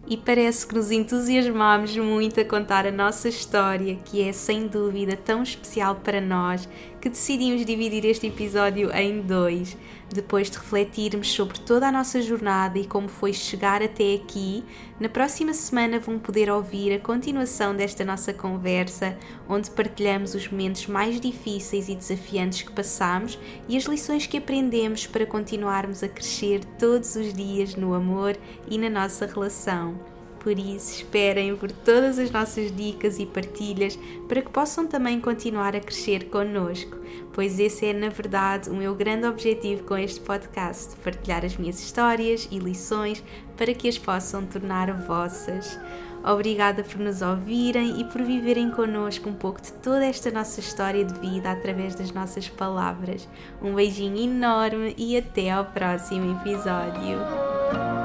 e 0.07 0.15
parece 0.15 0.67
que 0.67 0.75
nos 0.75 0.91
entusiasmamos 0.91 1.95
muito 1.97 2.39
a 2.39 2.45
contar 2.45 2.85
a 2.85 2.91
nossa 2.91 3.27
história, 3.27 3.97
que 4.05 4.21
é 4.21 4.31
sem 4.31 4.67
dúvida 4.67 5.15
tão 5.15 5.41
especial 5.41 5.95
para 5.95 6.21
nós, 6.21 6.69
que 7.05 7.09
decidimos 7.09 7.63
dividir 7.63 8.03
este 8.03 8.25
episódio 8.25 8.91
em 8.91 9.21
dois. 9.21 9.77
Depois 10.11 10.49
de 10.49 10.57
refletirmos 10.57 11.31
sobre 11.31 11.59
toda 11.59 11.87
a 11.87 11.91
nossa 11.91 12.19
jornada 12.19 12.79
e 12.79 12.87
como 12.87 13.07
foi 13.07 13.31
chegar 13.31 13.83
até 13.83 14.15
aqui, 14.15 14.63
na 14.99 15.07
próxima 15.07 15.53
semana 15.53 15.99
vão 15.99 16.17
poder 16.17 16.49
ouvir 16.49 16.95
a 16.95 16.99
continuação 16.99 17.75
desta 17.75 18.03
nossa 18.03 18.33
conversa, 18.33 19.15
onde 19.47 19.69
partilhamos 19.69 20.33
os 20.33 20.47
momentos 20.47 20.87
mais 20.87 21.21
difíceis 21.21 21.89
e 21.89 21.93
desafiantes 21.93 22.63
que 22.63 22.71
passamos 22.71 23.37
e 23.69 23.77
as 23.77 23.83
lições 23.83 24.25
que 24.25 24.39
aprendemos 24.39 25.05
para 25.05 25.27
continuarmos 25.27 26.01
a 26.01 26.07
crescer 26.07 26.65
todos 26.79 27.15
os 27.15 27.31
dias 27.31 27.75
no 27.75 27.93
amor 27.93 28.35
e 28.67 28.79
na 28.79 28.89
nossa 28.89 29.27
relação. 29.27 30.14
Por 30.45 30.59
isso, 30.59 30.97
esperem 30.97 31.55
por 31.55 31.71
todas 31.71 32.19
as 32.19 32.29
nossas 32.29 32.71
dicas 32.71 33.17
e 33.17 33.25
partilhas 33.25 33.97
para 34.27 34.43
que 34.43 34.51
possam 34.51 34.85
também 34.85 35.19
continuar 35.19 35.75
a 35.75 35.79
crescer 35.79 36.25
connosco, 36.25 36.99
pois 37.33 37.59
esse 37.59 37.87
é, 37.87 37.93
na 37.93 38.09
verdade, 38.09 38.69
o 38.69 38.75
meu 38.75 38.93
grande 38.93 39.25
objetivo 39.25 39.83
com 39.85 39.97
este 39.97 40.19
podcast: 40.19 40.97
partilhar 40.97 41.43
as 41.43 41.57
minhas 41.57 41.79
histórias 41.79 42.47
e 42.51 42.59
lições 42.59 43.23
para 43.57 43.73
que 43.73 43.89
as 43.89 43.97
possam 43.97 44.45
tornar 44.45 44.93
vossas. 45.07 45.79
Obrigada 46.23 46.83
por 46.83 46.99
nos 46.99 47.23
ouvirem 47.23 47.99
e 47.99 48.03
por 48.03 48.21
viverem 48.21 48.69
connosco 48.69 49.27
um 49.27 49.33
pouco 49.33 49.59
de 49.59 49.73
toda 49.73 50.05
esta 50.05 50.29
nossa 50.29 50.59
história 50.59 51.03
de 51.03 51.19
vida 51.19 51.51
através 51.51 51.95
das 51.95 52.11
nossas 52.11 52.47
palavras. 52.47 53.27
Um 53.59 53.73
beijinho 53.73 54.17
enorme 54.17 54.93
e 54.95 55.17
até 55.17 55.49
ao 55.49 55.65
próximo 55.65 56.39
episódio. 56.39 58.04